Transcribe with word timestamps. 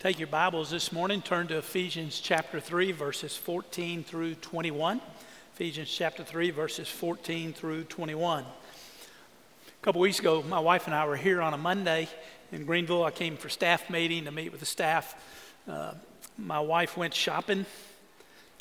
Take 0.00 0.18
your 0.18 0.28
Bibles 0.28 0.70
this 0.70 0.92
morning, 0.92 1.20
turn 1.20 1.46
to 1.48 1.58
Ephesians 1.58 2.20
chapter 2.20 2.58
3, 2.58 2.92
verses 2.92 3.36
14 3.36 4.02
through 4.02 4.36
21. 4.36 4.98
Ephesians 5.52 5.90
chapter 5.94 6.24
3, 6.24 6.48
verses 6.52 6.88
14 6.88 7.52
through 7.52 7.84
21. 7.84 8.44
A 8.44 8.46
couple 9.82 10.00
weeks 10.00 10.18
ago, 10.18 10.42
my 10.42 10.58
wife 10.58 10.86
and 10.86 10.94
I 10.94 11.04
were 11.06 11.16
here 11.18 11.42
on 11.42 11.52
a 11.52 11.58
Monday 11.58 12.08
in 12.50 12.64
Greenville. 12.64 13.04
I 13.04 13.10
came 13.10 13.36
for 13.36 13.50
staff 13.50 13.90
meeting 13.90 14.24
to 14.24 14.30
meet 14.30 14.52
with 14.52 14.60
the 14.60 14.66
staff. 14.66 15.22
Uh, 15.68 15.92
my 16.38 16.60
wife 16.60 16.96
went 16.96 17.12
shopping. 17.12 17.66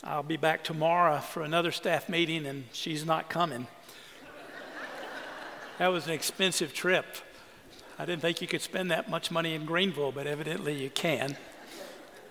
I'll 0.04 0.24
be 0.24 0.36
back 0.36 0.66
tomorrow 0.66 1.20
for 1.20 1.44
another 1.44 1.72
staff 1.72 2.10
meeting, 2.10 2.48
and 2.48 2.66
she's 2.74 3.06
not 3.06 3.30
coming. 3.30 3.66
that 5.78 5.88
was 5.88 6.06
an 6.06 6.12
expensive 6.12 6.74
trip. 6.74 7.06
I 8.02 8.06
didn't 8.06 8.22
think 8.22 8.40
you 8.40 8.48
could 8.48 8.62
spend 8.62 8.92
that 8.92 9.10
much 9.10 9.30
money 9.30 9.56
in 9.56 9.66
Greenville, 9.66 10.14
but 10.14 10.26
evidently 10.26 10.74
you 10.74 10.90
can. 10.90 11.36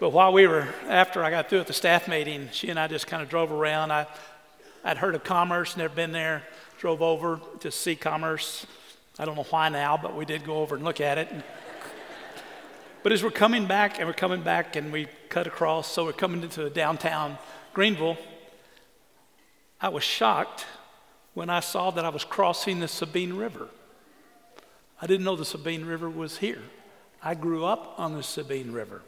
But 0.00 0.10
while 0.10 0.32
we 0.32 0.46
were, 0.46 0.66
after 0.88 1.22
I 1.22 1.28
got 1.28 1.50
through 1.50 1.60
at 1.60 1.66
the 1.66 1.74
staff 1.74 2.08
meeting, 2.08 2.48
she 2.52 2.70
and 2.70 2.80
I 2.80 2.86
just 2.86 3.06
kind 3.06 3.22
of 3.22 3.28
drove 3.28 3.52
around. 3.52 3.92
I, 3.92 4.06
I'd 4.82 4.96
heard 4.96 5.14
of 5.14 5.24
Commerce, 5.24 5.76
never 5.76 5.94
been 5.94 6.10
there, 6.10 6.42
drove 6.78 7.02
over 7.02 7.38
to 7.60 7.70
see 7.70 7.96
Commerce. 7.96 8.66
I 9.18 9.26
don't 9.26 9.36
know 9.36 9.44
why 9.50 9.68
now, 9.68 9.98
but 9.98 10.16
we 10.16 10.24
did 10.24 10.42
go 10.42 10.56
over 10.56 10.74
and 10.74 10.82
look 10.86 11.02
at 11.02 11.18
it. 11.18 11.28
but 13.02 13.12
as 13.12 13.22
we're 13.22 13.30
coming 13.30 13.66
back, 13.66 13.98
and 13.98 14.08
we're 14.08 14.14
coming 14.14 14.40
back, 14.40 14.74
and 14.74 14.90
we 14.90 15.06
cut 15.28 15.46
across, 15.46 15.92
so 15.92 16.06
we're 16.06 16.14
coming 16.14 16.42
into 16.42 16.70
downtown 16.70 17.36
Greenville, 17.74 18.16
I 19.82 19.90
was 19.90 20.02
shocked 20.02 20.64
when 21.34 21.50
I 21.50 21.60
saw 21.60 21.90
that 21.90 22.06
I 22.06 22.08
was 22.08 22.24
crossing 22.24 22.80
the 22.80 22.88
Sabine 22.88 23.34
River. 23.34 23.68
I 25.00 25.06
didn't 25.06 25.24
know 25.24 25.36
the 25.36 25.44
Sabine 25.44 25.84
River 25.84 26.10
was 26.10 26.38
here. 26.38 26.62
I 27.22 27.34
grew 27.34 27.64
up 27.64 27.94
on 27.98 28.14
the 28.14 28.22
Sabine 28.22 28.72
River, 28.72 29.02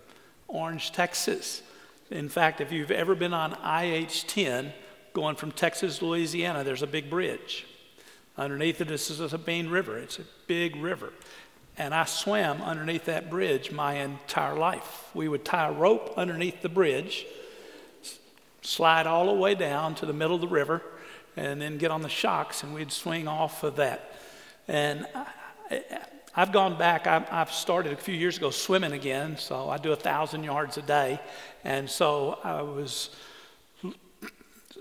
Orange, 0.46 0.92
Texas. 0.92 1.62
In 2.10 2.28
fact, 2.28 2.60
if 2.60 2.70
you've 2.70 2.90
ever 2.90 3.14
been 3.14 3.34
on 3.34 3.56
IH 3.64 4.26
10 4.26 4.72
going 5.12 5.34
from 5.34 5.50
Texas 5.50 5.98
to 5.98 6.06
Louisiana, 6.06 6.62
there's 6.62 6.82
a 6.82 6.86
big 6.86 7.10
bridge. 7.10 7.66
Underneath 8.38 8.80
it 8.80 8.90
is 8.90 9.18
the 9.18 9.28
Sabine 9.28 9.68
River. 9.68 9.98
It's 9.98 10.18
a 10.20 10.24
big 10.46 10.76
river. 10.76 11.12
And 11.76 11.92
I 11.92 12.04
swam 12.04 12.62
underneath 12.62 13.06
that 13.06 13.28
bridge 13.28 13.72
my 13.72 13.94
entire 13.94 14.54
life. 14.54 15.10
We 15.14 15.28
would 15.28 15.44
tie 15.44 15.68
a 15.68 15.72
rope 15.72 16.14
underneath 16.16 16.62
the 16.62 16.68
bridge, 16.68 17.26
slide 18.62 19.06
all 19.06 19.26
the 19.26 19.40
way 19.40 19.54
down 19.54 19.94
to 19.96 20.06
the 20.06 20.12
middle 20.12 20.36
of 20.36 20.40
the 20.40 20.48
river, 20.48 20.82
and 21.36 21.60
then 21.60 21.78
get 21.78 21.90
on 21.90 22.02
the 22.02 22.08
shocks, 22.08 22.62
and 22.62 22.74
we'd 22.74 22.92
swing 22.92 23.26
off 23.26 23.62
of 23.64 23.76
that. 23.76 24.14
And 24.68 25.06
I've 26.34 26.52
gone 26.52 26.78
back, 26.78 27.06
I've 27.06 27.52
started 27.52 27.92
a 27.92 27.96
few 27.96 28.14
years 28.14 28.36
ago 28.36 28.50
swimming 28.50 28.92
again, 28.92 29.36
so 29.36 29.68
I 29.68 29.78
do 29.78 29.92
a 29.92 29.96
thousand 29.96 30.44
yards 30.44 30.78
a 30.78 30.82
day. 30.82 31.20
And 31.64 31.90
so 31.90 32.38
I 32.44 32.62
was 32.62 33.10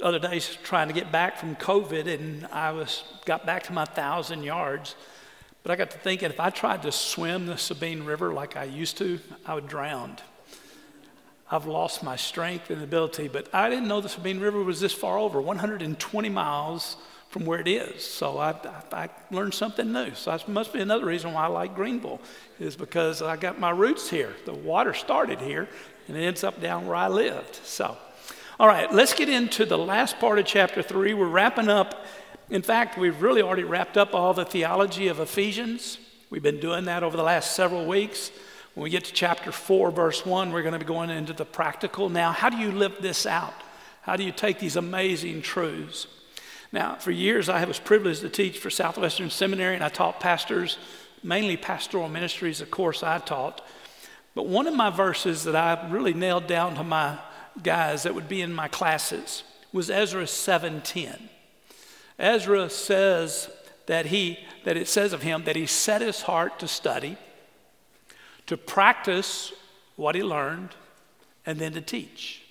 other 0.02 0.20
days 0.20 0.58
trying 0.64 0.88
to 0.88 0.94
get 0.94 1.12
back 1.12 1.38
from 1.38 1.56
COVID, 1.56 2.08
and 2.08 2.46
I 2.48 2.72
was 2.72 3.04
got 3.26 3.46
back 3.46 3.64
to 3.64 3.74
my 3.74 3.86
thousand 3.86 4.44
yards. 4.44 4.96
But 5.64 5.72
I 5.72 5.76
got 5.76 5.92
to 5.92 5.98
thinking 5.98 6.30
if 6.30 6.40
I 6.40 6.52
tried 6.52 6.84
to 6.84 6.92
swim 6.92 7.48
the 7.48 7.58
Sabine 7.58 8.04
River 8.04 8.32
like 8.34 8.56
I 8.56 8.64
used 8.64 8.98
to, 9.00 9.20
I 9.46 9.56
would 9.56 9.68
drown. 9.68 10.18
I've 11.52 11.66
lost 11.66 12.04
my 12.04 12.16
strength 12.16 12.70
and 12.70 12.82
ability, 12.84 13.28
but 13.28 13.54
I 13.54 13.70
didn't 13.70 13.88
know 13.88 14.02
the 14.02 14.10
Sabine 14.10 14.40
River 14.40 14.64
was 14.64 14.80
this 14.80 14.94
far 14.94 15.18
over 15.18 15.42
120 15.42 16.30
miles 16.30 16.96
from 17.30 17.46
where 17.46 17.60
it 17.60 17.68
is. 17.68 18.04
So 18.04 18.40
I, 18.40 18.52
I, 18.52 19.04
I, 19.04 19.10
learned 19.32 19.54
something 19.54 19.92
new. 19.92 20.14
So 20.16 20.32
that 20.32 20.48
must 20.48 20.74
be 20.74 20.82
another 20.82 21.06
reason 21.06 21.32
why 21.32 21.44
I 21.44 21.48
like 21.48 21.76
Greenville, 21.76 22.20
is 22.60 22.76
because 22.76 23.22
I 23.22 23.38
got 23.38 23.60
my 23.60 23.70
roots 23.70 24.10
here. 24.10 24.36
The 24.46 24.54
water 24.54 24.96
started 24.96 25.40
here 25.40 25.70
and 26.08 26.18
it 26.18 26.22
ends 26.22 26.44
up 26.44 26.60
down 26.60 26.88
where 26.88 26.96
I 26.96 27.08
lived. 27.08 27.56
So, 27.64 27.96
all 28.60 28.68
right, 28.68 28.92
let's 28.92 29.14
get 29.14 29.30
into 29.30 29.64
the 29.66 29.78
last 29.78 30.20
part 30.20 30.40
of 30.40 30.46
chapter 30.46 30.82
three. 30.82 31.14
We're 31.14 31.28
wrapping 31.28 31.70
up. 31.70 32.04
In 32.50 32.64
fact, 32.64 32.98
we've 32.98 33.22
really 33.22 33.44
already 33.44 33.64
wrapped 33.64 33.96
up 33.96 34.16
all 34.16 34.34
the 34.34 34.44
theology 34.44 35.08
of 35.08 35.20
Ephesians. 35.20 36.00
We've 36.32 36.44
been 36.44 36.60
doing 36.60 36.86
that 36.86 37.04
over 37.04 37.16
the 37.16 37.24
last 37.24 37.56
several 37.56 37.86
weeks. 37.86 38.32
When 38.74 38.84
we 38.84 38.90
get 38.90 39.06
to 39.06 39.14
chapter 39.14 39.52
4, 39.52 39.92
verse 39.92 40.26
1, 40.26 40.52
we're 40.52 40.64
going 40.64 40.74
to 40.74 40.80
be 40.80 40.86
going 40.86 41.12
into 41.12 41.34
the 41.34 41.46
practical. 41.46 42.10
Now, 42.10 42.32
how 42.32 42.50
do 42.50 42.58
you 42.58 42.72
live 42.72 42.96
this 43.02 43.28
out? 43.28 43.54
How 44.02 44.16
do 44.16 44.24
you 44.24 44.32
take 44.32 44.58
these 44.58 44.78
amazing 44.78 45.44
truths? 45.44 46.08
Now, 46.72 46.96
for 46.96 47.12
years, 47.12 47.50
I 47.50 47.64
was 47.66 47.80
privileged 47.80 48.22
to 48.22 48.30
teach 48.30 48.60
for 48.60 48.70
Southwestern 48.70 49.30
Seminary, 49.30 49.76
and 49.76 49.84
I 49.84 49.90
taught 49.90 50.20
pastors, 50.20 50.78
mainly 51.24 51.58
pastoral 51.58 52.10
ministries, 52.10 52.62
of 52.62 52.70
course, 52.70 53.02
I 53.02 53.18
taught. 53.20 53.66
But 54.36 54.46
one 54.46 54.68
of 54.68 54.76
my 54.76 54.90
verses 54.90 55.44
that 55.46 55.56
I 55.56 55.90
really 55.90 56.14
nailed 56.14 56.48
down 56.48 56.76
to 56.76 56.84
my 56.84 57.18
guys 57.64 58.04
that 58.04 58.14
would 58.14 58.30
be 58.30 58.42
in 58.42 58.54
my 58.54 58.68
classes 58.68 59.44
was 59.74 59.90
Ezra 59.90 60.28
7:10. 60.28 61.30
Ezra 62.18 62.70
says 62.70 63.50
that 63.88 64.08
he 64.08 64.40
that 64.64 64.78
it 64.78 64.88
says 64.88 65.14
of 65.14 65.24
him 65.24 65.44
that 65.46 65.56
he 65.56 65.66
set 65.66 66.02
his 66.02 66.24
heart 66.24 66.60
to 66.60 66.68
study, 66.68 67.18
to 68.46 68.58
practice 68.58 69.52
what 69.96 70.16
he 70.16 70.24
learned, 70.24 70.76
and 71.46 71.60
then 71.60 71.74
to 71.74 71.82
teach. 71.82 72.44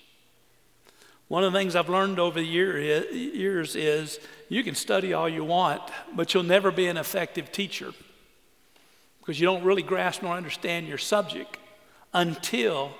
One 1.29 1.43
of 1.43 1.53
the 1.53 1.59
things 1.59 1.75
I've 1.75 1.89
learned 1.89 2.19
over 2.19 2.39
the 2.39 2.45
year 2.45 2.79
years 2.79 3.75
is 3.75 4.19
you 4.49 4.63
can 4.63 4.73
study 4.73 5.13
all 5.13 5.29
you 5.29 5.43
want, 5.43 5.83
but 6.15 6.33
you'll 6.33 6.41
never 6.43 6.71
be 6.71 6.87
an 6.87 6.97
effective 6.97 7.51
teacher 7.51 7.93
because 9.19 9.39
you 9.39 9.45
don't 9.45 9.63
really 9.63 9.83
grasp 9.83 10.23
nor 10.23 10.35
understand 10.35 10.87
your 10.87 10.97
subject 10.97 11.57
until 12.15 12.91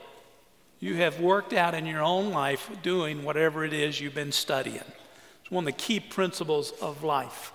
you 0.80 0.94
have 0.98 1.20
worked 1.20 1.54
out 1.54 1.74
in 1.74 1.88
your 1.88 2.04
own 2.04 2.30
life 2.30 2.70
doing 2.84 3.24
whatever 3.24 3.66
it 3.66 3.74
is 3.74 4.00
you've 4.00 4.14
been 4.14 4.32
studying. 4.32 4.78
It's 5.42 5.50
one 5.50 5.64
of 5.64 5.66
the 5.66 5.72
key 5.72 6.00
principles 6.00 6.72
of 6.84 7.04
life. 7.04 7.52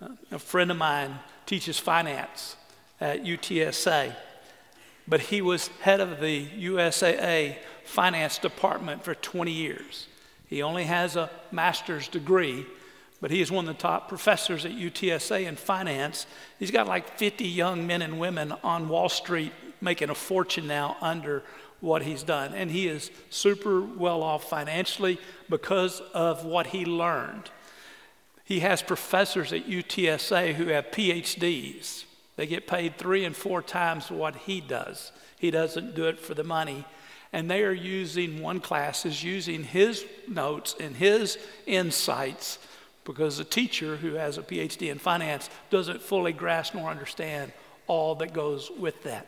Uh, 0.00 0.10
a 0.30 0.38
friend 0.38 0.70
of 0.70 0.76
mine 0.76 1.18
teaches 1.46 1.80
finance 1.80 2.54
at 3.00 3.24
UTSA, 3.24 4.14
but 5.08 5.20
he 5.20 5.42
was 5.42 5.66
head 5.80 6.00
of 6.00 6.20
the 6.20 6.46
USAA 6.46 7.56
finance 7.86 8.38
department 8.38 9.04
for 9.04 9.14
20 9.14 9.50
years. 9.50 10.06
He 10.46 10.62
only 10.62 10.84
has 10.84 11.16
a 11.16 11.30
master's 11.50 12.08
degree, 12.08 12.66
but 13.20 13.30
he 13.30 13.40
is 13.40 13.50
one 13.50 13.68
of 13.68 13.76
the 13.76 13.82
top 13.82 14.08
professors 14.08 14.64
at 14.64 14.72
UTSA 14.72 15.46
in 15.46 15.56
finance. 15.56 16.26
He's 16.58 16.70
got 16.70 16.86
like 16.86 17.18
50 17.18 17.44
young 17.44 17.86
men 17.86 18.02
and 18.02 18.20
women 18.20 18.52
on 18.62 18.88
Wall 18.88 19.08
Street 19.08 19.52
making 19.80 20.10
a 20.10 20.14
fortune 20.14 20.66
now 20.66 20.96
under 21.00 21.42
what 21.80 22.02
he's 22.02 22.22
done. 22.22 22.54
And 22.54 22.70
he 22.70 22.88
is 22.88 23.10
super 23.30 23.80
well 23.80 24.22
off 24.22 24.48
financially 24.48 25.18
because 25.48 26.00
of 26.14 26.44
what 26.44 26.68
he 26.68 26.84
learned. 26.84 27.50
He 28.44 28.60
has 28.60 28.80
professors 28.80 29.52
at 29.52 29.66
UTSA 29.66 30.54
who 30.54 30.68
have 30.68 30.90
PhDs. 30.92 32.04
They 32.36 32.46
get 32.46 32.66
paid 32.66 32.96
three 32.96 33.24
and 33.24 33.34
four 33.34 33.62
times 33.62 34.10
what 34.10 34.36
he 34.36 34.60
does. 34.60 35.10
He 35.38 35.50
doesn't 35.50 35.94
do 35.94 36.04
it 36.04 36.18
for 36.18 36.34
the 36.34 36.44
money, 36.44 36.84
and 37.36 37.50
they 37.50 37.64
are 37.64 37.72
using, 37.72 38.40
one 38.40 38.60
class 38.60 39.04
is 39.04 39.22
using 39.22 39.62
his 39.62 40.06
notes 40.26 40.74
and 40.80 40.96
his 40.96 41.36
insights 41.66 42.58
because 43.04 43.38
a 43.38 43.44
teacher 43.44 43.96
who 43.96 44.14
has 44.14 44.38
a 44.38 44.42
PhD 44.42 44.90
in 44.90 44.98
finance 44.98 45.50
doesn't 45.68 46.00
fully 46.00 46.32
grasp 46.32 46.74
nor 46.74 46.88
understand 46.88 47.52
all 47.88 48.14
that 48.14 48.32
goes 48.32 48.70
with 48.78 49.02
that. 49.02 49.26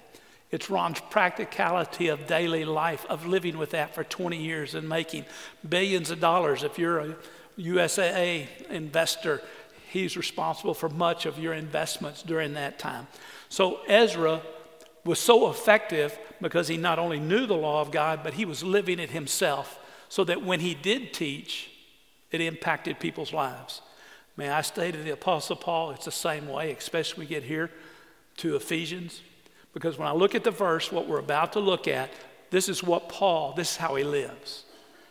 It's 0.51 0.71
Ron's 0.71 1.03
practicality 1.11 2.09
of 2.09 2.27
daily 2.27 2.65
life, 2.65 3.05
of 3.11 3.27
living 3.27 3.59
with 3.59 3.73
that 3.73 3.95
for 3.95 4.05
20 4.05 4.43
years 4.43 4.75
and 4.75 4.89
making 4.89 5.27
billions 5.69 6.11
of 6.11 6.19
dollars. 6.19 6.63
If 6.63 6.79
you're 6.79 7.01
a 7.01 7.17
USAA 7.59 8.47
investor, 8.71 9.43
he's 9.91 10.17
responsible 10.17 10.73
for 10.73 10.89
much 10.89 11.27
of 11.27 11.39
your 11.39 11.53
investments 11.53 12.23
during 12.23 12.55
that 12.55 12.79
time. 12.79 13.07
So 13.51 13.81
Ezra 13.87 14.41
was 15.09 15.19
so 15.19 15.49
effective 15.49 16.19
because 16.41 16.69
he 16.69 16.77
not 16.77 16.99
only 16.99 17.19
knew 17.19 17.47
the 17.47 17.57
law 17.57 17.81
of 17.81 17.91
God, 17.91 18.21
but 18.23 18.35
he 18.35 18.45
was 18.45 18.63
living 18.63 18.99
it 18.99 19.11
himself 19.11 19.81
so 20.11 20.23
that 20.25 20.45
when 20.45 20.61
he 20.61 20.75
did 20.75 21.15
teach, 21.15 21.71
it 22.31 22.43
impacted 22.43 23.01
people's 23.01 23.33
lives. 23.33 23.81
May 24.37 24.51
I 24.51 24.61
state 24.61 24.93
to 24.93 25.03
the 25.03 25.11
Apostle 25.11 25.57
Paul, 25.57 25.93
it's 25.93 26.05
the 26.05 26.13
same 26.13 26.47
way, 26.47 26.73
especially 26.73 27.25
we 27.25 27.27
get 27.27 27.43
here 27.43 27.71
to 28.37 28.55
Ephesians. 28.55 29.23
Because 29.73 29.99
when 29.99 30.07
I 30.07 30.13
look 30.13 30.35
at 30.35 30.45
the 30.45 30.51
verse, 30.51 30.93
what 30.93 31.09
we're 31.09 31.19
about 31.19 31.55
to 31.55 31.61
look 31.61 31.89
at, 31.89 32.11
this 32.51 32.69
is 32.69 32.83
what 32.83 33.09
Paul, 33.09 33.55
this 33.55 33.73
is 33.73 33.77
how 33.79 33.95
he 33.95 34.05
lives. 34.05 34.65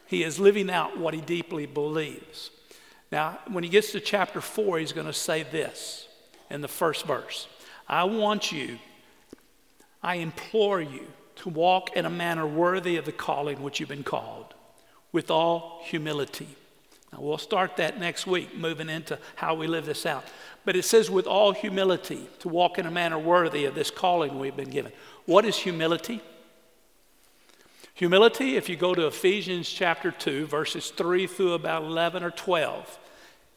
He 0.05 0.23
is 0.23 0.39
living 0.39 0.69
out 0.69 0.97
what 0.97 1.15
he 1.15 1.21
deeply 1.21 1.65
believes. 1.65 2.51
Now, 3.11 3.39
when 3.51 3.63
he 3.63 3.69
gets 3.69 3.91
to 3.94 3.99
chapter 3.99 4.41
4, 4.41 4.77
he's 4.77 4.94
going 4.94 5.07
to 5.07 5.13
say 5.13 5.41
this 5.41 6.07
in 6.51 6.61
the 6.61 6.67
first 6.67 7.05
verse 7.05 7.47
I 7.88 8.03
want 8.03 8.51
you 8.51 8.77
I 10.01 10.15
implore 10.15 10.81
you 10.81 11.07
to 11.38 11.49
walk 11.49 11.95
in 11.95 12.05
a 12.05 12.09
manner 12.09 12.47
worthy 12.47 12.97
of 12.97 13.05
the 13.05 13.11
calling 13.11 13.61
which 13.61 13.79
you've 13.79 13.89
been 13.89 14.03
called, 14.03 14.53
with 15.11 15.29
all 15.29 15.81
humility. 15.83 16.47
Now, 17.13 17.19
we'll 17.21 17.38
start 17.38 17.77
that 17.77 17.99
next 17.99 18.27
week, 18.27 18.55
moving 18.55 18.89
into 18.89 19.17
how 19.35 19.55
we 19.55 19.67
live 19.67 19.85
this 19.85 20.05
out. 20.05 20.25
But 20.65 20.75
it 20.75 20.83
says, 20.83 21.09
with 21.09 21.25
all 21.25 21.53
humility, 21.53 22.27
to 22.39 22.49
walk 22.49 22.77
in 22.77 22.85
a 22.85 22.91
manner 22.91 23.17
worthy 23.17 23.65
of 23.65 23.75
this 23.75 23.89
calling 23.89 24.39
we've 24.39 24.57
been 24.57 24.69
given. 24.69 24.91
What 25.25 25.45
is 25.45 25.55
humility? 25.55 26.21
Humility, 27.94 28.57
if 28.57 28.67
you 28.67 28.75
go 28.75 28.94
to 28.94 29.07
Ephesians 29.07 29.69
chapter 29.69 30.11
2, 30.11 30.45
verses 30.47 30.89
3 30.89 31.25
through 31.27 31.53
about 31.53 31.83
11 31.83 32.23
or 32.23 32.31
12, 32.31 32.99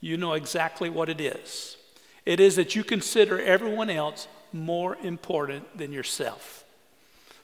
you 0.01 0.17
know 0.17 0.33
exactly 0.33 0.89
what 0.89 1.09
it 1.09 1.21
is. 1.21 1.77
It 2.25 2.41
is 2.41 2.57
that 2.57 2.75
you 2.75 2.85
consider 2.85 3.41
everyone 3.41 3.91
else 3.91 4.29
more 4.53 4.97
important 5.03 5.77
than 5.77 5.93
yourself. 5.93 6.65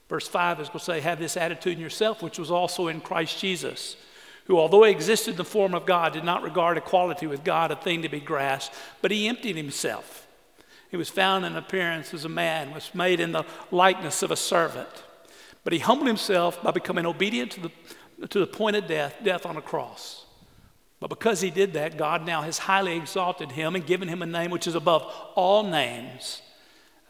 Verse 0.09 0.29
5 0.29 0.61
is 0.61 0.69
going 0.69 0.79
to 0.79 0.85
say, 0.85 1.01
Have 1.01 1.19
this 1.19 1.37
attitude 1.37 1.75
in 1.75 1.81
yourself, 1.81 2.23
which 2.23 2.39
was 2.39 2.51
also 2.51 2.89
in 2.89 3.01
Christ 3.01 3.39
Jesus, 3.39 3.97
who, 4.47 4.59
although 4.59 4.85
he 4.85 4.93
existed 4.93 5.33
in 5.33 5.37
the 5.37 5.45
form 5.45 5.75
of 5.75 5.87
God, 5.87 6.13
did 6.13 6.25
not 6.25 6.43
regard 6.43 6.79
equality 6.79 7.27
with 7.27 7.43
God 7.43 7.71
a 7.71 7.77
thing 7.77 8.03
to 8.03 8.09
be 8.09 8.21
grasped, 8.21 8.75
but 9.03 9.11
he 9.11 9.27
emptied 9.27 9.57
himself. 9.57 10.27
He 10.91 10.97
was 10.97 11.11
found 11.11 11.45
in 11.45 11.57
appearance 11.57 12.15
as 12.15 12.25
a 12.25 12.29
man, 12.29 12.73
was 12.73 12.95
made 12.95 13.19
in 13.19 13.33
the 13.33 13.45
likeness 13.73 14.23
of 14.23 14.31
a 14.31 14.37
servant. 14.37 14.89
But 15.65 15.73
he 15.73 15.81
humbled 15.81 16.07
himself 16.07 16.63
by 16.63 16.71
becoming 16.71 17.07
obedient 17.07 17.51
to 17.53 17.61
the, 17.61 18.29
to 18.29 18.39
the 18.39 18.47
point 18.47 18.77
of 18.77 18.87
death, 18.87 19.17
death 19.25 19.45
on 19.45 19.57
a 19.57 19.63
cross. 19.63 20.27
But 21.01 21.11
because 21.11 21.41
he 21.41 21.51
did 21.51 21.73
that, 21.75 21.99
God 21.99 22.25
now 22.25 22.43
has 22.43 22.59
highly 22.59 22.97
exalted 22.97 23.53
him 23.53 23.75
and 23.75 23.85
given 23.85 24.09
him 24.09 24.23
a 24.23 24.27
name 24.27 24.53
which 24.53 24.69
is 24.69 24.77
above 24.77 25.03
all 25.35 25.65
names. 25.65 26.41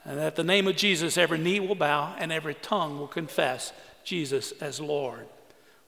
And 0.06 0.20
at 0.20 0.36
the 0.36 0.44
name 0.44 0.68
of 0.68 0.76
Jesus, 0.76 1.18
every 1.18 1.38
knee 1.38 1.58
will 1.58 1.74
bow 1.74 2.14
and 2.18 2.30
every 2.30 2.54
tongue 2.54 2.98
will 2.98 3.08
confess 3.08 3.72
Jesus 4.04 4.52
as 4.60 4.80
Lord. 4.80 5.26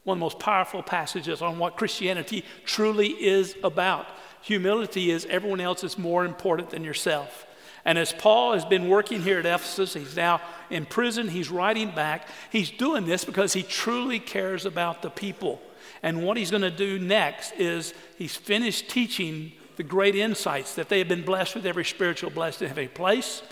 One 0.02 0.16
of 0.16 0.18
the 0.18 0.24
most 0.24 0.40
powerful 0.40 0.82
passages 0.82 1.40
on 1.40 1.58
what 1.58 1.76
Christianity 1.76 2.44
truly 2.64 3.08
is 3.08 3.54
about. 3.62 4.06
Humility 4.42 5.12
is 5.12 5.26
everyone 5.26 5.60
else 5.60 5.84
is 5.84 5.96
more 5.96 6.24
important 6.24 6.70
than 6.70 6.82
yourself. 6.82 7.46
And 7.84 7.96
as 7.96 8.12
Paul 8.12 8.54
has 8.54 8.64
been 8.64 8.88
working 8.88 9.22
here 9.22 9.38
at 9.38 9.46
Ephesus, 9.46 9.94
he's 9.94 10.16
now 10.16 10.40
in 10.68 10.84
prison, 10.84 11.28
he's 11.28 11.48
writing 11.48 11.90
back. 11.92 12.26
He's 12.50 12.70
doing 12.70 13.06
this 13.06 13.24
because 13.24 13.52
he 13.52 13.62
truly 13.62 14.18
cares 14.18 14.66
about 14.66 15.00
the 15.00 15.10
people. 15.10 15.62
And 16.02 16.24
what 16.24 16.36
he's 16.36 16.50
going 16.50 16.62
to 16.62 16.70
do 16.70 16.98
next 16.98 17.52
is 17.52 17.94
he's 18.16 18.36
finished 18.36 18.90
teaching 18.90 19.52
the 19.76 19.84
great 19.84 20.16
insights 20.16 20.74
that 20.74 20.88
they 20.88 20.98
have 20.98 21.08
been 21.08 21.24
blessed 21.24 21.54
with 21.54 21.66
every 21.66 21.84
spiritual 21.84 22.30
blessing 22.30 22.66
in 22.66 22.70
every 22.70 22.88
place. 22.88 23.42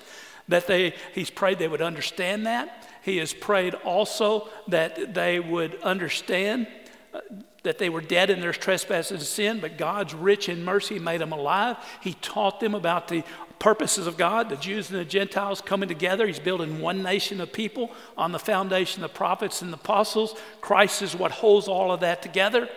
That 0.48 0.66
they, 0.66 0.94
he's 1.14 1.30
prayed 1.30 1.58
they 1.58 1.68
would 1.68 1.82
understand 1.82 2.46
that. 2.46 2.88
He 3.02 3.18
has 3.18 3.32
prayed 3.32 3.74
also 3.74 4.48
that 4.68 5.14
they 5.14 5.40
would 5.40 5.80
understand 5.82 6.66
uh, 7.14 7.20
that 7.62 7.78
they 7.78 7.88
were 7.88 8.00
dead 8.00 8.30
in 8.30 8.40
their 8.40 8.52
trespasses 8.52 9.10
and 9.10 9.20
sin, 9.22 9.58
but 9.60 9.76
God's 9.76 10.14
rich 10.14 10.48
in 10.48 10.64
mercy 10.64 11.00
made 11.00 11.20
them 11.20 11.32
alive. 11.32 11.76
He 12.00 12.14
taught 12.14 12.60
them 12.60 12.76
about 12.76 13.08
the 13.08 13.24
purposes 13.58 14.06
of 14.06 14.16
God, 14.16 14.48
the 14.48 14.56
Jews 14.56 14.88
and 14.90 14.98
the 15.00 15.04
Gentiles 15.04 15.60
coming 15.60 15.88
together. 15.88 16.26
He's 16.26 16.38
building 16.38 16.80
one 16.80 17.02
nation 17.02 17.40
of 17.40 17.52
people 17.52 17.90
on 18.16 18.30
the 18.30 18.38
foundation 18.38 19.02
of 19.02 19.10
the 19.10 19.16
prophets 19.16 19.62
and 19.62 19.72
the 19.72 19.78
apostles. 19.78 20.36
Christ 20.60 21.02
is 21.02 21.16
what 21.16 21.32
holds 21.32 21.66
all 21.66 21.90
of 21.90 22.00
that 22.00 22.22
together. 22.22 22.68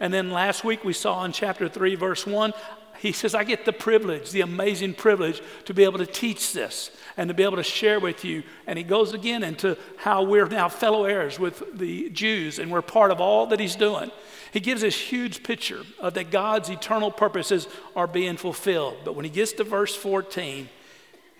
And 0.00 0.12
then 0.12 0.30
last 0.30 0.64
week 0.64 0.84
we 0.84 0.92
saw 0.92 1.24
in 1.24 1.32
chapter 1.32 1.68
3, 1.68 1.94
verse 1.94 2.26
1, 2.26 2.52
he 2.98 3.12
says, 3.12 3.34
I 3.34 3.44
get 3.44 3.64
the 3.64 3.72
privilege, 3.72 4.30
the 4.30 4.40
amazing 4.40 4.94
privilege 4.94 5.42
to 5.64 5.74
be 5.74 5.84
able 5.84 5.98
to 5.98 6.06
teach 6.06 6.52
this 6.52 6.90
and 7.16 7.28
to 7.28 7.34
be 7.34 7.42
able 7.42 7.56
to 7.56 7.62
share 7.62 8.00
with 8.00 8.24
you. 8.24 8.42
And 8.66 8.78
he 8.78 8.84
goes 8.84 9.12
again 9.12 9.42
into 9.42 9.76
how 9.96 10.22
we're 10.22 10.48
now 10.48 10.68
fellow 10.68 11.04
heirs 11.04 11.38
with 11.38 11.62
the 11.76 12.10
Jews 12.10 12.58
and 12.58 12.70
we're 12.70 12.82
part 12.82 13.10
of 13.10 13.20
all 13.20 13.46
that 13.46 13.60
he's 13.60 13.76
doing. 13.76 14.10
He 14.52 14.60
gives 14.60 14.80
this 14.80 14.96
huge 14.96 15.42
picture 15.42 15.82
of 15.98 16.14
that 16.14 16.30
God's 16.30 16.68
eternal 16.68 17.10
purposes 17.10 17.68
are 17.94 18.06
being 18.06 18.36
fulfilled. 18.36 18.98
But 19.04 19.14
when 19.14 19.24
he 19.24 19.30
gets 19.30 19.52
to 19.54 19.64
verse 19.64 19.94
14, 19.94 20.68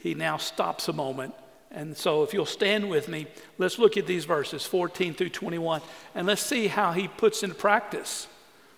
he 0.01 0.15
now 0.15 0.37
stops 0.37 0.89
a 0.89 0.93
moment. 0.93 1.35
And 1.71 1.97
so, 1.97 2.23
if 2.23 2.33
you'll 2.33 2.47
stand 2.47 2.89
with 2.89 3.09
me, 3.09 3.27
let's 3.59 3.79
look 3.79 3.97
at 3.97 4.07
these 4.07 4.25
verses 4.25 4.65
14 4.65 5.15
through 5.15 5.31
21, 5.31 5.83
and 6.15 6.27
let's 6.27 6.41
see 6.41 6.69
how 6.69 6.93
he 6.93 7.09
puts 7.09 7.43
into 7.43 7.57
practice 7.57 8.29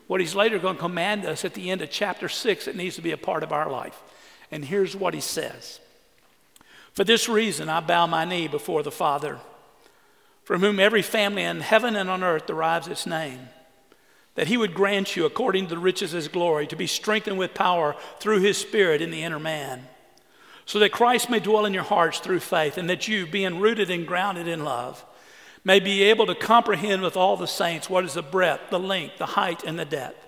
what 0.09 0.21
he's 0.21 0.35
later 0.35 0.59
going 0.59 0.75
to 0.75 0.81
command 0.81 1.25
us 1.25 1.45
at 1.45 1.55
the 1.55 1.71
end 1.71 1.81
of 1.81 1.91
chapter 1.91 2.29
6 2.29 2.65
that 2.65 2.75
needs 2.75 2.97
to 2.97 3.03
be 3.03 3.13
a 3.13 3.17
part 3.17 3.45
of 3.45 3.53
our 3.53 3.71
life. 3.71 4.03
And 4.51 4.65
here's 4.65 4.97
what 4.97 5.15
he 5.15 5.21
says 5.21 5.79
For 6.93 7.05
this 7.05 7.29
reason, 7.29 7.69
I 7.69 7.79
bow 7.79 8.09
my 8.09 8.25
knee 8.25 8.49
before 8.49 8.83
the 8.83 8.91
Father, 8.91 9.39
from 10.43 10.63
whom 10.63 10.81
every 10.81 11.03
family 11.03 11.45
in 11.45 11.61
heaven 11.61 11.95
and 11.95 12.11
on 12.11 12.25
earth 12.25 12.47
derives 12.47 12.89
its 12.89 13.07
name 13.07 13.49
that 14.39 14.47
he 14.47 14.57
would 14.57 14.73
grant 14.73 15.17
you, 15.17 15.27
according 15.27 15.67
to 15.67 15.75
the 15.75 15.81
riches 15.81 16.13
of 16.13 16.19
his 16.19 16.29
glory, 16.29 16.65
to 16.65 16.77
be 16.77 16.87
strengthened 16.87 17.37
with 17.37 17.55
power 17.55 17.97
through 18.21 18.39
his 18.39 18.57
Spirit 18.57 19.03
in 19.03 19.11
the 19.11 19.25
inner 19.25 19.41
man, 19.41 19.83
so 20.65 20.79
that 20.79 20.93
Christ 20.93 21.29
may 21.29 21.41
dwell 21.41 21.67
in 21.67 21.75
your 21.75 21.83
hearts 21.83 22.21
through 22.21 22.39
faith, 22.39 22.79
and 22.79 22.89
that 22.89 23.09
you, 23.09 23.27
being 23.27 23.59
rooted 23.59 23.91
and 23.91 24.07
grounded 24.07 24.47
in 24.47 24.63
love, 24.63 25.05
may 25.65 25.81
be 25.81 26.03
able 26.05 26.27
to 26.27 26.35
comprehend 26.35 27.03
with 27.03 27.17
all 27.17 27.37
the 27.37 27.47
saints 27.47 27.91
what 27.91 28.05
is 28.05 28.15
the 28.15 28.23
breadth, 28.23 28.71
the 28.71 28.79
length, 28.79 29.19
the 29.19 29.27
height, 29.27 29.63
and 29.65 29.79
the 29.79 29.85
depth, 29.85 30.25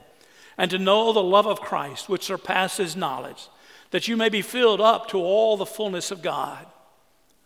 and 0.58 0.70
to 0.70 0.78
know 0.78 1.12
the 1.12 1.22
love 1.22 1.46
of 1.46 1.60
Christ, 1.60 2.08
which 2.08 2.24
surpasses 2.24 2.96
knowledge, 2.96 3.48
that 3.90 4.08
you 4.08 4.16
may 4.16 4.28
be 4.28 4.42
filled 4.42 4.80
up 4.80 5.08
to 5.08 5.18
all 5.18 5.56
the 5.56 5.66
fullness 5.66 6.10
of 6.10 6.22
God. 6.22 6.66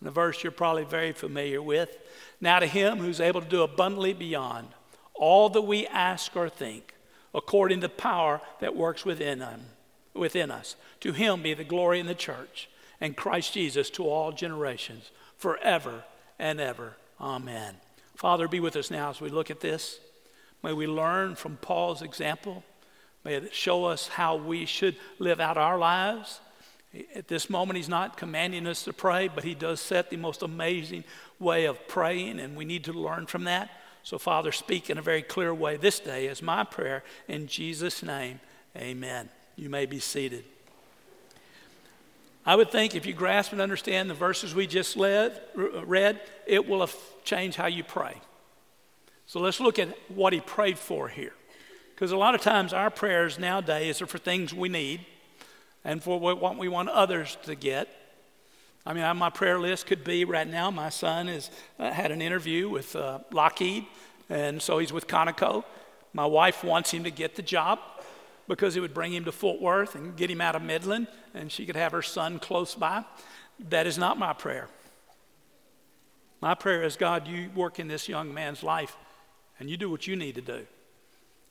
And 0.01 0.09
the 0.09 0.13
verse 0.13 0.43
you're 0.43 0.53
probably 0.53 0.85
very 0.85 1.13
familiar 1.13 1.63
with. 1.63 1.97
Now 2.41 2.59
to 2.59 2.67
him 2.67 2.99
who's 2.99 3.21
able 3.21 3.41
to 3.41 3.49
do 3.49 3.63
abundantly 3.63 4.13
beyond 4.13 4.69
all 5.15 5.49
that 5.51 5.63
we 5.63 5.87
ask 5.87 6.37
or 6.37 6.49
think, 6.49 6.95
according 7.33 7.81
to 7.81 7.87
the 7.87 7.95
power 7.95 8.41
that 8.61 8.77
works 8.77 9.05
within, 9.05 9.39
them, 9.39 9.63
within 10.13 10.51
us. 10.51 10.77
To 11.01 11.13
him 11.13 11.43
be 11.43 11.55
the 11.55 11.65
glory 11.65 12.01
in 12.01 12.07
the 12.07 12.15
church 12.15 12.69
and 13.01 13.17
Christ 13.17 13.55
Jesus 13.55 13.91
to 13.91 14.09
all 14.09 14.33
generations, 14.33 15.11
forever 15.37 16.05
and 16.39 16.61
ever. 16.61 16.97
Amen. 17.21 17.75
Father, 18.17 18.49
be 18.49 18.61
with 18.61 18.77
us 18.77 18.91
now 18.91 19.11
as 19.11 19.21
we 19.21 19.29
look 19.29 19.51
at 19.51 19.61
this. 19.61 19.99
May 20.63 20.73
we 20.73 20.87
learn 20.87 21.35
from 21.35 21.57
Paul's 21.57 22.03
example. 22.03 22.65
May 23.25 23.35
it 23.35 23.55
show 23.55 23.85
us 23.85 24.09
how 24.09 24.37
we 24.37 24.67
should 24.67 24.97
live 25.19 25.41
out 25.41 25.57
our 25.57 25.79
lives. 25.79 26.41
At 27.15 27.29
this 27.29 27.51
moment, 27.51 27.77
he's 27.77 27.89
not 27.89 28.17
commanding 28.17 28.67
us 28.67 28.85
to 28.85 28.93
pray, 28.93 29.29
but 29.29 29.45
he 29.45 29.55
does 29.55 29.81
set 29.81 30.11
the 30.11 30.17
most 30.17 30.43
amazing 30.43 31.05
way 31.39 31.65
of 31.65 31.89
praying, 31.89 32.39
and 32.39 32.57
we 32.57 32.65
need 32.65 32.85
to 32.85 32.93
learn 32.93 33.27
from 33.27 33.45
that. 33.45 33.71
So, 34.05 34.19
Father, 34.19 34.53
speak 34.53 34.91
in 34.91 34.99
a 34.99 35.03
very 35.03 35.23
clear 35.23 35.53
way 35.53 35.77
this 35.77 35.99
day 35.99 36.27
is 36.27 36.43
my 36.43 36.63
prayer. 36.63 37.03
In 37.27 37.47
Jesus' 37.47 38.03
name, 38.03 38.39
amen. 38.77 39.29
You 39.57 39.71
may 39.71 39.87
be 39.87 39.99
seated. 39.99 40.45
I 42.47 42.57
would 42.57 42.71
think 42.71 42.95
if 42.95 43.07
you 43.07 43.15
grasp 43.15 43.53
and 43.53 43.61
understand 43.61 44.11
the 44.11 44.15
verses 44.15 44.55
we 44.55 44.67
just 44.67 44.97
led, 44.97 45.41
read, 45.55 46.21
it 46.47 46.69
will 46.69 46.89
change 47.25 47.57
how 47.57 47.67
you 47.67 47.83
pray. 47.83 48.21
So 49.27 49.41
let's 49.41 49.61
look 49.61 49.79
at 49.79 49.89
what 50.11 50.33
he 50.35 50.41
prayed 50.41 50.79
for 50.79 51.09
here. 51.09 51.33
Because 51.95 52.13
a 52.13 52.17
lot 52.17 52.35
of 52.35 52.43
times 52.43 52.73
our 52.73 52.91
prayers 52.91 53.39
nowadays 53.39 54.03
are 54.03 54.07
for 54.07 54.19
things 54.19 54.53
we 54.53 54.69
need 54.69 55.01
and 55.85 56.03
for 56.03 56.19
what 56.21 56.59
we 56.59 56.69
want 56.69 56.91
others 56.91 57.39
to 57.45 57.55
get. 57.55 57.89
I 58.85 58.93
mean, 58.93 59.17
my 59.17 59.31
prayer 59.31 59.59
list 59.59 59.87
could 59.87 60.05
be 60.05 60.27
right 60.27 60.47
now. 60.47 60.71
My 60.71 60.91
son 60.91 61.29
has 61.29 61.51
uh, 61.79 61.91
had 61.91 62.11
an 62.11 62.21
interview 62.21 62.69
with 62.69 62.95
uh, 62.95 63.21
Lockheed, 63.33 63.87
and 64.29 64.61
so 64.61 64.79
he's 64.79 64.93
with 64.93 65.07
Conoco. 65.07 65.65
My 66.13 66.27
wife 66.27 66.63
wants 66.63 66.91
him 66.91 67.05
to 67.05 67.11
get 67.11 67.35
the 67.37 67.43
job 67.43 67.79
because 68.49 68.77
it 68.77 68.81
would 68.81 68.95
bring 68.95 69.13
him 69.13 69.25
to 69.25 69.33
Fort 69.33 69.61
Worth 69.61 69.95
and 69.95 70.17
get 70.17 70.31
him 70.31 70.41
out 70.41 70.57
of 70.57 70.63
Midland, 70.63 71.09
and 71.35 71.51
she 71.51 71.67
could 71.67 71.77
have 71.77 71.93
her 71.93 72.03
son 72.03 72.39
close 72.39 72.75
by. 72.75 73.05
That 73.71 73.87
is 73.87 73.99
not 73.99 74.19
my 74.19 74.33
prayer. 74.33 74.69
My 76.41 76.55
prayer 76.55 76.83
is 76.83 76.97
God, 76.97 77.27
you 77.27 77.51
work 77.55 77.79
in 77.79 77.89
this 77.89 78.09
young 78.09 78.35
man's 78.35 78.63
life, 78.63 78.97
and 79.59 79.71
you 79.71 79.77
do 79.77 79.89
what 79.89 80.07
you 80.07 80.17
need 80.17 80.35
to 80.35 80.43
do. 80.43 80.67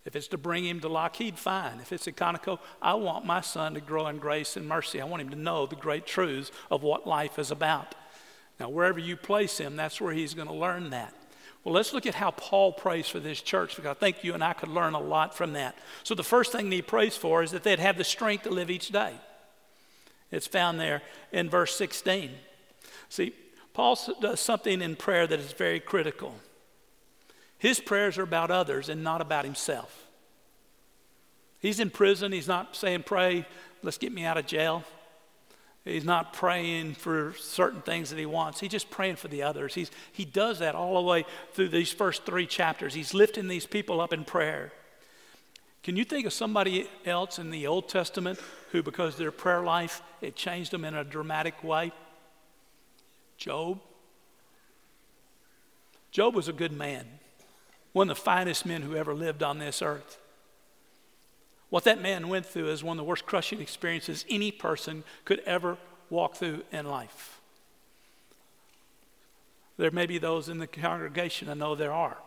If 0.06 0.16
it's 0.16 0.28
to 0.30 0.38
bring 0.38 0.66
him 0.66 0.82
to 0.82 0.90
Lockheed, 0.90 1.40
fine. 1.40 1.80
If 1.80 1.94
it's 1.94 2.08
at 2.08 2.16
Conoco, 2.16 2.60
I 2.82 2.94
want 2.96 3.26
my 3.26 3.42
son 3.42 3.74
to 3.76 3.82
grow 3.82 4.08
in 4.08 4.18
grace 4.18 4.58
and 4.58 4.68
mercy. 4.68 5.00
I 5.00 5.06
want 5.06 5.22
him 5.22 5.30
to 5.30 5.36
know 5.36 5.66
the 5.66 5.78
great 5.78 6.06
truths 6.06 6.52
of 6.70 6.84
what 6.84 7.08
life 7.08 7.40
is 7.40 7.52
about. 7.52 7.96
Now, 8.60 8.70
wherever 8.70 9.00
you 9.00 9.16
place 9.16 9.58
him, 9.58 9.76
that's 9.78 10.02
where 10.02 10.14
he's 10.14 10.34
going 10.34 10.50
to 10.50 10.54
learn 10.54 10.90
that. 10.90 11.14
Well, 11.63 11.74
let's 11.74 11.93
look 11.93 12.05
at 12.05 12.15
how 12.15 12.32
Paul 12.32 12.74
prays 12.74 13.08
for 13.08 13.20
this 13.20 13.41
church 13.41 13.75
because 13.75 13.91
I 13.91 13.93
think 13.93 14.24
you 14.24 14.34
and 14.34 14.43
I 14.43 14.53
could 14.53 14.70
learn 14.70 14.96
a 14.96 15.00
lot 15.00 15.36
from 15.36 15.53
that. 15.53 15.77
So, 16.03 16.13
the 16.13 16.24
first 16.24 16.51
thing 16.51 16.70
he 16.72 16.82
prays 16.82 17.15
for 17.15 17.41
is 17.41 17.51
that 17.51 17.63
they'd 17.63 17.79
have 17.79 17.98
the 17.98 18.03
strength 18.03 18.43
to 18.43 18.50
live 18.50 18.70
each 18.70 18.89
day. 18.89 19.13
It's 20.29 20.48
found 20.48 20.79
there 20.79 21.01
in 21.32 21.50
verse 21.50 21.75
16. 21.75 22.32
See, 23.08 23.34
Paul 23.74 23.98
does 24.20 24.39
something 24.39 24.82
in 24.82 24.96
prayer 24.96 25.25
that 25.25 25.39
is 25.39 25.53
very 25.53 25.79
critical. 25.79 26.36
His 27.58 27.79
prayers 27.79 28.17
are 28.17 28.24
about 28.24 28.51
others 28.51 28.89
and 28.89 29.03
not 29.03 29.22
about 29.22 29.46
himself. 29.46 30.08
He's 31.60 31.79
in 31.79 31.89
prison. 31.89 32.34
He's 32.34 32.48
not 32.48 32.75
saying, 32.75 33.03
Pray, 33.03 33.46
let's 33.82 33.98
get 33.98 34.12
me 34.12 34.25
out 34.25 34.38
of 34.38 34.46
jail. 34.46 34.84
He's 35.86 36.06
not 36.06 36.32
praying 36.32 36.94
for 36.94 37.34
certain 37.38 37.82
things 37.82 38.10
that 38.10 38.18
he 38.18 38.25
wants. 38.25 38.62
He's 38.62 38.72
just 38.72 38.90
praying 38.90 39.18
for 39.18 39.28
the 39.28 39.44
others. 39.44 39.74
He's, 39.74 39.92
he 40.13 40.24
does 40.24 40.60
that 40.60 40.75
all 40.75 40.96
the 40.96 41.02
way 41.02 41.25
through 41.52 41.70
these 41.70 41.92
first 41.92 42.25
three 42.25 42.46
chapters. 42.46 42.94
He's 42.94 43.13
lifting 43.13 43.50
these 43.50 43.66
people 43.66 44.00
up 44.00 44.13
in 44.13 44.24
prayer. 44.24 44.72
Can 45.84 45.98
you 45.98 46.06
think 46.06 46.25
of 46.25 46.32
somebody 46.32 46.88
else 47.06 47.38
in 47.38 47.52
the 47.52 47.68
Old 47.68 47.90
Testament 47.90 48.40
who, 48.72 48.82
because 48.82 49.18
their 49.18 49.32
prayer 49.32 49.62
life, 49.62 50.02
it 50.22 50.38
changed 50.38 50.72
them 50.72 50.86
in 50.86 50.96
a 50.96 51.04
dramatic 51.04 51.62
way? 51.62 51.92
Job. 53.36 53.82
Job 56.12 56.34
was 56.34 56.48
a 56.48 56.54
good 56.54 56.72
man. 56.72 57.06
one 57.94 58.10
of 58.10 58.18
the 58.18 58.22
finest 58.22 58.66
men 58.66 58.82
who 58.82 58.96
ever 58.96 59.13
lived 59.13 59.44
on 59.44 59.60
this 59.60 59.82
earth. 59.82 60.20
What 61.74 61.86
that 61.86 62.03
man 62.03 62.30
went 62.30 62.46
through 62.46 62.70
is 62.70 62.84
one 62.84 63.00
of 63.00 63.03
the 63.03 63.10
worst 63.10 63.25
crushing 63.25 63.60
experiences 63.60 64.25
any 64.30 64.51
person 64.51 65.03
could 65.25 65.39
ever 65.39 65.80
walk 66.12 66.36
through 66.36 66.62
in 66.72 66.86
life. 66.86 67.42
There 69.77 69.89
may 69.89 70.06
be 70.06 70.20
those 70.20 70.50
in 70.50 70.60
the 70.60 70.68
congregation, 70.68 71.50
I 71.50 71.56
know 71.56 71.74
there 71.74 71.92
are, 71.92 72.18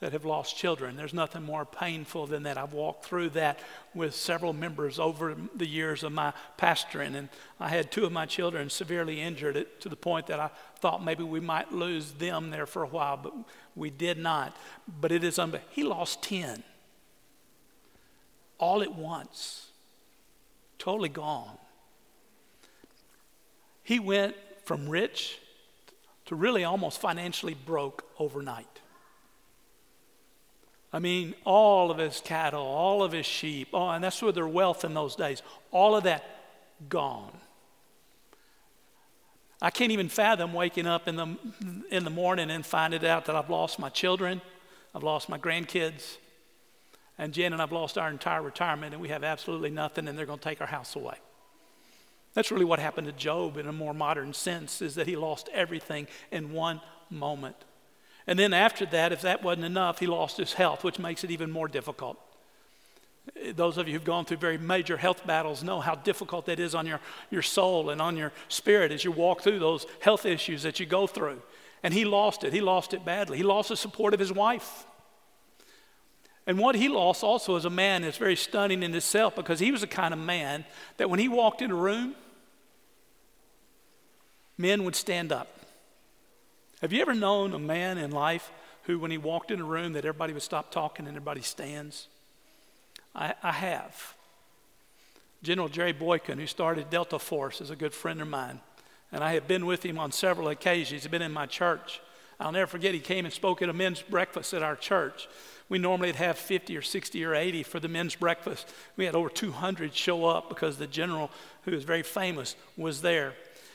that 0.00 0.14
have 0.14 0.24
lost 0.24 0.56
children. 0.56 0.96
There's 0.96 1.12
nothing 1.12 1.42
more 1.42 1.66
painful 1.66 2.28
than 2.28 2.44
that. 2.44 2.56
I've 2.56 2.72
walked 2.72 3.04
through 3.04 3.28
that 3.30 3.58
with 3.94 4.14
several 4.14 4.54
members 4.54 4.98
over 4.98 5.36
the 5.54 5.68
years 5.68 6.02
of 6.02 6.12
my 6.12 6.32
pastoring, 6.56 7.14
and 7.14 7.28
I 7.60 7.68
had 7.68 7.92
two 7.92 8.06
of 8.06 8.12
my 8.12 8.24
children 8.24 8.70
severely 8.70 9.20
injured 9.20 9.66
to 9.80 9.88
the 9.90 9.96
point 9.96 10.28
that 10.28 10.40
I 10.40 10.48
thought 10.78 11.04
maybe 11.04 11.24
we 11.24 11.40
might 11.40 11.70
lose 11.72 12.12
them 12.12 12.48
there 12.48 12.64
for 12.64 12.82
a 12.82 12.88
while, 12.88 13.18
but 13.18 13.34
we 13.76 13.90
did 13.90 14.16
not. 14.16 14.56
But 14.98 15.12
it 15.12 15.22
is 15.22 15.38
unbelievable. 15.38 15.74
He 15.74 15.84
lost 15.84 16.22
10 16.22 16.64
all 18.58 18.82
at 18.82 18.94
once, 18.94 19.68
totally 20.78 21.08
gone. 21.08 21.58
He 23.82 23.98
went 23.98 24.34
from 24.64 24.88
rich 24.88 25.38
to 26.26 26.34
really 26.34 26.64
almost 26.64 27.00
financially 27.00 27.54
broke 27.54 28.04
overnight. 28.18 28.80
I 30.92 31.00
mean, 31.00 31.34
all 31.44 31.90
of 31.90 31.98
his 31.98 32.20
cattle, 32.24 32.62
all 32.62 33.02
of 33.02 33.12
his 33.12 33.26
sheep, 33.26 33.68
oh, 33.74 33.90
and 33.90 34.04
that's 34.04 34.22
with 34.22 34.36
their 34.36 34.46
wealth 34.46 34.84
in 34.84 34.94
those 34.94 35.16
days, 35.16 35.42
all 35.70 35.96
of 35.96 36.04
that 36.04 36.24
gone. 36.88 37.32
I 39.60 39.70
can't 39.70 39.92
even 39.92 40.08
fathom 40.08 40.52
waking 40.52 40.86
up 40.86 41.08
in 41.08 41.16
the, 41.16 41.36
in 41.90 42.04
the 42.04 42.10
morning 42.10 42.50
and 42.50 42.64
finding 42.64 43.04
out 43.04 43.24
that 43.26 43.34
I've 43.34 43.50
lost 43.50 43.78
my 43.78 43.88
children, 43.88 44.40
I've 44.94 45.02
lost 45.02 45.28
my 45.28 45.38
grandkids, 45.38 46.16
and 47.18 47.32
Jen 47.32 47.52
and 47.52 47.62
I've 47.62 47.72
lost 47.72 47.96
our 47.96 48.10
entire 48.10 48.42
retirement, 48.42 48.92
and 48.92 49.00
we 49.00 49.08
have 49.08 49.24
absolutely 49.24 49.70
nothing, 49.70 50.08
and 50.08 50.18
they're 50.18 50.26
going 50.26 50.38
to 50.38 50.44
take 50.44 50.60
our 50.60 50.66
house 50.66 50.96
away. 50.96 51.16
That's 52.34 52.50
really 52.50 52.64
what 52.64 52.80
happened 52.80 53.06
to 53.06 53.12
Job 53.12 53.56
in 53.56 53.68
a 53.68 53.72
more 53.72 53.94
modern 53.94 54.32
sense, 54.32 54.82
is 54.82 54.96
that 54.96 55.06
he 55.06 55.14
lost 55.14 55.48
everything 55.52 56.08
in 56.32 56.52
one 56.52 56.80
moment. 57.08 57.56
And 58.26 58.38
then 58.38 58.52
after 58.52 58.86
that, 58.86 59.12
if 59.12 59.22
that 59.22 59.42
wasn't 59.42 59.66
enough, 59.66 60.00
he 60.00 60.06
lost 60.06 60.38
his 60.38 60.54
health, 60.54 60.82
which 60.82 60.98
makes 60.98 61.22
it 61.22 61.30
even 61.30 61.50
more 61.50 61.68
difficult. 61.68 62.18
Those 63.54 63.78
of 63.78 63.86
you 63.86 63.94
who've 63.94 64.04
gone 64.04 64.24
through 64.24 64.38
very 64.38 64.58
major 64.58 64.96
health 64.96 65.26
battles 65.26 65.62
know 65.62 65.80
how 65.80 65.94
difficult 65.94 66.46
that 66.46 66.60
is 66.60 66.74
on 66.74 66.86
your, 66.86 67.00
your 67.30 67.42
soul 67.42 67.90
and 67.90 68.02
on 68.02 68.16
your 68.16 68.32
spirit 68.48 68.92
as 68.92 69.04
you 69.04 69.12
walk 69.12 69.42
through 69.42 69.60
those 69.60 69.86
health 70.00 70.26
issues 70.26 70.62
that 70.64 70.80
you 70.80 70.86
go 70.86 71.06
through. 71.06 71.40
And 71.82 71.94
he 71.94 72.04
lost 72.04 72.44
it. 72.44 72.52
He 72.52 72.60
lost 72.60 72.92
it 72.92 73.04
badly. 73.04 73.36
He 73.36 73.42
lost 73.42 73.68
the 73.68 73.76
support 73.76 74.14
of 74.14 74.20
his 74.20 74.32
wife. 74.32 74.86
And 76.46 76.58
what 76.58 76.74
he 76.74 76.88
lost 76.88 77.24
also 77.24 77.56
as 77.56 77.64
a 77.64 77.70
man 77.70 78.04
is 78.04 78.16
very 78.16 78.36
stunning 78.36 78.82
in 78.82 78.94
itself 78.94 79.34
because 79.34 79.60
he 79.60 79.72
was 79.72 79.80
the 79.80 79.86
kind 79.86 80.12
of 80.12 80.20
man 80.20 80.64
that 80.98 81.08
when 81.08 81.18
he 81.18 81.28
walked 81.28 81.62
in 81.62 81.70
a 81.70 81.74
room, 81.74 82.14
men 84.58 84.84
would 84.84 84.94
stand 84.94 85.32
up. 85.32 85.48
Have 86.82 86.92
you 86.92 87.00
ever 87.00 87.14
known 87.14 87.54
a 87.54 87.58
man 87.58 87.96
in 87.96 88.10
life 88.10 88.50
who, 88.82 88.98
when 88.98 89.10
he 89.10 89.16
walked 89.16 89.50
in 89.50 89.60
a 89.60 89.64
room, 89.64 89.94
that 89.94 90.04
everybody 90.04 90.34
would 90.34 90.42
stop 90.42 90.70
talking 90.70 91.06
and 91.06 91.16
everybody 91.16 91.40
stands? 91.40 92.08
I, 93.14 93.34
I 93.42 93.52
have. 93.52 94.14
General 95.42 95.68
Jerry 95.68 95.92
Boykin, 95.92 96.38
who 96.38 96.46
started 96.46 96.90
Delta 96.90 97.18
Force, 97.18 97.62
is 97.62 97.70
a 97.70 97.76
good 97.76 97.94
friend 97.94 98.20
of 98.20 98.28
mine. 98.28 98.60
And 99.12 99.24
I 99.24 99.32
have 99.34 99.48
been 99.48 99.64
with 99.64 99.84
him 99.84 99.98
on 99.98 100.12
several 100.12 100.48
occasions. 100.48 101.02
He's 101.02 101.10
been 101.10 101.22
in 101.22 101.32
my 101.32 101.46
church. 101.46 102.00
I'll 102.40 102.52
never 102.52 102.66
forget, 102.66 102.94
he 102.94 103.00
came 103.00 103.24
and 103.24 103.32
spoke 103.32 103.62
at 103.62 103.68
a 103.68 103.72
men's 103.72 104.02
breakfast 104.02 104.52
at 104.52 104.62
our 104.62 104.76
church. 104.76 105.28
We 105.68 105.78
normally 105.78 106.08
would 106.08 106.16
have 106.16 106.38
50 106.38 106.76
or 106.76 106.82
60 106.82 107.24
or 107.24 107.34
80 107.34 107.62
for 107.62 107.80
the 107.80 107.88
men's 107.88 108.14
breakfast. 108.14 108.68
We 108.96 109.06
had 109.06 109.14
over 109.14 109.28
200 109.28 109.94
show 109.94 110.26
up 110.26 110.48
because 110.48 110.76
the 110.76 110.86
general, 110.86 111.30
who 111.62 111.72
is 111.72 111.84
very 111.84 112.02
famous, 112.02 112.54
was 112.76 113.00
there 113.00 113.34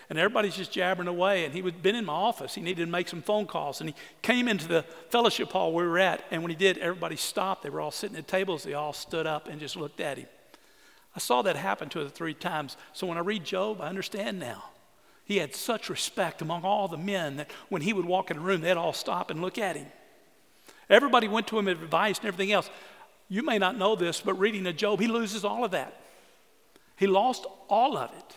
and 0.10 0.18
everybody's 0.18 0.56
just 0.56 0.72
jabbering 0.72 1.08
away. 1.08 1.46
And 1.46 1.54
he 1.54 1.62
had 1.62 1.84
been 1.84 1.96
in 1.96 2.06
my 2.06 2.14
office. 2.14 2.56
He 2.56 2.62
needed 2.62 2.86
to 2.86 2.92
make 2.92 3.08
some 3.08 3.22
phone 3.22 3.46
calls. 3.46 3.80
And 3.80 3.90
he 3.90 3.96
came 4.24 4.48
into 4.48 4.68
the 4.68 4.84
fellowship 5.10 5.52
hall 5.52 5.72
we 5.72 5.84
were 5.84 6.00
at. 6.00 6.24
And 6.32 6.42
when 6.42 6.50
he 6.50 6.56
did, 6.56 6.80
everybody 6.80 7.16
stopped. 7.16 7.62
They 7.62 7.70
were 7.70 7.80
all 7.82 7.92
sitting 7.92 8.18
at 8.18 8.28
tables. 8.28 8.64
They 8.64 8.74
all 8.74 8.94
stood 8.94 9.28
up 9.28 9.48
and 9.48 9.60
just 9.60 9.76
looked 9.76 10.00
at 10.00 10.18
him. 10.18 10.28
I 11.16 11.20
saw 11.20 11.44
that 11.44 11.56
happen 11.56 11.90
two 11.90 12.02
or 12.02 12.10
three 12.10 12.34
times. 12.34 12.76
So 12.94 13.06
when 13.06 13.18
I 13.18 13.22
read 13.22 13.44
Job, 13.44 13.82
I 13.82 13.88
understand 13.88 14.40
now. 14.40 14.66
He 15.26 15.38
had 15.38 15.54
such 15.54 15.90
respect 15.90 16.42
among 16.42 16.64
all 16.64 16.88
the 16.88 16.98
men 16.98 17.38
that 17.38 17.52
when 17.70 17.84
he 17.84 17.94
would 17.94 18.06
walk 18.06 18.32
in 18.32 18.38
a 18.38 18.42
room, 18.42 18.62
they'd 18.62 18.78
all 18.78 18.94
stop 18.94 19.30
and 19.30 19.42
look 19.42 19.60
at 19.60 19.76
him. 19.76 19.86
Everybody 20.90 21.28
went 21.28 21.48
to 21.48 21.60
him 21.60 21.66
with 21.66 21.82
advice 21.82 22.18
and 22.20 22.28
everything 22.28 22.52
else. 22.52 22.70
You 23.28 23.44
may 23.44 23.60
not 23.60 23.78
know 23.78 23.96
this, 23.96 24.22
but 24.22 24.34
reading 24.36 24.66
a 24.66 24.74
Job, 24.74 25.00
he 25.00 25.08
loses 25.08 25.46
all 25.46 25.64
of 25.64 25.72
that. 25.72 26.02
He 26.96 27.08
lost 27.08 27.46
all 27.70 27.98
of 27.98 28.12
it 28.18 28.36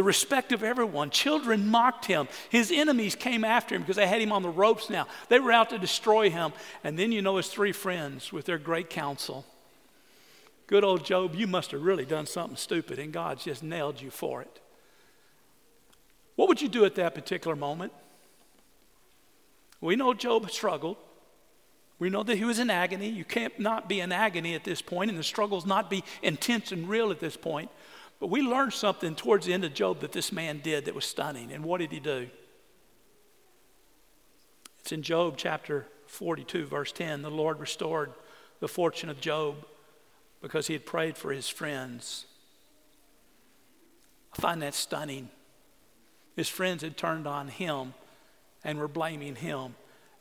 the 0.00 0.04
respect 0.04 0.52
of 0.52 0.62
everyone. 0.62 1.10
Children 1.10 1.68
mocked 1.68 2.06
him. 2.06 2.28
His 2.48 2.70
enemies 2.72 3.14
came 3.14 3.44
after 3.44 3.74
him 3.74 3.82
because 3.82 3.96
they 3.96 4.06
had 4.06 4.22
him 4.22 4.32
on 4.32 4.42
the 4.42 4.48
ropes 4.48 4.88
now. 4.88 5.06
They 5.28 5.38
were 5.40 5.52
out 5.52 5.68
to 5.70 5.78
destroy 5.78 6.30
him. 6.30 6.52
And 6.84 6.98
then 6.98 7.12
you 7.12 7.20
know 7.20 7.36
his 7.36 7.48
three 7.48 7.72
friends 7.72 8.32
with 8.32 8.46
their 8.46 8.56
great 8.56 8.88
counsel. 8.88 9.44
Good 10.66 10.84
old 10.84 11.04
Job, 11.04 11.34
you 11.34 11.46
must 11.46 11.72
have 11.72 11.82
really 11.82 12.06
done 12.06 12.26
something 12.26 12.56
stupid, 12.56 12.98
and 12.98 13.12
God's 13.12 13.44
just 13.44 13.62
nailed 13.62 14.00
you 14.00 14.10
for 14.10 14.40
it. 14.40 14.60
What 16.36 16.48
would 16.48 16.62
you 16.62 16.68
do 16.68 16.84
at 16.86 16.94
that 16.94 17.14
particular 17.14 17.56
moment? 17.56 17.92
We 19.82 19.96
know 19.96 20.14
Job 20.14 20.50
struggled. 20.50 20.96
We 22.00 22.08
know 22.08 22.22
that 22.22 22.38
he 22.38 22.44
was 22.44 22.58
in 22.58 22.70
agony. 22.70 23.10
You 23.10 23.26
can't 23.26 23.60
not 23.60 23.88
be 23.88 24.00
in 24.00 24.10
agony 24.10 24.54
at 24.54 24.64
this 24.64 24.80
point, 24.80 25.10
and 25.10 25.18
the 25.18 25.22
struggles 25.22 25.66
not 25.66 25.90
be 25.90 26.02
intense 26.22 26.72
and 26.72 26.88
real 26.88 27.10
at 27.10 27.20
this 27.20 27.36
point. 27.36 27.70
But 28.18 28.28
we 28.30 28.40
learned 28.40 28.72
something 28.72 29.14
towards 29.14 29.46
the 29.46 29.52
end 29.52 29.64
of 29.64 29.74
Job 29.74 30.00
that 30.00 30.12
this 30.12 30.32
man 30.32 30.60
did 30.60 30.86
that 30.86 30.94
was 30.94 31.04
stunning. 31.04 31.52
And 31.52 31.62
what 31.62 31.78
did 31.78 31.92
he 31.92 32.00
do? 32.00 32.28
It's 34.80 34.92
in 34.92 35.02
Job 35.02 35.34
chapter 35.36 35.86
42, 36.06 36.64
verse 36.64 36.90
10. 36.90 37.20
The 37.20 37.30
Lord 37.30 37.60
restored 37.60 38.12
the 38.60 38.68
fortune 38.68 39.10
of 39.10 39.20
Job 39.20 39.66
because 40.40 40.68
he 40.68 40.72
had 40.72 40.86
prayed 40.86 41.18
for 41.18 41.32
his 41.32 41.50
friends. 41.50 42.24
I 44.32 44.40
find 44.40 44.62
that 44.62 44.74
stunning. 44.74 45.28
His 46.34 46.48
friends 46.48 46.82
had 46.82 46.96
turned 46.96 47.26
on 47.26 47.48
him 47.48 47.92
and 48.64 48.78
were 48.78 48.88
blaming 48.88 49.36
him. 49.36 49.74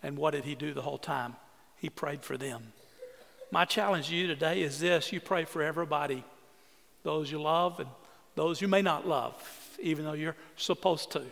And 0.03 0.17
what 0.17 0.31
did 0.31 0.43
he 0.43 0.55
do 0.55 0.73
the 0.73 0.81
whole 0.81 0.97
time? 0.97 1.37
He 1.79 1.89
prayed 1.89 2.23
for 2.23 2.37
them. 2.37 2.73
My 3.51 3.65
challenge 3.65 4.09
to 4.09 4.15
you 4.15 4.27
today 4.27 4.61
is 4.61 4.79
this 4.79 5.11
you 5.11 5.19
pray 5.19 5.45
for 5.45 5.63
everybody 5.63 6.23
those 7.03 7.31
you 7.31 7.41
love 7.41 7.79
and 7.79 7.89
those 8.35 8.61
you 8.61 8.67
may 8.67 8.81
not 8.81 9.07
love, 9.07 9.33
even 9.81 10.05
though 10.05 10.13
you're 10.13 10.35
supposed 10.55 11.11
to. 11.11 11.23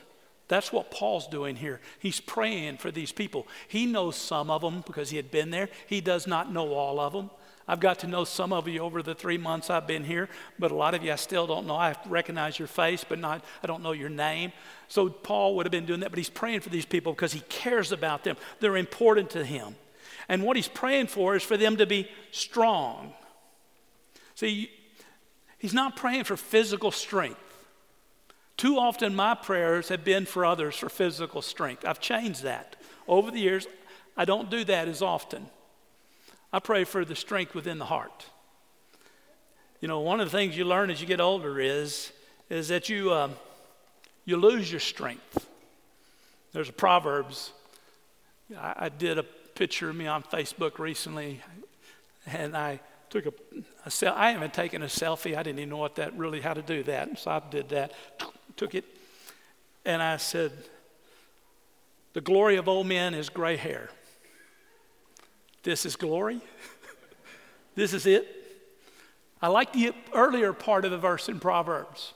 That's 0.48 0.72
what 0.72 0.92
Paul's 0.92 1.28
doing 1.28 1.58
here. 1.58 1.82
He's 2.00 2.20
praying 2.20 2.78
for 2.78 2.90
these 2.90 3.12
people. 3.12 3.48
He 3.68 3.86
knows 3.86 4.16
some 4.16 4.50
of 4.50 4.62
them 4.62 4.84
because 4.86 5.10
he 5.10 5.18
had 5.18 5.30
been 5.30 5.52
there. 5.52 5.70
He 5.88 6.00
does 6.00 6.26
not 6.26 6.52
know 6.52 6.74
all 6.74 7.00
of 7.00 7.14
them. 7.14 7.30
I've 7.68 7.82
got 7.82 8.00
to 8.00 8.08
know 8.08 8.24
some 8.24 8.54
of 8.54 8.68
you 8.70 8.80
over 8.80 9.04
the 9.04 9.14
three 9.14 9.38
months 9.38 9.70
I've 9.70 9.88
been 9.88 10.06
here, 10.06 10.30
but 10.58 10.72
a 10.72 10.76
lot 10.76 10.94
of 10.94 11.04
you 11.04 11.12
I 11.12 11.18
still 11.18 11.46
don't 11.46 11.68
know. 11.68 11.76
I 11.76 11.96
recognize 12.06 12.58
your 12.58 12.70
face, 12.70 13.04
but 13.04 13.20
not 13.20 13.44
I 13.62 13.68
don't 13.68 13.84
know 13.84 13.92
your 13.92 14.10
name. 14.10 14.54
So 14.88 15.10
Paul 15.10 15.58
would 15.58 15.66
have 15.66 15.72
been 15.72 15.86
doing 15.86 16.00
that, 16.00 16.10
but 16.10 16.18
he's 16.18 16.30
praying 16.30 16.62
for 16.62 16.70
these 16.70 16.86
people 16.86 17.12
because 17.12 17.34
he 17.34 17.42
cares 17.50 17.92
about 17.92 18.24
them. 18.24 18.38
They're 18.62 18.78
important 18.78 19.32
to 19.32 19.44
him. 19.44 19.76
And 20.30 20.44
what 20.44 20.56
he's 20.56 20.68
praying 20.68 21.08
for 21.08 21.36
is 21.36 21.44
for 21.44 21.58
them 21.58 21.78
to 21.78 21.86
be 21.86 22.10
strong. 22.32 23.14
See, 24.36 24.70
He's 25.58 25.74
not 25.74 25.96
praying 25.96 26.26
for 26.26 26.38
physical 26.38 26.92
strength. 26.92 27.40
Too 28.58 28.78
often, 28.78 29.16
my 29.16 29.36
prayers 29.36 29.90
have 29.90 30.04
been 30.04 30.26
for 30.26 30.46
others 30.46 30.76
for 30.76 30.90
physical 30.90 31.42
strength. 31.42 31.86
I've 31.86 32.00
changed 32.00 32.44
that. 32.44 32.76
Over 33.08 33.32
the 33.32 33.40
years, 33.40 33.68
I 34.16 34.26
don't 34.26 34.50
do 34.50 34.64
that 34.66 34.88
as 34.88 35.02
often. 35.02 35.48
I 36.52 36.60
pray 36.60 36.84
for 36.84 37.06
the 37.06 37.16
strength 37.16 37.54
within 37.54 37.78
the 37.78 37.86
heart. 37.86 38.26
You 39.82 39.88
know, 39.88 40.00
one 40.00 40.20
of 40.20 40.32
the 40.32 40.38
things 40.38 40.58
you 40.58 40.66
learn 40.66 40.90
as 40.90 41.02
you 41.02 41.08
get 41.08 41.22
older 41.22 41.60
is, 41.60 42.12
is 42.50 42.68
that 42.70 42.90
you, 42.90 43.12
uh, 43.12 43.30
you 44.26 44.38
lose 44.38 44.72
your 44.72 44.80
strength. 44.80 45.48
There's 46.52 46.70
a 46.70 46.74
Proverbs. 46.74 47.52
I, 48.58 48.74
I 48.78 48.90
did 48.90 49.20
a 49.20 49.26
picture 49.58 49.90
of 49.90 49.96
me 49.96 50.06
on 50.06 50.22
Facebook 50.22 50.78
recently, 50.78 51.42
and 52.28 52.56
I 52.56 52.80
took 53.10 53.26
a, 53.26 53.34
a 53.88 54.16
I 54.16 54.30
haven't 54.30 54.54
taken 54.54 54.84
a 54.84 54.86
selfie. 54.86 55.36
I 55.36 55.42
didn't 55.42 55.58
even 55.58 55.70
know 55.70 55.78
what 55.78 55.96
that 55.96 56.16
really 56.16 56.42
how 56.42 56.54
to 56.54 56.62
do 56.62 56.84
that. 56.84 57.18
So 57.18 57.32
I 57.32 57.42
did 57.50 57.70
that, 57.70 57.92
took 58.56 58.76
it, 58.76 58.86
and 59.84 60.00
I 60.00 60.18
said, 60.18 60.52
"The 62.14 62.22
glory 62.22 62.58
of 62.58 62.68
old 62.68 62.86
men 62.86 63.16
is 63.16 63.30
gray 63.30 63.56
hair. 63.56 63.90
This 65.64 65.88
is 65.88 65.96
glory. 65.96 66.40
this 67.76 67.94
is 67.94 68.06
it." 68.06 68.28
I 69.42 69.48
like 69.48 69.74
the 69.74 69.92
earlier 70.14 70.54
part 70.54 70.86
of 70.86 70.92
the 70.92 71.00
verse 71.00 71.30
in 71.30 71.40
Proverbs. 71.40 72.14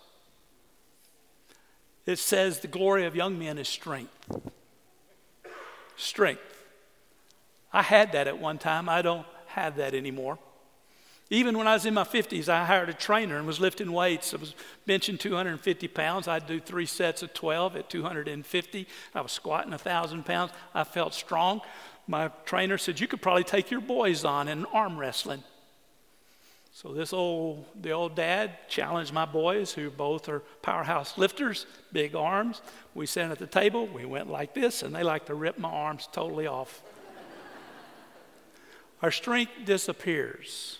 It 2.05 2.19
says, 2.19 2.60
"The 2.60 2.67
glory 2.67 3.05
of 3.05 3.15
young 3.15 3.39
men 3.39 3.57
is 3.57 3.67
strength." 3.67 4.13
Strength. 5.98 6.50
I 7.74 7.82
had 7.82 8.12
that 8.13 8.28
at 8.28 8.38
one 8.38 8.58
time. 8.58 8.90
I 8.90 9.01
don't 9.01 9.25
have 9.48 9.78
that 9.78 9.94
anymore. 9.94 10.38
Even 11.30 11.58
when 11.58 11.66
I 11.66 11.74
was 11.74 11.86
in 11.86 11.94
my 11.94 12.04
50s, 12.04 12.50
I 12.50 12.66
hired 12.66 12.90
a 12.90 12.94
trainer 12.94 13.38
and 13.38 13.48
was 13.48 13.62
lifting 13.62 13.94
weights. 13.94 14.34
I 14.34 14.38
was 14.38 14.54
benching 14.86 15.18
250 15.18 15.88
pounds. 15.88 16.28
I'd 16.28 16.46
do 16.46 16.60
three 16.60 16.86
sets 16.86 17.24
of 17.24 17.34
12 17.34 17.78
at 17.78 17.90
250. 17.90 18.88
I 19.16 19.22
was 19.22 19.32
squatting 19.32 19.72
1,000 19.72 20.25
pounds. 20.25 20.51
I 20.74 20.84
felt 20.84 21.13
strong. 21.13 21.62
My 22.06 22.28
trainer 22.44 22.78
said, 22.78 23.00
You 23.00 23.08
could 23.08 23.22
probably 23.22 23.46
take 23.46 23.72
your 23.72 23.80
boys 23.80 24.25
on 24.25 24.50
in 24.50 24.66
arm 24.66 25.00
wrestling. 25.00 25.42
So 26.74 26.94
this 26.94 27.13
old, 27.13 27.66
the 27.82 27.92
old 27.92 28.16
dad 28.16 28.51
challenged 28.68 29.13
my 29.13 29.25
boys, 29.25 29.72
who 29.72 29.90
both 29.90 30.28
are 30.28 30.40
powerhouse 30.62 31.18
lifters, 31.18 31.66
big 31.94 32.13
arms. 32.13 32.62
We 32.94 33.06
sat 33.06 33.32
at 33.32 33.40
the 33.40 33.48
table. 33.48 33.88
We 33.88 34.04
went 34.04 34.30
like 34.30 34.54
this, 34.54 34.84
and 34.84 34.94
they 34.94 35.04
like 35.04 35.25
to 35.28 35.34
rip 35.34 35.58
my 35.58 35.70
arms 35.70 36.10
totally 36.12 36.48
off. 36.48 36.82
Our 39.01 39.12
strength 39.12 39.51
disappears. 39.65 40.77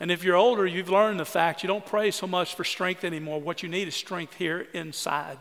And 0.00 0.10
if 0.10 0.24
you're 0.24 0.36
older, 0.36 0.66
you've 0.66 0.88
learned 0.88 1.20
the 1.20 1.24
fact 1.24 1.62
you 1.62 1.68
don't 1.68 1.86
pray 1.86 2.10
so 2.10 2.26
much 2.26 2.54
for 2.56 2.64
strength 2.64 3.04
anymore. 3.04 3.40
What 3.40 3.62
you 3.62 3.68
need 3.68 3.86
is 3.86 3.94
strength 3.94 4.34
here 4.34 4.66
inside. 4.72 5.38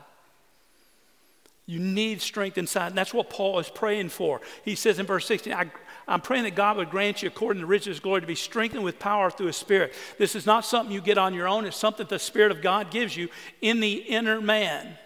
You 1.65 1.79
need 1.79 2.21
strength 2.21 2.57
inside. 2.57 2.87
And 2.87 2.97
that's 2.97 3.13
what 3.13 3.29
Paul 3.29 3.57
is 3.57 3.69
praying 3.69 4.09
for. 4.09 4.41
He 4.63 4.75
says 4.75 4.99
in 4.99 5.05
verse 5.05 5.25
16, 5.25 5.53
I, 5.53 5.71
am 6.07 6.21
praying 6.21 6.43
that 6.43 6.53
God 6.53 6.77
would 6.77 6.89
grant 6.89 7.23
you, 7.23 7.27
according 7.27 7.61
to 7.61 7.65
riches 7.65 7.99
glory, 7.99 8.21
to 8.21 8.27
be 8.27 8.35
strengthened 8.35 8.83
with 8.83 8.99
power 8.99 9.31
through 9.31 9.47
his 9.47 9.57
spirit. 9.57 9.93
This 10.17 10.35
is 10.35 10.45
not 10.45 10.65
something 10.65 10.93
you 10.93 11.01
get 11.01 11.17
on 11.17 11.33
your 11.33 11.47
own, 11.47 11.65
it's 11.65 11.77
something 11.77 12.05
the 12.07 12.19
Spirit 12.19 12.51
of 12.51 12.61
God 12.61 12.91
gives 12.91 13.15
you 13.15 13.29
in 13.61 13.79
the 13.79 13.93
inner 13.93 14.41
man. 14.41 14.97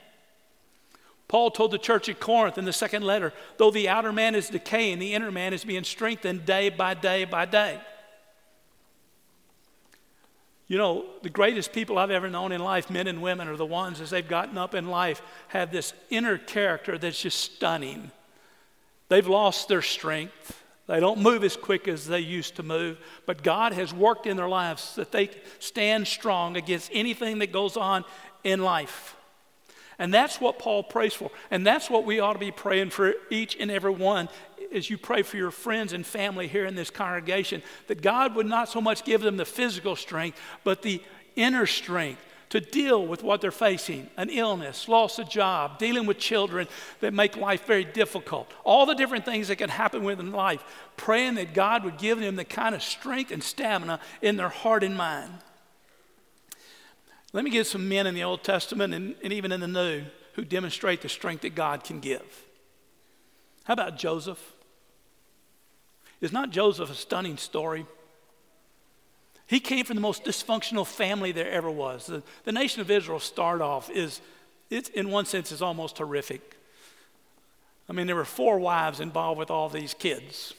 Paul 1.27 1.49
told 1.51 1.71
the 1.71 1.77
church 1.77 2.07
at 2.07 2.19
Corinth 2.19 2.57
in 2.57 2.65
the 2.65 2.73
second 2.73 3.03
letter, 3.03 3.33
though 3.57 3.71
the 3.71 3.89
outer 3.89 4.13
man 4.13 4.35
is 4.35 4.49
decaying, 4.49 4.99
the 4.99 5.13
inner 5.13 5.31
man 5.31 5.53
is 5.53 5.65
being 5.65 5.83
strengthened 5.83 6.45
day 6.45 6.69
by 6.69 6.93
day 6.93 7.25
by 7.25 7.45
day. 7.45 7.79
You 10.67 10.77
know, 10.77 11.05
the 11.21 11.29
greatest 11.29 11.73
people 11.73 11.97
I've 11.97 12.11
ever 12.11 12.29
known 12.29 12.51
in 12.51 12.61
life, 12.61 12.89
men 12.89 13.07
and 13.07 13.21
women, 13.21 13.47
are 13.47 13.55
the 13.55 13.65
ones 13.65 14.01
as 14.01 14.09
they've 14.09 14.27
gotten 14.27 14.57
up 14.57 14.73
in 14.73 14.87
life 14.87 15.21
have 15.49 15.71
this 15.71 15.93
inner 16.09 16.37
character 16.37 16.97
that's 16.97 17.21
just 17.21 17.39
stunning. 17.39 18.11
They've 19.09 19.27
lost 19.27 19.67
their 19.67 19.83
strength. 19.83 20.63
They 20.87 20.99
don't 20.99 21.19
move 21.19 21.43
as 21.43 21.55
quick 21.55 21.87
as 21.87 22.07
they 22.07 22.19
used 22.19 22.55
to 22.55 22.63
move, 22.63 22.99
but 23.25 23.43
God 23.43 23.73
has 23.73 23.93
worked 23.93 24.27
in 24.27 24.37
their 24.37 24.47
lives 24.47 24.95
that 24.95 25.11
they 25.11 25.29
stand 25.59 26.07
strong 26.07 26.57
against 26.57 26.91
anything 26.93 27.39
that 27.39 27.51
goes 27.51 27.77
on 27.77 28.05
in 28.43 28.61
life. 28.61 29.14
And 29.97 30.13
that's 30.13 30.41
what 30.41 30.59
Paul 30.59 30.83
prays 30.83 31.13
for. 31.13 31.31
And 31.51 31.65
that's 31.65 31.89
what 31.89 32.05
we 32.05 32.19
ought 32.19 32.33
to 32.33 32.39
be 32.39 32.51
praying 32.51 32.89
for 32.89 33.13
each 33.29 33.55
and 33.59 33.71
every 33.71 33.91
one 33.91 34.29
as 34.73 34.89
you 34.89 34.97
pray 34.97 35.21
for 35.21 35.37
your 35.37 35.51
friends 35.51 35.93
and 35.93 36.05
family 36.05 36.47
here 36.47 36.65
in 36.65 36.75
this 36.75 36.89
congregation, 36.89 37.61
that 37.87 38.01
God 38.01 38.35
would 38.35 38.45
not 38.45 38.69
so 38.69 38.81
much 38.81 39.05
give 39.05 39.21
them 39.21 39.37
the 39.37 39.45
physical 39.45 39.95
strength, 39.95 40.39
but 40.63 40.81
the 40.81 41.01
inner 41.35 41.65
strength 41.65 42.21
to 42.49 42.61
deal 42.61 43.05
with 43.05 43.23
what 43.23 43.41
they're 43.41 43.51
facing 43.51 44.09
an 44.17 44.29
illness, 44.29 44.87
loss 44.87 45.19
of 45.19 45.29
job, 45.29 45.79
dealing 45.79 46.05
with 46.05 46.17
children 46.17 46.67
that 46.99 47.13
make 47.13 47.35
life 47.35 47.65
very 47.65 47.83
difficult, 47.83 48.49
all 48.63 48.85
the 48.85 48.93
different 48.93 49.25
things 49.25 49.47
that 49.47 49.57
can 49.57 49.69
happen 49.69 50.03
within 50.03 50.31
life. 50.31 50.63
Praying 50.95 51.35
that 51.35 51.53
God 51.53 51.83
would 51.83 51.97
give 51.97 52.19
them 52.19 52.35
the 52.35 52.45
kind 52.45 52.75
of 52.75 52.83
strength 52.83 53.31
and 53.31 53.43
stamina 53.43 53.99
in 54.21 54.37
their 54.37 54.49
heart 54.49 54.83
and 54.83 54.95
mind. 54.95 55.31
Let 57.33 57.43
me 57.43 57.51
give 57.51 57.67
some 57.67 57.89
men 57.89 58.07
in 58.07 58.15
the 58.15 58.23
Old 58.23 58.43
Testament 58.43 58.93
and, 58.93 59.15
and 59.23 59.33
even 59.33 59.51
in 59.51 59.59
the 59.59 59.67
New 59.67 60.03
who 60.33 60.43
demonstrate 60.43 61.01
the 61.01 61.09
strength 61.09 61.41
that 61.41 61.55
God 61.55 61.83
can 61.83 61.99
give. 61.99 62.45
How 63.63 63.73
about 63.73 63.97
Joseph? 63.97 64.53
Is 66.21 66.31
not 66.31 66.49
Joseph 66.49 66.89
a 66.89 66.95
stunning 66.95 67.37
story? 67.37 67.85
He 69.47 69.59
came 69.59 69.85
from 69.85 69.95
the 69.95 70.01
most 70.01 70.23
dysfunctional 70.23 70.85
family 70.85 71.31
there 71.31 71.49
ever 71.49 71.69
was. 71.69 72.07
The, 72.07 72.23
the 72.43 72.51
nation 72.51 72.81
of 72.81 72.91
Israel, 72.91 73.19
start 73.19 73.61
off, 73.61 73.89
is, 73.89 74.19
it's, 74.69 74.89
in 74.89 75.09
one 75.09 75.25
sense, 75.25 75.51
is 75.51 75.61
almost 75.61 75.99
horrific. 75.99 76.57
I 77.87 77.93
mean, 77.93 78.07
there 78.07 78.15
were 78.15 78.25
four 78.25 78.59
wives 78.59 78.99
involved 78.99 79.37
with 79.37 79.51
all 79.51 79.69
these 79.69 79.93
kids. 79.93 80.53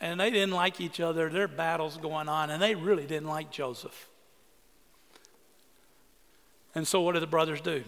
And 0.00 0.20
they 0.20 0.30
didn't 0.30 0.54
like 0.54 0.80
each 0.80 1.00
other. 1.00 1.28
There 1.28 1.42
were 1.42 1.48
battles 1.48 1.96
going 1.96 2.28
on, 2.28 2.50
and 2.50 2.60
they 2.60 2.74
really 2.74 3.06
didn't 3.06 3.28
like 3.28 3.50
Joseph. 3.50 4.08
And 6.74 6.86
so, 6.86 7.00
what 7.00 7.12
did 7.12 7.22
the 7.22 7.26
brothers 7.26 7.60
do? 7.60 7.82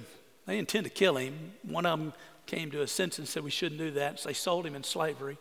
They 0.47 0.59
intend 0.59 0.85
to 0.85 0.91
kill 0.91 1.17
him. 1.17 1.53
One 1.63 1.87
of 1.87 1.99
them 1.99 2.13
came 2.47 2.71
to 2.73 2.83
a 2.83 2.87
sense 2.87 3.19
and 3.19 3.29
said 3.29 3.45
we 3.45 3.51
shouldn't 3.51 3.81
do 3.81 3.93
that. 3.93 4.19
So 4.19 4.29
they 4.29 4.35
sold 4.35 4.67
him 4.67 4.75
in 4.75 4.83
slavery. 4.83 5.39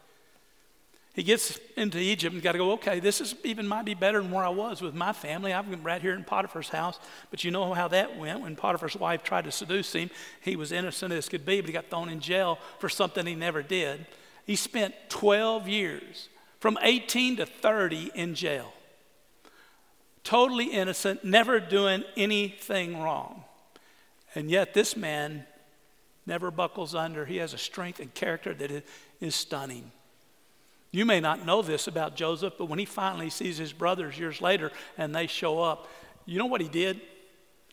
He 1.13 1.23
gets 1.23 1.59
into 1.75 1.97
Egypt 1.97 2.33
and 2.33 2.43
got 2.43 2.51
to 2.51 2.59
go, 2.59 2.73
okay, 2.73 2.99
this 2.99 3.19
is 3.19 3.35
even 3.43 3.67
might 3.67 3.83
be 3.83 3.95
better 3.95 4.21
than 4.21 4.31
where 4.31 4.45
I 4.45 4.49
was 4.49 4.81
with 4.81 4.93
my 4.93 5.11
family. 5.11 5.51
I've 5.51 5.69
been 5.69 5.83
right 5.83 6.01
here 6.01 6.13
in 6.13 6.23
Potiphar's 6.23 6.69
house. 6.69 6.99
But 7.31 7.43
you 7.43 7.51
know 7.51 7.73
how 7.73 7.87
that 7.87 8.17
went 8.17 8.41
when 8.41 8.55
Potiphar's 8.55 8.95
wife 8.95 9.23
tried 9.23 9.45
to 9.45 9.51
seduce 9.51 9.93
him. 9.93 10.11
He 10.41 10.55
was 10.55 10.71
innocent 10.71 11.11
as 11.11 11.27
could 11.27 11.45
be, 11.45 11.59
but 11.59 11.67
he 11.67 11.73
got 11.73 11.89
thrown 11.89 12.09
in 12.09 12.19
jail 12.19 12.59
for 12.77 12.87
something 12.87 13.25
he 13.25 13.35
never 13.35 13.63
did. 13.63 14.05
He 14.45 14.55
spent 14.55 14.93
12 15.09 15.67
years, 15.67 16.29
from 16.59 16.77
18 16.81 17.37
to 17.37 17.45
30, 17.45 18.11
in 18.13 18.35
jail. 18.35 18.71
Totally 20.29 20.65
innocent, 20.65 21.23
never 21.23 21.59
doing 21.59 22.03
anything 22.15 23.01
wrong. 23.01 23.45
And 24.35 24.51
yet, 24.51 24.75
this 24.75 24.95
man 24.95 25.47
never 26.27 26.51
buckles 26.51 26.93
under. 26.93 27.25
He 27.25 27.37
has 27.37 27.55
a 27.55 27.57
strength 27.57 27.99
and 27.99 28.13
character 28.13 28.53
that 28.53 28.85
is 29.19 29.33
stunning. 29.33 29.91
You 30.91 31.03
may 31.03 31.19
not 31.19 31.47
know 31.47 31.63
this 31.63 31.87
about 31.87 32.15
Joseph, 32.15 32.53
but 32.59 32.65
when 32.65 32.77
he 32.77 32.85
finally 32.85 33.31
sees 33.31 33.57
his 33.57 33.73
brothers 33.73 34.19
years 34.19 34.39
later 34.39 34.71
and 34.99 35.15
they 35.15 35.25
show 35.25 35.63
up, 35.63 35.87
you 36.27 36.37
know 36.37 36.45
what 36.45 36.61
he 36.61 36.69
did? 36.69 37.01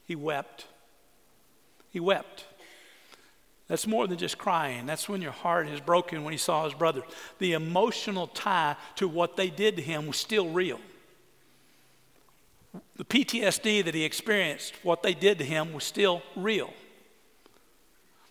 He 0.07 0.17
wept. 0.17 0.65
He 1.91 2.01
wept. 2.01 2.47
That's 3.69 3.87
more 3.87 4.07
than 4.07 4.17
just 4.17 4.39
crying. 4.39 4.87
That's 4.87 5.11
when 5.11 5.21
your 5.21 5.33
heart 5.33 5.69
is 5.69 5.81
broken 5.83 6.25
when 6.25 6.33
he 6.33 6.39
saw 6.39 6.65
his 6.65 6.73
brothers. 6.73 7.05
The 7.39 7.53
emotional 7.53 8.29
tie 8.29 8.77
to 8.95 9.09
what 9.09 9.37
they 9.37 9.51
did 9.51 9.77
to 9.77 9.83
him 9.83 10.07
was 10.07 10.17
still 10.17 10.49
real. 10.49 10.81
The 12.97 13.05
PTSD 13.05 13.85
that 13.85 13.95
he 13.95 14.05
experienced, 14.05 14.75
what 14.83 15.03
they 15.03 15.15
did 15.15 15.39
to 15.39 15.45
him, 15.45 15.73
was 15.73 15.85
still 15.85 16.23
real. 16.35 16.73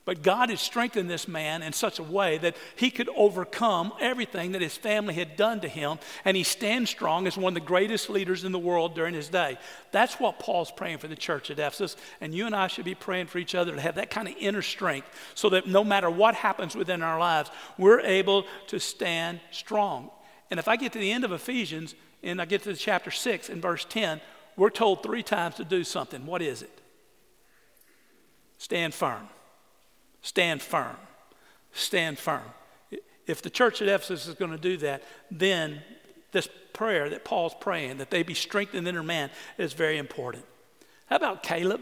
But 0.05 0.21
God 0.21 0.49
had 0.49 0.59
strengthened 0.59 1.09
this 1.09 1.27
man 1.27 1.63
in 1.63 1.73
such 1.73 1.97
a 1.97 2.03
way 2.03 2.37
that 2.37 2.55
he 2.75 2.91
could 2.91 3.09
overcome 3.15 3.91
everything 3.99 4.51
that 4.51 4.61
his 4.61 4.77
family 4.77 5.15
had 5.15 5.35
done 5.35 5.61
to 5.61 5.67
him, 5.67 5.97
and 6.23 6.37
he 6.37 6.43
stands 6.43 6.91
strong 6.91 7.25
as 7.25 7.37
one 7.37 7.51
of 7.51 7.55
the 7.55 7.67
greatest 7.67 8.07
leaders 8.11 8.43
in 8.43 8.51
the 8.51 8.59
world 8.59 8.93
during 8.93 9.15
his 9.15 9.29
day. 9.29 9.57
That's 9.91 10.19
what 10.19 10.37
Paul's 10.37 10.71
praying 10.71 10.99
for 10.99 11.07
the 11.07 11.15
church 11.15 11.49
at 11.49 11.57
Ephesus, 11.57 11.97
and 12.21 12.35
you 12.35 12.45
and 12.45 12.55
I 12.55 12.67
should 12.67 12.85
be 12.85 12.93
praying 12.93 13.27
for 13.27 13.39
each 13.39 13.55
other 13.55 13.73
to 13.73 13.81
have 13.81 13.95
that 13.95 14.11
kind 14.11 14.27
of 14.27 14.35
inner 14.39 14.61
strength 14.61 15.07
so 15.33 15.49
that 15.49 15.65
no 15.65 15.83
matter 15.83 16.09
what 16.09 16.35
happens 16.35 16.75
within 16.75 17.01
our 17.01 17.19
lives, 17.19 17.49
we're 17.79 18.01
able 18.01 18.45
to 18.67 18.79
stand 18.79 19.39
strong. 19.49 20.11
And 20.51 20.59
if 20.59 20.67
I 20.67 20.75
get 20.75 20.93
to 20.93 20.99
the 20.99 21.11
end 21.11 21.23
of 21.23 21.31
Ephesians 21.31 21.95
and 22.21 22.39
I 22.39 22.45
get 22.45 22.61
to 22.63 22.75
chapter 22.75 23.09
6 23.09 23.49
and 23.49 23.59
verse 23.59 23.85
10, 23.89 24.21
we're 24.57 24.69
told 24.69 25.03
three 25.03 25.23
times 25.23 25.55
to 25.55 25.65
do 25.65 25.83
something. 25.83 26.25
What 26.25 26.41
is 26.41 26.61
it? 26.61 26.81
Stand 28.57 28.93
firm. 28.93 29.27
Stand 30.21 30.61
firm. 30.61 30.97
Stand 31.73 32.17
firm. 32.17 32.43
If 33.27 33.41
the 33.41 33.49
church 33.49 33.81
at 33.81 33.87
Ephesus 33.87 34.27
is 34.27 34.35
going 34.35 34.51
to 34.51 34.57
do 34.57 34.77
that, 34.77 35.03
then 35.29 35.81
this 36.31 36.47
prayer 36.73 37.09
that 37.09 37.25
Paul's 37.25 37.55
praying, 37.59 37.97
that 37.97 38.11
they 38.11 38.23
be 38.23 38.33
strengthened 38.33 38.87
in 38.87 38.93
their 38.93 39.03
man, 39.03 39.29
is 39.57 39.73
very 39.73 39.97
important. 39.97 40.45
How 41.07 41.17
about 41.17 41.43
Caleb? 41.43 41.81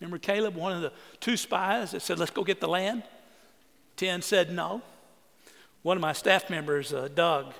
Remember 0.00 0.18
Caleb, 0.18 0.54
one 0.54 0.72
of 0.72 0.82
the 0.82 0.92
two 1.20 1.36
spies 1.36 1.92
that 1.92 2.02
said, 2.02 2.18
Let's 2.18 2.30
go 2.30 2.44
get 2.44 2.60
the 2.60 2.68
land? 2.68 3.04
Ten 3.96 4.22
said 4.22 4.52
no. 4.52 4.82
One 5.82 5.96
of 5.96 6.00
my 6.00 6.12
staff 6.12 6.50
members, 6.50 6.92
uh, 6.92 7.08
Doug, 7.14 7.54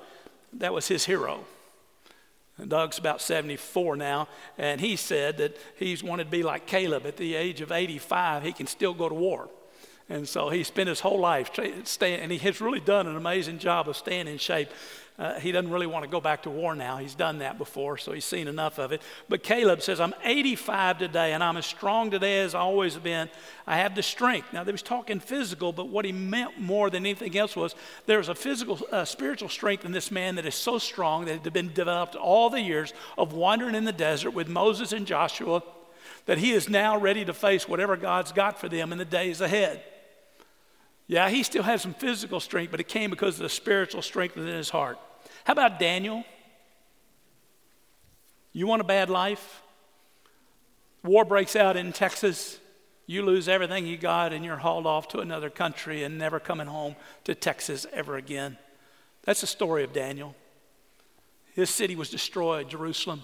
that 0.54 0.72
was 0.72 0.88
his 0.88 1.04
hero. 1.04 1.44
Doug's 2.68 2.98
about 2.98 3.20
74 3.20 3.96
now, 3.96 4.28
and 4.58 4.80
he 4.80 4.96
said 4.96 5.38
that 5.38 5.56
he's 5.76 6.02
wanted 6.02 6.24
to 6.24 6.30
be 6.30 6.42
like 6.42 6.66
Caleb. 6.66 7.06
At 7.06 7.16
the 7.16 7.34
age 7.34 7.60
of 7.60 7.72
85, 7.72 8.42
he 8.42 8.52
can 8.52 8.66
still 8.66 8.94
go 8.94 9.08
to 9.08 9.14
war. 9.14 9.48
And 10.08 10.28
so 10.28 10.50
he 10.50 10.62
spent 10.62 10.88
his 10.88 11.00
whole 11.00 11.18
life 11.18 11.50
staying, 11.84 12.20
and 12.20 12.30
he 12.30 12.38
has 12.38 12.60
really 12.60 12.80
done 12.80 13.06
an 13.06 13.16
amazing 13.16 13.58
job 13.58 13.88
of 13.88 13.96
staying 13.96 14.28
in 14.28 14.36
shape. 14.36 14.68
Uh, 15.22 15.38
he 15.38 15.52
doesn't 15.52 15.70
really 15.70 15.86
want 15.86 16.02
to 16.04 16.10
go 16.10 16.20
back 16.20 16.42
to 16.42 16.50
war 16.50 16.74
now. 16.74 16.96
He's 16.96 17.14
done 17.14 17.38
that 17.38 17.56
before, 17.56 17.96
so 17.96 18.10
he's 18.10 18.24
seen 18.24 18.48
enough 18.48 18.80
of 18.80 18.90
it. 18.90 19.00
But 19.28 19.44
Caleb 19.44 19.80
says, 19.80 20.00
I'm 20.00 20.14
85 20.24 20.98
today, 20.98 21.32
and 21.32 21.44
I'm 21.44 21.56
as 21.56 21.64
strong 21.64 22.10
today 22.10 22.40
as 22.40 22.56
I 22.56 22.58
always 22.58 22.96
been. 22.96 23.28
I 23.64 23.76
have 23.76 23.94
the 23.94 24.02
strength. 24.02 24.52
Now, 24.52 24.64
they 24.64 24.72
was 24.72 24.82
talking 24.82 25.20
physical, 25.20 25.72
but 25.72 25.88
what 25.88 26.04
he 26.04 26.10
meant 26.10 26.58
more 26.58 26.90
than 26.90 27.06
anything 27.06 27.38
else 27.38 27.54
was 27.54 27.76
there's 28.06 28.28
a 28.28 28.34
physical, 28.34 28.80
uh, 28.90 29.04
spiritual 29.04 29.48
strength 29.48 29.84
in 29.84 29.92
this 29.92 30.10
man 30.10 30.34
that 30.34 30.44
is 30.44 30.56
so 30.56 30.76
strong 30.76 31.26
that 31.26 31.36
it 31.36 31.44
had 31.44 31.52
been 31.52 31.72
developed 31.72 32.16
all 32.16 32.50
the 32.50 32.60
years 32.60 32.92
of 33.16 33.32
wandering 33.32 33.76
in 33.76 33.84
the 33.84 33.92
desert 33.92 34.32
with 34.32 34.48
Moses 34.48 34.92
and 34.92 35.06
Joshua 35.06 35.62
that 36.26 36.38
he 36.38 36.50
is 36.50 36.68
now 36.68 36.98
ready 36.98 37.24
to 37.24 37.32
face 37.32 37.68
whatever 37.68 37.96
God's 37.96 38.32
got 38.32 38.58
for 38.58 38.68
them 38.68 38.90
in 38.90 38.98
the 38.98 39.04
days 39.04 39.40
ahead. 39.40 39.84
Yeah, 41.06 41.28
he 41.28 41.44
still 41.44 41.62
has 41.62 41.80
some 41.80 41.94
physical 41.94 42.40
strength, 42.40 42.72
but 42.72 42.80
it 42.80 42.88
came 42.88 43.10
because 43.10 43.36
of 43.36 43.44
the 43.44 43.48
spiritual 43.48 44.02
strength 44.02 44.34
within 44.34 44.56
his 44.56 44.70
heart. 44.70 44.98
How 45.44 45.52
about 45.52 45.78
Daniel? 45.78 46.24
You 48.52 48.66
want 48.66 48.80
a 48.80 48.84
bad 48.84 49.10
life? 49.10 49.62
War 51.02 51.24
breaks 51.24 51.56
out 51.56 51.76
in 51.76 51.92
Texas. 51.92 52.58
You 53.06 53.24
lose 53.24 53.48
everything 53.48 53.86
you 53.86 53.96
got 53.96 54.32
and 54.32 54.44
you're 54.44 54.58
hauled 54.58 54.86
off 54.86 55.08
to 55.08 55.18
another 55.18 55.50
country 55.50 56.04
and 56.04 56.18
never 56.18 56.38
coming 56.38 56.68
home 56.68 56.96
to 57.24 57.34
Texas 57.34 57.86
ever 57.92 58.16
again. 58.16 58.58
That's 59.24 59.40
the 59.40 59.46
story 59.46 59.84
of 59.84 59.92
Daniel. 59.92 60.34
His 61.54 61.70
city 61.70 61.96
was 61.96 62.10
destroyed, 62.10 62.70
Jerusalem. 62.70 63.22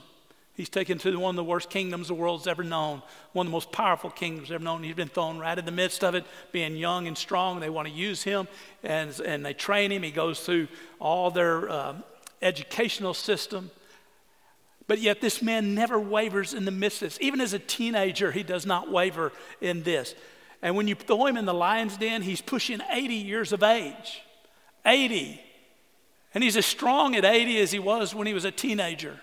He's 0.58 0.68
taken 0.68 0.98
to 0.98 1.16
one 1.20 1.30
of 1.30 1.36
the 1.36 1.44
worst 1.44 1.70
kingdoms 1.70 2.08
the 2.08 2.14
world's 2.14 2.48
ever 2.48 2.64
known, 2.64 3.00
one 3.32 3.46
of 3.46 3.50
the 3.52 3.54
most 3.54 3.70
powerful 3.70 4.10
kingdoms 4.10 4.50
ever 4.50 4.64
known. 4.64 4.82
He's 4.82 4.96
been 4.96 5.06
thrown 5.06 5.38
right 5.38 5.56
in 5.56 5.64
the 5.64 5.70
midst 5.70 6.02
of 6.02 6.16
it, 6.16 6.26
being 6.50 6.74
young 6.74 7.06
and 7.06 7.16
strong. 7.16 7.60
They 7.60 7.70
want 7.70 7.86
to 7.86 7.94
use 7.94 8.24
him, 8.24 8.48
and, 8.82 9.16
and 9.20 9.46
they 9.46 9.54
train 9.54 9.92
him. 9.92 10.02
He 10.02 10.10
goes 10.10 10.40
through 10.40 10.66
all 10.98 11.30
their 11.30 11.70
uh, 11.70 11.94
educational 12.42 13.14
system. 13.14 13.70
But 14.88 14.98
yet, 14.98 15.20
this 15.20 15.40
man 15.42 15.76
never 15.76 15.96
wavers 15.96 16.54
in 16.54 16.64
the 16.64 16.72
midst 16.72 17.02
of 17.02 17.10
this. 17.10 17.18
Even 17.20 17.40
as 17.40 17.52
a 17.52 17.60
teenager, 17.60 18.32
he 18.32 18.42
does 18.42 18.66
not 18.66 18.90
waver 18.90 19.30
in 19.60 19.84
this. 19.84 20.16
And 20.60 20.74
when 20.74 20.88
you 20.88 20.96
throw 20.96 21.26
him 21.26 21.36
in 21.36 21.44
the 21.44 21.54
lion's 21.54 21.96
den, 21.96 22.22
he's 22.22 22.40
pushing 22.40 22.80
80 22.90 23.14
years 23.14 23.52
of 23.52 23.62
age. 23.62 24.22
80. 24.84 25.40
And 26.34 26.42
he's 26.42 26.56
as 26.56 26.66
strong 26.66 27.14
at 27.14 27.24
80 27.24 27.60
as 27.60 27.70
he 27.70 27.78
was 27.78 28.12
when 28.12 28.26
he 28.26 28.34
was 28.34 28.44
a 28.44 28.50
teenager. 28.50 29.20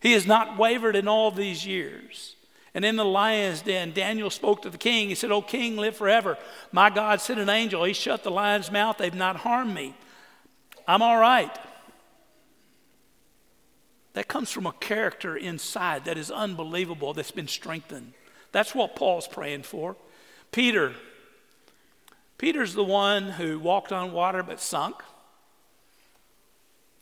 He 0.00 0.12
has 0.12 0.26
not 0.26 0.58
wavered 0.58 0.96
in 0.96 1.08
all 1.08 1.30
these 1.30 1.66
years. 1.66 2.36
And 2.74 2.84
in 2.84 2.96
the 2.96 3.04
lion's 3.04 3.62
den, 3.62 3.92
Daniel 3.92 4.30
spoke 4.30 4.62
to 4.62 4.70
the 4.70 4.78
king. 4.78 5.08
He 5.08 5.14
said, 5.14 5.32
O 5.32 5.42
king, 5.42 5.76
live 5.76 5.96
forever. 5.96 6.38
My 6.72 6.88
God 6.88 7.20
sent 7.20 7.40
an 7.40 7.48
angel. 7.48 7.84
He 7.84 7.92
shut 7.92 8.22
the 8.22 8.30
lion's 8.30 8.70
mouth. 8.70 8.98
They've 8.98 9.14
not 9.14 9.36
harmed 9.36 9.74
me. 9.74 9.94
I'm 10.86 11.02
all 11.02 11.18
right. 11.18 11.56
That 14.14 14.28
comes 14.28 14.50
from 14.50 14.66
a 14.66 14.72
character 14.72 15.36
inside 15.36 16.04
that 16.04 16.18
is 16.18 16.30
unbelievable, 16.30 17.12
that's 17.12 17.30
been 17.30 17.48
strengthened. 17.48 18.12
That's 18.52 18.74
what 18.74 18.96
Paul's 18.96 19.28
praying 19.28 19.62
for. 19.62 19.96
Peter. 20.50 20.94
Peter's 22.38 22.74
the 22.74 22.84
one 22.84 23.30
who 23.30 23.60
walked 23.60 23.92
on 23.92 24.12
water 24.12 24.42
but 24.42 24.60
sunk. 24.60 24.96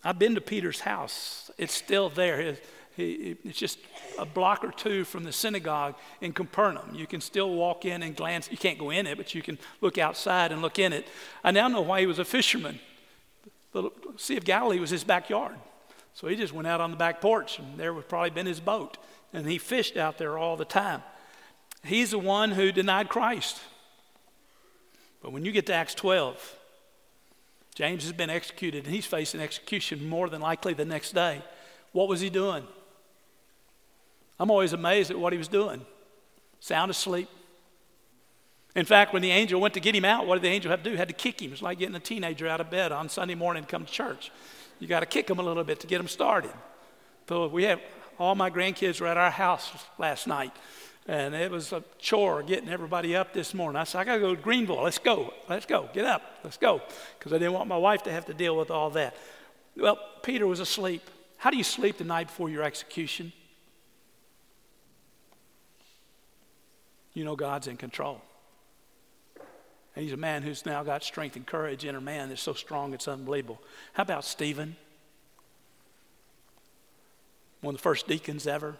I've 0.04 0.18
been 0.18 0.34
to 0.34 0.40
Peter's 0.40 0.80
house, 0.80 1.50
it's 1.58 1.74
still 1.74 2.08
there. 2.08 2.40
He, 2.40 2.56
it's 2.98 3.58
just 3.58 3.78
a 4.18 4.26
block 4.26 4.64
or 4.64 4.72
two 4.72 5.04
from 5.04 5.24
the 5.24 5.32
synagogue 5.32 5.94
in 6.20 6.32
Capernaum. 6.32 6.94
You 6.94 7.06
can 7.06 7.20
still 7.20 7.54
walk 7.54 7.84
in 7.84 8.02
and 8.02 8.16
glance. 8.16 8.50
You 8.50 8.58
can't 8.58 8.78
go 8.78 8.90
in 8.90 9.06
it, 9.06 9.16
but 9.16 9.34
you 9.34 9.42
can 9.42 9.58
look 9.80 9.98
outside 9.98 10.52
and 10.52 10.60
look 10.60 10.78
in 10.78 10.92
it. 10.92 11.06
I 11.44 11.50
now 11.50 11.68
know 11.68 11.80
why 11.80 12.00
he 12.00 12.06
was 12.06 12.18
a 12.18 12.24
fisherman. 12.24 12.80
The 13.72 13.90
Sea 14.16 14.36
of 14.36 14.44
Galilee 14.44 14.80
was 14.80 14.90
his 14.90 15.04
backyard. 15.04 15.54
So 16.14 16.26
he 16.26 16.34
just 16.34 16.52
went 16.52 16.66
out 16.66 16.80
on 16.80 16.90
the 16.90 16.96
back 16.96 17.20
porch, 17.20 17.58
and 17.58 17.78
there 17.78 17.94
would 17.94 18.08
probably 18.08 18.30
been 18.30 18.46
his 18.46 18.60
boat. 18.60 18.98
And 19.32 19.46
he 19.46 19.58
fished 19.58 19.96
out 19.96 20.18
there 20.18 20.36
all 20.36 20.56
the 20.56 20.64
time. 20.64 21.02
He's 21.84 22.10
the 22.10 22.18
one 22.18 22.50
who 22.50 22.72
denied 22.72 23.08
Christ. 23.08 23.60
But 25.22 25.32
when 25.32 25.44
you 25.44 25.52
get 25.52 25.66
to 25.66 25.74
Acts 25.74 25.94
12, 25.94 26.56
James 27.74 28.02
has 28.02 28.12
been 28.12 28.30
executed, 28.30 28.86
and 28.86 28.94
he's 28.94 29.06
facing 29.06 29.40
execution 29.40 30.08
more 30.08 30.28
than 30.28 30.40
likely 30.40 30.74
the 30.74 30.84
next 30.84 31.12
day. 31.12 31.42
What 31.92 32.08
was 32.08 32.20
he 32.20 32.30
doing? 32.30 32.64
I'm 34.38 34.50
always 34.50 34.72
amazed 34.72 35.10
at 35.10 35.18
what 35.18 35.32
he 35.32 35.38
was 35.38 35.48
doing. 35.48 35.84
Sound 36.60 36.90
asleep. 36.90 37.28
In 38.76 38.84
fact, 38.84 39.12
when 39.12 39.22
the 39.22 39.30
angel 39.30 39.60
went 39.60 39.74
to 39.74 39.80
get 39.80 39.94
him 39.94 40.04
out, 40.04 40.26
what 40.26 40.36
did 40.36 40.42
the 40.42 40.48
angel 40.48 40.70
have 40.70 40.82
to 40.82 40.90
do? 40.90 40.96
Had 40.96 41.08
to 41.08 41.14
kick 41.14 41.42
him. 41.42 41.52
It's 41.52 41.62
like 41.62 41.78
getting 41.78 41.94
a 41.94 42.00
teenager 42.00 42.46
out 42.46 42.60
of 42.60 42.70
bed 42.70 42.92
on 42.92 43.08
Sunday 43.08 43.34
morning 43.34 43.64
to 43.64 43.68
come 43.68 43.84
to 43.84 43.90
church. 43.90 44.30
You 44.78 44.86
got 44.86 45.00
to 45.00 45.06
kick 45.06 45.28
him 45.28 45.38
a 45.38 45.42
little 45.42 45.64
bit 45.64 45.80
to 45.80 45.86
get 45.86 46.00
him 46.00 46.08
started. 46.08 46.52
So 47.28 47.48
we 47.48 47.64
have 47.64 47.80
all 48.18 48.34
my 48.34 48.50
grandkids 48.50 49.00
were 49.00 49.06
at 49.06 49.16
our 49.16 49.30
house 49.30 49.70
last 49.98 50.26
night, 50.26 50.52
and 51.06 51.34
it 51.34 51.50
was 51.50 51.72
a 51.72 51.82
chore 51.98 52.42
getting 52.42 52.68
everybody 52.68 53.16
up 53.16 53.32
this 53.32 53.54
morning. 53.54 53.80
I 53.80 53.84
said, 53.84 54.00
I 54.00 54.04
got 54.04 54.14
to 54.14 54.20
go 54.20 54.34
to 54.34 54.40
Greenville. 54.40 54.82
Let's 54.82 54.98
go. 54.98 55.32
Let's 55.48 55.66
go. 55.66 55.88
Get 55.92 56.04
up. 56.04 56.22
Let's 56.44 56.56
go. 56.56 56.82
Because 57.18 57.32
I 57.32 57.38
didn't 57.38 57.54
want 57.54 57.68
my 57.68 57.76
wife 57.76 58.02
to 58.04 58.12
have 58.12 58.26
to 58.26 58.34
deal 58.34 58.56
with 58.56 58.70
all 58.70 58.90
that. 58.90 59.16
Well, 59.76 59.98
Peter 60.22 60.46
was 60.46 60.60
asleep. 60.60 61.02
How 61.36 61.50
do 61.50 61.56
you 61.56 61.64
sleep 61.64 61.98
the 61.98 62.04
night 62.04 62.28
before 62.28 62.50
your 62.50 62.62
execution? 62.62 63.32
You 67.18 67.24
know 67.24 67.36
God's 67.36 67.66
in 67.66 67.76
control. 67.76 68.22
And 69.94 70.04
he's 70.04 70.12
a 70.12 70.16
man 70.16 70.42
who's 70.42 70.64
now 70.64 70.84
got 70.84 71.02
strength 71.02 71.34
and 71.34 71.44
courage, 71.44 71.84
inner 71.84 72.00
man 72.00 72.28
that's 72.28 72.40
so 72.40 72.52
strong 72.52 72.94
it's 72.94 73.08
unbelievable. 73.08 73.60
How 73.94 74.04
about 74.04 74.24
Stephen? 74.24 74.76
One 77.60 77.74
of 77.74 77.80
the 77.80 77.82
first 77.82 78.06
deacons 78.06 78.46
ever. 78.46 78.76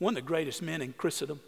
One 0.00 0.16
of 0.16 0.24
the 0.24 0.26
greatest 0.26 0.60
men 0.60 0.82
in 0.82 0.92
Christendom. 0.92 1.38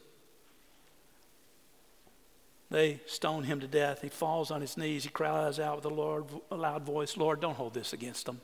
They 2.71 3.01
stone 3.07 3.43
him 3.45 3.59
to 3.61 3.67
death. 3.67 4.03
He 4.03 4.09
falls 4.09 4.53
on 4.53 4.61
his 4.61 4.77
knees. 4.77 5.03
He 5.03 5.11
cries 5.11 5.59
out 5.59 5.77
with 5.77 5.85
a, 5.87 5.95
Lord, 5.95 6.27
a 6.53 6.57
loud 6.57 6.85
voice, 6.85 7.17
Lord, 7.17 7.41
don't 7.41 7.57
hold 7.57 7.75
this 7.75 7.93
against 7.93 8.27
them. 8.27 8.41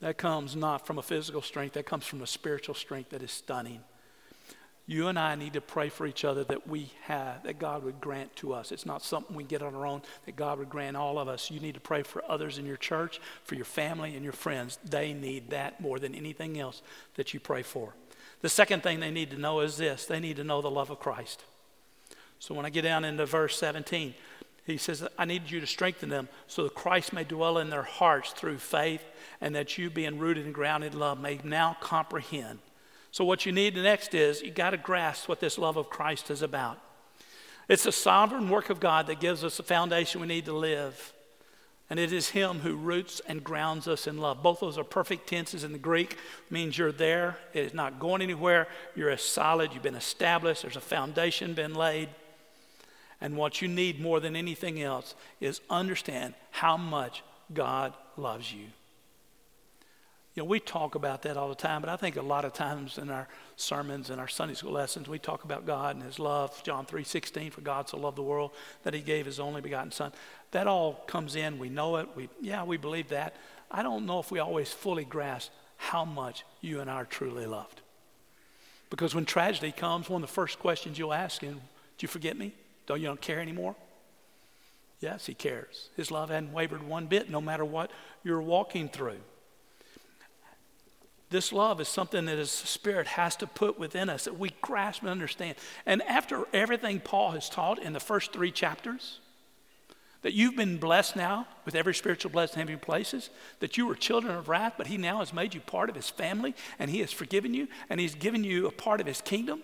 That 0.00 0.16
comes 0.16 0.56
not 0.56 0.86
from 0.86 0.98
a 0.98 1.02
physical 1.02 1.42
strength, 1.42 1.74
that 1.74 1.86
comes 1.86 2.06
from 2.06 2.22
a 2.22 2.26
spiritual 2.26 2.74
strength 2.74 3.10
that 3.10 3.22
is 3.22 3.30
stunning 3.30 3.82
you 4.86 5.06
and 5.06 5.18
I 5.18 5.36
need 5.36 5.52
to 5.52 5.60
pray 5.60 5.88
for 5.88 6.06
each 6.06 6.24
other 6.24 6.42
that 6.44 6.66
we 6.66 6.90
have, 7.02 7.44
that 7.44 7.58
God 7.58 7.84
would 7.84 8.00
grant 8.00 8.34
to 8.36 8.52
us. 8.52 8.72
It's 8.72 8.84
not 8.84 9.02
something 9.02 9.36
we 9.36 9.44
get 9.44 9.62
on 9.62 9.74
our 9.74 9.86
own, 9.86 10.02
that 10.26 10.34
God 10.34 10.58
would 10.58 10.70
grant 10.70 10.96
all 10.96 11.18
of 11.18 11.28
us. 11.28 11.50
You 11.50 11.60
need 11.60 11.74
to 11.74 11.80
pray 11.80 12.02
for 12.02 12.22
others 12.28 12.58
in 12.58 12.66
your 12.66 12.76
church, 12.76 13.20
for 13.44 13.54
your 13.54 13.64
family 13.64 14.14
and 14.16 14.24
your 14.24 14.32
friends. 14.32 14.78
They 14.84 15.12
need 15.12 15.50
that 15.50 15.80
more 15.80 15.98
than 15.98 16.14
anything 16.14 16.58
else 16.58 16.82
that 17.14 17.32
you 17.32 17.38
pray 17.38 17.62
for. 17.62 17.94
The 18.40 18.48
second 18.48 18.82
thing 18.82 18.98
they 18.98 19.12
need 19.12 19.30
to 19.30 19.38
know 19.38 19.60
is 19.60 19.76
this 19.76 20.04
they 20.06 20.18
need 20.18 20.36
to 20.36 20.44
know 20.44 20.60
the 20.60 20.70
love 20.70 20.90
of 20.90 20.98
Christ. 20.98 21.44
So 22.40 22.52
when 22.54 22.66
I 22.66 22.70
get 22.70 22.82
down 22.82 23.04
into 23.04 23.24
verse 23.24 23.56
17, 23.58 24.14
he 24.66 24.76
says, 24.76 25.06
I 25.16 25.24
need 25.24 25.48
you 25.48 25.60
to 25.60 25.66
strengthen 25.66 26.08
them 26.08 26.28
so 26.48 26.64
that 26.64 26.74
Christ 26.74 27.12
may 27.12 27.22
dwell 27.22 27.58
in 27.58 27.70
their 27.70 27.82
hearts 27.82 28.32
through 28.32 28.58
faith, 28.58 29.02
and 29.40 29.54
that 29.54 29.78
you, 29.78 29.90
being 29.90 30.18
rooted 30.18 30.44
and 30.44 30.54
grounded 30.54 30.94
in 30.94 30.98
love, 30.98 31.20
may 31.20 31.40
now 31.44 31.76
comprehend 31.80 32.58
so, 33.12 33.26
what 33.26 33.44
you 33.44 33.52
need 33.52 33.76
next 33.76 34.14
is 34.14 34.40
you 34.40 34.50
got 34.50 34.70
to 34.70 34.78
grasp 34.78 35.28
what 35.28 35.38
this 35.38 35.58
love 35.58 35.76
of 35.76 35.90
Christ 35.90 36.30
is 36.30 36.40
about. 36.40 36.78
It's 37.68 37.84
the 37.84 37.92
sovereign 37.92 38.48
work 38.48 38.70
of 38.70 38.80
God 38.80 39.06
that 39.06 39.20
gives 39.20 39.44
us 39.44 39.58
the 39.58 39.62
foundation 39.62 40.22
we 40.22 40.26
need 40.26 40.46
to 40.46 40.54
live. 40.54 41.12
And 41.90 42.00
it 42.00 42.10
is 42.10 42.30
Him 42.30 42.60
who 42.60 42.74
roots 42.74 43.20
and 43.28 43.44
grounds 43.44 43.86
us 43.86 44.06
in 44.06 44.16
love. 44.16 44.42
Both 44.42 44.60
those 44.60 44.78
are 44.78 44.84
perfect 44.84 45.28
tenses 45.28 45.62
in 45.62 45.72
the 45.72 45.78
Greek, 45.78 46.16
means 46.48 46.78
you're 46.78 46.90
there. 46.90 47.36
It 47.52 47.66
is 47.66 47.74
not 47.74 48.00
going 48.00 48.22
anywhere. 48.22 48.66
You're 48.96 49.10
as 49.10 49.20
solid. 49.20 49.74
You've 49.74 49.82
been 49.82 49.94
established. 49.94 50.62
There's 50.62 50.76
a 50.76 50.80
foundation 50.80 51.52
been 51.52 51.74
laid. 51.74 52.08
And 53.20 53.36
what 53.36 53.60
you 53.60 53.68
need 53.68 54.00
more 54.00 54.20
than 54.20 54.36
anything 54.36 54.80
else 54.80 55.14
is 55.38 55.60
understand 55.68 56.32
how 56.50 56.78
much 56.78 57.22
God 57.52 57.92
loves 58.16 58.54
you. 58.54 58.68
You 60.34 60.42
know, 60.42 60.48
we 60.48 60.60
talk 60.60 60.94
about 60.94 61.22
that 61.22 61.36
all 61.36 61.50
the 61.50 61.54
time, 61.54 61.82
but 61.82 61.90
I 61.90 61.96
think 61.96 62.16
a 62.16 62.22
lot 62.22 62.46
of 62.46 62.54
times 62.54 62.96
in 62.96 63.10
our 63.10 63.28
sermons 63.56 64.08
and 64.08 64.18
our 64.18 64.28
Sunday 64.28 64.54
school 64.54 64.72
lessons, 64.72 65.06
we 65.06 65.18
talk 65.18 65.44
about 65.44 65.66
God 65.66 65.94
and 65.94 66.02
His 66.02 66.18
love. 66.18 66.62
John 66.62 66.86
3:16, 66.86 67.50
for 67.52 67.60
God 67.60 67.88
so 67.88 67.98
loved 67.98 68.16
the 68.16 68.22
world 68.22 68.52
that 68.82 68.94
He 68.94 69.00
gave 69.00 69.26
His 69.26 69.38
only 69.38 69.60
begotten 69.60 69.92
Son. 69.92 70.10
That 70.52 70.66
all 70.66 70.94
comes 71.06 71.36
in. 71.36 71.58
We 71.58 71.68
know 71.68 71.96
it. 71.96 72.08
We 72.16 72.30
yeah, 72.40 72.64
we 72.64 72.78
believe 72.78 73.10
that. 73.10 73.36
I 73.70 73.82
don't 73.82 74.06
know 74.06 74.20
if 74.20 74.30
we 74.30 74.38
always 74.38 74.72
fully 74.72 75.04
grasp 75.04 75.50
how 75.76 76.04
much 76.04 76.44
you 76.62 76.80
and 76.80 76.90
I 76.90 76.94
are 76.94 77.04
truly 77.04 77.44
loved. 77.44 77.82
Because 78.88 79.14
when 79.14 79.26
tragedy 79.26 79.72
comes, 79.72 80.08
one 80.08 80.22
of 80.22 80.28
the 80.28 80.34
first 80.34 80.58
questions 80.58 80.98
you'll 80.98 81.12
ask 81.12 81.42
him, 81.42 81.60
"Do 81.98 82.04
you 82.04 82.08
forget 82.08 82.38
me? 82.38 82.52
Don't 82.86 83.00
you 83.00 83.06
don't 83.06 83.20
care 83.20 83.40
anymore?" 83.40 83.76
Yes, 85.00 85.26
He 85.26 85.34
cares. 85.34 85.90
His 85.94 86.10
love 86.10 86.30
hadn't 86.30 86.54
wavered 86.54 86.82
one 86.82 87.06
bit, 87.06 87.28
no 87.28 87.40
matter 87.42 87.66
what 87.66 87.90
you're 88.22 88.40
walking 88.40 88.88
through. 88.88 89.20
This 91.32 91.50
love 91.50 91.80
is 91.80 91.88
something 91.88 92.26
that 92.26 92.36
His 92.36 92.50
Spirit 92.50 93.06
has 93.06 93.36
to 93.36 93.46
put 93.46 93.78
within 93.78 94.10
us 94.10 94.24
that 94.24 94.38
we 94.38 94.50
grasp 94.60 95.00
and 95.00 95.10
understand. 95.10 95.56
And 95.86 96.02
after 96.02 96.44
everything 96.52 97.00
Paul 97.00 97.30
has 97.30 97.48
taught 97.48 97.78
in 97.78 97.94
the 97.94 98.00
first 98.00 98.34
three 98.34 98.50
chapters, 98.50 99.18
that 100.20 100.34
you've 100.34 100.56
been 100.56 100.76
blessed 100.76 101.16
now 101.16 101.48
with 101.64 101.74
every 101.74 101.94
spiritual 101.94 102.30
blessing 102.30 102.60
in 102.60 102.68
heavenly 102.68 102.84
places, 102.84 103.30
that 103.60 103.78
you 103.78 103.86
were 103.86 103.94
children 103.94 104.36
of 104.36 104.50
wrath, 104.50 104.74
but 104.76 104.88
He 104.88 104.98
now 104.98 105.20
has 105.20 105.32
made 105.32 105.54
you 105.54 105.60
part 105.60 105.88
of 105.88 105.96
His 105.96 106.10
family, 106.10 106.54
and 106.78 106.90
He 106.90 107.00
has 107.00 107.10
forgiven 107.10 107.54
you, 107.54 107.66
and 107.88 107.98
He's 107.98 108.14
given 108.14 108.44
you 108.44 108.66
a 108.66 108.70
part 108.70 109.00
of 109.00 109.06
His 109.06 109.22
kingdom. 109.22 109.62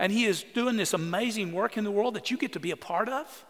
And 0.00 0.10
He 0.10 0.24
is 0.24 0.44
doing 0.54 0.76
this 0.76 0.92
amazing 0.92 1.52
work 1.52 1.76
in 1.76 1.84
the 1.84 1.92
world 1.92 2.14
that 2.14 2.32
you 2.32 2.36
get 2.36 2.52
to 2.54 2.60
be 2.60 2.72
a 2.72 2.76
part 2.76 3.08
of. 3.08 3.44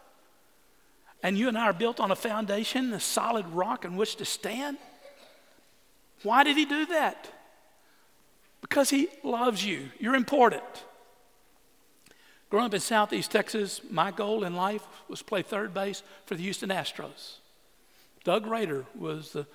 And 1.23 1.39
you 1.39 1.47
and 1.47 1.57
I 1.57 1.65
are 1.65 1.73
built 1.73 1.99
on 1.99 2.11
a 2.11 2.15
foundation, 2.15 2.93
a 2.93 2.99
solid 2.99 3.47
rock 3.47 3.83
on 3.83 3.97
which 3.97 4.15
to 4.17 4.25
stand. 4.25 4.77
Why 6.23 6.43
did 6.43 6.57
he 6.57 6.65
do 6.65 6.85
that? 6.87 7.31
Because 8.61 8.89
he 8.89 9.07
loves 9.23 9.63
you. 9.65 9.89
You're 9.99 10.15
important. 10.15 10.63
Growing 12.49 12.65
up 12.65 12.73
in 12.73 12.79
Southeast 12.79 13.31
Texas, 13.31 13.81
my 13.89 14.11
goal 14.11 14.43
in 14.43 14.55
life 14.55 14.85
was 15.07 15.21
play 15.21 15.41
third 15.41 15.73
base 15.73 16.03
for 16.25 16.35
the 16.35 16.43
Houston 16.43 16.69
Astros. 16.69 17.37
Doug 18.23 18.47
Rader 18.47 18.85
was 18.95 19.31
the 19.31 19.45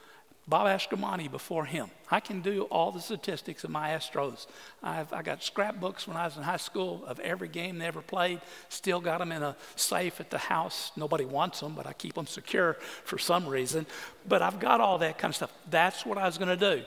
Bob 0.46 0.66
Aspromonte 0.66 1.30
before 1.30 1.64
him. 1.64 1.90
I 2.11 2.20
can 2.20 2.42
do 2.42 2.62
all 2.64 2.92
the 2.92 3.00
statistics 3.00 3.64
of 3.64 3.70
my 3.70 3.90
Astros. 3.90 4.46
I've, 4.83 5.11
I 5.12 5.22
got 5.22 5.42
scrapbooks 5.42 6.07
when 6.07 6.18
I 6.18 6.26
was 6.26 6.37
in 6.37 6.42
high 6.42 6.59
school 6.59 7.02
of 7.07 7.18
every 7.20 7.48
game 7.48 7.78
they 7.78 7.87
ever 7.87 8.02
played. 8.02 8.42
Still 8.68 9.00
got 9.00 9.20
them 9.20 9.33
in 9.33 9.42
a 9.42 9.57
safe 9.74 10.20
at 10.20 10.30
the 10.30 10.37
house. 10.37 10.92
Nobody 10.96 11.24
wants 11.24 11.61
them, 11.61 11.74
but 11.74 11.87
I 11.87 11.94
keep 11.94 12.14
them 12.14 12.26
secure 12.26 12.74
for 13.04 13.16
some 13.16 13.46
reason. 13.46 13.87
But 14.28 14.42
I've 14.42 14.61
got 14.61 14.83
all 14.83 14.98
that 14.98 15.16
kind 15.16 15.30
of 15.33 15.37
stuff. 15.37 15.52
That's 15.70 16.04
what 16.04 16.18
I 16.18 16.26
was 16.26 16.37
going 16.37 16.57
to 16.59 16.76
do. 16.76 16.85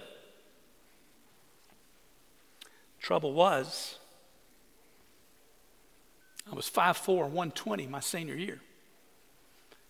Trouble 3.02 3.34
was, 3.34 3.98
I 6.52 6.54
was 6.54 6.70
5'4, 6.70 7.08
120 7.08 7.88
my 7.88 8.02
senior 8.02 8.36
year. 8.36 8.60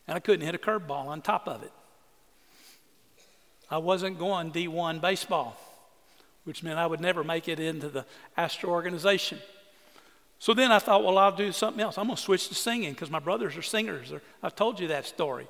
And 0.07 0.15
I 0.15 0.19
couldn't 0.19 0.45
hit 0.45 0.55
a 0.55 0.57
curveball 0.57 1.07
on 1.07 1.21
top 1.21 1.49
of 1.49 1.63
it. 1.63 1.71
I 3.69 3.77
wasn't 3.77 4.17
going 4.17 4.51
D1 4.51 5.01
baseball, 5.01 5.57
which 6.45 6.63
meant 6.63 6.79
I 6.79 6.87
would 6.87 7.01
never 7.01 7.23
make 7.23 7.47
it 7.47 7.59
into 7.59 7.89
the 7.89 8.05
Astro 8.37 8.69
organization. 8.69 9.39
So 10.39 10.53
then 10.53 10.71
I 10.71 10.79
thought, 10.79 11.03
well, 11.03 11.17
I'll 11.17 11.35
do 11.35 11.51
something 11.51 11.81
else. 11.81 11.97
I'm 11.97 12.05
going 12.05 12.15
to 12.15 12.21
switch 12.21 12.47
to 12.49 12.55
singing 12.55 12.93
because 12.93 13.09
my 13.09 13.19
brothers 13.19 13.57
are 13.57 13.61
singers. 13.61 14.13
I've 14.43 14.55
told 14.55 14.79
you 14.79 14.87
that 14.89 15.05
story. 15.05 15.47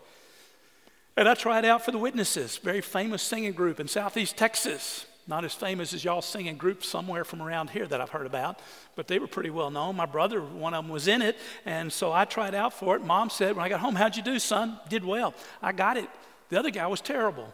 And 1.15 1.27
I 1.27 1.33
tried 1.33 1.65
out 1.65 1.83
for 1.83 1.91
the 1.91 1.97
Witnesses, 1.97 2.57
very 2.57 2.81
famous 2.81 3.21
singing 3.21 3.53
group 3.53 3.79
in 3.79 3.87
Southeast 3.87 4.37
Texas. 4.37 5.05
Not 5.29 5.43
as 5.43 5.53
famous 5.53 5.93
as 5.93 6.05
y'all 6.05 6.21
singing 6.21 6.55
groups 6.55 6.87
somewhere 6.87 7.25
from 7.25 7.41
around 7.41 7.71
here 7.71 7.85
that 7.85 7.99
I've 7.99 8.11
heard 8.11 8.25
about, 8.25 8.59
but 8.95 9.09
they 9.09 9.19
were 9.19 9.27
pretty 9.27 9.49
well 9.49 9.69
known. 9.69 9.97
My 9.97 10.05
brother, 10.05 10.39
one 10.39 10.73
of 10.73 10.85
them, 10.85 10.91
was 10.91 11.09
in 11.09 11.21
it, 11.21 11.37
and 11.65 11.91
so 11.91 12.13
I 12.13 12.23
tried 12.23 12.55
out 12.55 12.71
for 12.71 12.95
it. 12.95 13.03
Mom 13.03 13.29
said, 13.29 13.57
when 13.57 13.65
I 13.65 13.67
got 13.67 13.81
home, 13.81 13.95
how'd 13.95 14.15
you 14.15 14.23
do, 14.23 14.39
son? 14.39 14.79
Did 14.87 15.03
well. 15.03 15.33
I 15.61 15.73
got 15.73 15.97
it. 15.97 16.09
The 16.47 16.57
other 16.57 16.71
guy 16.71 16.87
was 16.87 17.01
terrible 17.01 17.53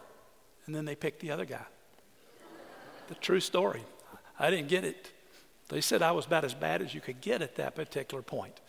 and 0.66 0.74
then 0.74 0.84
they 0.84 0.94
picked 0.94 1.20
the 1.20 1.30
other 1.30 1.44
guy. 1.44 1.64
The 3.08 3.14
true 3.16 3.40
story. 3.40 3.82
I 4.38 4.50
didn't 4.50 4.68
get 4.68 4.84
it. 4.84 5.10
They 5.68 5.80
said 5.80 6.02
I 6.02 6.12
was 6.12 6.26
about 6.26 6.44
as 6.44 6.54
bad 6.54 6.82
as 6.82 6.94
you 6.94 7.00
could 7.00 7.20
get 7.20 7.42
at 7.42 7.56
that 7.56 7.74
particular 7.74 8.22
point. 8.22 8.60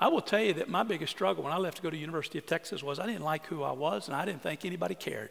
I 0.00 0.08
will 0.08 0.20
tell 0.20 0.40
you 0.40 0.54
that 0.54 0.68
my 0.68 0.82
biggest 0.82 1.12
struggle 1.12 1.44
when 1.44 1.52
I 1.52 1.56
left 1.56 1.76
to 1.76 1.82
go 1.82 1.90
to 1.90 1.96
University 1.96 2.38
of 2.38 2.46
Texas 2.46 2.82
was 2.82 2.98
I 2.98 3.06
didn't 3.06 3.22
like 3.22 3.46
who 3.46 3.62
I 3.62 3.72
was 3.72 4.08
and 4.08 4.16
I 4.16 4.24
didn't 4.24 4.42
think 4.42 4.64
anybody 4.64 4.94
cared. 4.94 5.30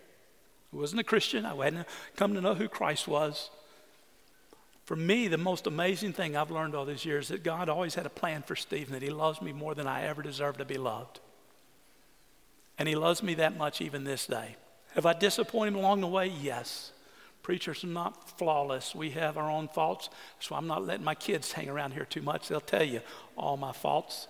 I 0.74 0.78
wasn't 0.78 1.02
a 1.02 1.04
Christian. 1.04 1.46
I 1.46 1.56
hadn't 1.56 1.88
come 2.16 2.34
to 2.34 2.42
know 2.42 2.56
who 2.56 2.68
Christ 2.68 3.08
was. 3.08 3.50
For 4.86 4.96
me, 4.96 5.28
the 5.28 5.38
most 5.38 5.68
amazing 5.68 6.14
thing 6.14 6.36
I've 6.36 6.52
learned 6.52 6.76
all 6.76 6.86
these 6.86 7.06
years 7.06 7.26
is 7.26 7.30
that 7.30 7.44
God 7.44 7.70
always 7.70 7.96
had 7.96 8.06
a 8.06 8.10
plan 8.10 8.44
for 8.44 8.56
Stephen, 8.56 8.94
that 8.94 9.02
he 9.02 9.12
loves 9.12 9.42
me 9.42 9.54
more 9.54 9.76
than 9.76 9.88
I 9.88 10.04
ever 10.04 10.22
deserve 10.22 10.58
to 10.58 10.66
be 10.66 10.78
loved. 10.78 11.20
And 12.78 12.90
he 12.90 12.96
loves 12.96 13.24
me 13.24 13.36
that 13.36 13.56
much 13.56 13.80
even 13.80 14.04
this 14.04 14.26
day. 14.26 14.56
Have 14.96 15.06
I 15.06 15.14
disappointed 15.14 15.74
him 15.74 15.80
along 15.80 16.02
the 16.02 16.08
way? 16.08 16.28
Yes. 16.28 16.92
Preachers 17.42 17.84
are 17.84 17.88
not 17.88 18.38
flawless. 18.38 18.96
We 18.96 19.12
have 19.12 19.38
our 19.38 19.50
own 19.50 19.68
faults. 19.68 20.10
So 20.40 20.56
I'm 20.56 20.68
not 20.68 20.86
letting 20.86 21.04
my 21.04 21.16
kids 21.16 21.52
hang 21.52 21.70
around 21.70 21.92
here 21.92 22.06
too 22.06 22.22
much. 22.22 22.48
They'll 22.48 22.62
tell 22.62 22.84
you 22.84 23.02
all 23.38 23.58
my 23.58 23.74
faults. 23.74 24.28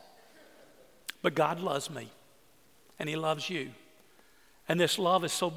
But 1.21 1.35
God 1.35 1.59
loves 1.59 1.89
me, 1.89 2.09
and 2.99 3.07
He 3.07 3.15
loves 3.15 3.49
you. 3.49 3.69
And 4.69 4.79
this 4.79 4.97
love 4.97 5.25
is 5.25 5.33
so 5.33 5.51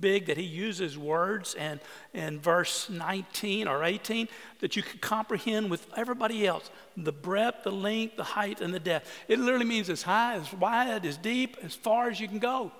big 0.00 0.26
that 0.26 0.36
he 0.36 0.42
uses 0.42 0.98
words 0.98 1.54
and 1.54 1.78
in 2.12 2.40
verse 2.40 2.90
19 2.90 3.68
or 3.68 3.84
18 3.84 4.26
that 4.58 4.74
you 4.74 4.82
can 4.82 4.98
comprehend 4.98 5.70
with 5.70 5.86
everybody 5.96 6.44
else 6.44 6.68
the 6.96 7.12
breadth, 7.12 7.62
the 7.62 7.70
length, 7.70 8.16
the 8.16 8.24
height, 8.24 8.60
and 8.60 8.74
the 8.74 8.80
depth. 8.80 9.08
It 9.28 9.38
literally 9.38 9.64
means 9.64 9.88
as 9.88 10.02
high, 10.02 10.34
as 10.34 10.52
wide, 10.52 11.06
as 11.06 11.16
deep, 11.16 11.56
as 11.62 11.74
far 11.74 12.08
as 12.08 12.18
you 12.18 12.26
can 12.26 12.40
go. 12.40 12.72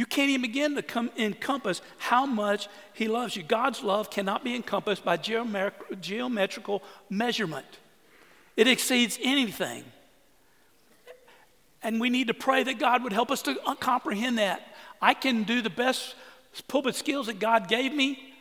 You 0.00 0.06
can't 0.06 0.30
even 0.30 0.40
begin 0.40 0.76
to 0.76 0.82
come, 0.82 1.10
encompass 1.18 1.82
how 1.98 2.24
much 2.24 2.68
He 2.94 3.06
loves 3.06 3.36
you. 3.36 3.42
God's 3.42 3.82
love 3.82 4.08
cannot 4.08 4.42
be 4.42 4.54
encompassed 4.54 5.04
by 5.04 5.18
geomet- 5.18 6.00
geometrical 6.00 6.82
measurement, 7.10 7.66
it 8.56 8.66
exceeds 8.66 9.18
anything. 9.22 9.84
And 11.82 12.00
we 12.00 12.08
need 12.08 12.28
to 12.28 12.34
pray 12.34 12.62
that 12.62 12.78
God 12.78 13.04
would 13.04 13.12
help 13.12 13.30
us 13.30 13.42
to 13.42 13.60
uh, 13.66 13.74
comprehend 13.74 14.38
that. 14.38 14.74
I 15.02 15.12
can 15.12 15.42
do 15.42 15.60
the 15.60 15.68
best 15.68 16.14
pulpit 16.66 16.94
skills 16.94 17.26
that 17.26 17.38
God 17.38 17.68
gave 17.68 17.92
me, 17.92 18.32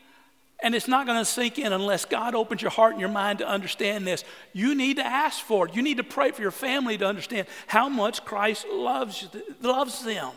and 0.63 0.73
it's 0.73 0.87
not 0.87 1.05
going 1.07 1.19
to 1.19 1.25
sink 1.25 1.59
in 1.59 1.73
unless 1.73 2.05
God 2.05 2.35
opens 2.35 2.61
your 2.61 2.71
heart 2.71 2.93
and 2.93 3.01
your 3.01 3.09
mind 3.09 3.39
to 3.39 3.47
understand 3.49 4.07
this. 4.07 4.23
You 4.53 4.75
need 4.75 4.95
to 4.95 5.05
ask 5.05 5.43
for 5.43 5.67
it. 5.67 5.75
You 5.75 5.81
need 5.81 5.97
to 5.97 6.05
pray 6.05 6.31
for 6.31 6.41
your 6.41 6.51
family 6.51 6.97
to 6.99 7.05
understand 7.05 7.47
how 7.67 7.89
much 7.89 8.23
Christ 8.23 8.65
loves, 8.71 9.27
loves 9.61 10.05
them 10.05 10.31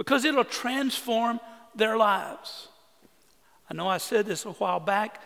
because 0.00 0.24
it'll 0.24 0.44
transform 0.44 1.38
their 1.74 1.94
lives. 1.94 2.68
I 3.68 3.74
know 3.74 3.86
I 3.86 3.98
said 3.98 4.24
this 4.24 4.46
a 4.46 4.52
while 4.52 4.80
back, 4.80 5.22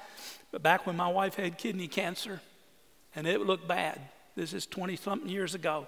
but 0.50 0.64
back 0.64 0.84
when 0.84 0.96
my 0.96 1.06
wife 1.06 1.36
had 1.36 1.58
kidney 1.58 1.86
cancer 1.86 2.40
and 3.14 3.24
it 3.24 3.40
looked 3.40 3.68
bad, 3.68 4.00
this 4.34 4.52
is 4.52 4.66
20 4.66 4.96
something 4.96 5.30
years 5.30 5.54
ago. 5.54 5.86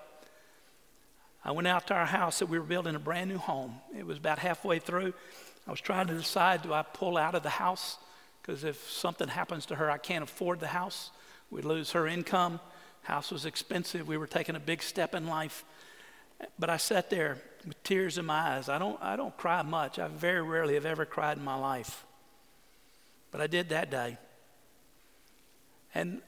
I 1.44 1.50
went 1.50 1.66
out 1.66 1.88
to 1.88 1.94
our 1.94 2.06
house 2.06 2.38
that 2.38 2.46
we 2.46 2.60
were 2.60 2.64
building 2.64 2.94
a 2.94 3.00
brand 3.00 3.28
new 3.28 3.38
home. 3.38 3.74
It 3.98 4.06
was 4.06 4.18
about 4.18 4.38
halfway 4.38 4.78
through. 4.78 5.14
I 5.66 5.72
was 5.72 5.80
trying 5.80 6.06
to 6.06 6.14
decide 6.14 6.62
do 6.62 6.72
I 6.72 6.82
pull 6.82 7.16
out 7.16 7.34
of 7.34 7.42
the 7.42 7.48
house? 7.48 7.98
Because 8.40 8.62
if 8.62 8.88
something 8.88 9.26
happens 9.26 9.66
to 9.66 9.74
her, 9.74 9.90
I 9.90 9.98
can't 9.98 10.22
afford 10.22 10.60
the 10.60 10.68
house. 10.68 11.10
We'd 11.50 11.64
lose 11.64 11.90
her 11.90 12.06
income. 12.06 12.60
House 13.02 13.32
was 13.32 13.46
expensive. 13.46 14.06
We 14.06 14.16
were 14.16 14.28
taking 14.28 14.54
a 14.54 14.60
big 14.60 14.80
step 14.80 15.12
in 15.12 15.26
life. 15.26 15.64
But 16.56 16.70
I 16.70 16.76
sat 16.76 17.10
there 17.10 17.38
with 17.66 17.82
tears 17.82 18.18
in 18.18 18.26
my 18.26 18.54
eyes. 18.56 18.68
I 18.68 18.78
don't, 18.78 18.98
I 19.02 19.16
don't 19.16 19.36
cry 19.36 19.62
much. 19.62 19.98
I 19.98 20.08
very 20.08 20.42
rarely 20.42 20.74
have 20.74 20.86
ever 20.86 21.04
cried 21.04 21.36
in 21.36 21.44
my 21.44 21.56
life. 21.56 22.04
But 23.30 23.40
I 23.40 23.46
did 23.46 23.68
that 23.70 23.90
day. 23.90 24.18
And, 25.94 26.20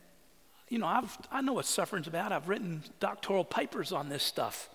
you 0.69 0.79
know, 0.79 0.87
I've, 0.87 1.17
I 1.31 1.41
know 1.41 1.55
what 1.55 1.67
suffering's 1.67 2.09
about. 2.09 2.33
I've 2.33 2.49
written 2.49 2.83
doctoral 3.01 3.45
papers 3.45 3.93
on 3.93 4.09
this 4.09 4.23
stuff, 4.23 4.69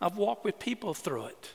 I've 0.00 0.16
walked 0.16 0.44
with 0.44 0.58
people 0.58 0.94
through 0.94 1.26
it. 1.26 1.54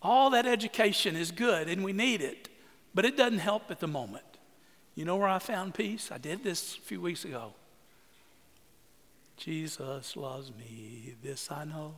All 0.00 0.30
that 0.30 0.46
education 0.46 1.14
is 1.14 1.30
good 1.30 1.68
and 1.68 1.84
we 1.84 1.92
need 1.92 2.22
it, 2.22 2.48
but 2.92 3.04
it 3.04 3.16
doesn't 3.16 3.38
help 3.38 3.70
at 3.70 3.78
the 3.78 3.86
moment. 3.86 4.24
You 4.94 5.04
know 5.04 5.16
where 5.16 5.28
I 5.28 5.38
found 5.38 5.74
peace? 5.74 6.10
I 6.10 6.18
did 6.18 6.42
this 6.42 6.76
a 6.76 6.80
few 6.80 7.00
weeks 7.00 7.24
ago. 7.24 7.54
Jesus 9.42 10.16
loves 10.16 10.52
me, 10.56 11.16
this 11.20 11.50
I 11.50 11.64
know. 11.64 11.96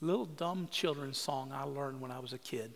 Little 0.00 0.24
dumb 0.24 0.68
children's 0.70 1.18
song 1.18 1.50
I 1.52 1.64
learned 1.64 2.00
when 2.00 2.12
I 2.12 2.20
was 2.20 2.32
a 2.32 2.38
kid. 2.38 2.72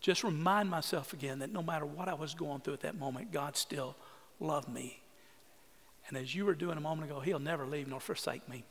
Just 0.00 0.24
remind 0.24 0.70
myself 0.70 1.12
again 1.12 1.40
that 1.40 1.52
no 1.52 1.62
matter 1.62 1.84
what 1.84 2.08
I 2.08 2.14
was 2.14 2.34
going 2.34 2.60
through 2.60 2.74
at 2.74 2.80
that 2.80 2.98
moment, 2.98 3.30
God 3.30 3.58
still 3.58 3.94
loved 4.40 4.70
me. 4.70 5.02
And 6.08 6.16
as 6.16 6.34
you 6.34 6.46
were 6.46 6.54
doing 6.54 6.78
a 6.78 6.80
moment 6.80 7.10
ago, 7.10 7.20
He'll 7.20 7.38
never 7.38 7.66
leave 7.66 7.88
nor 7.88 8.00
forsake 8.00 8.48
me. 8.48 8.64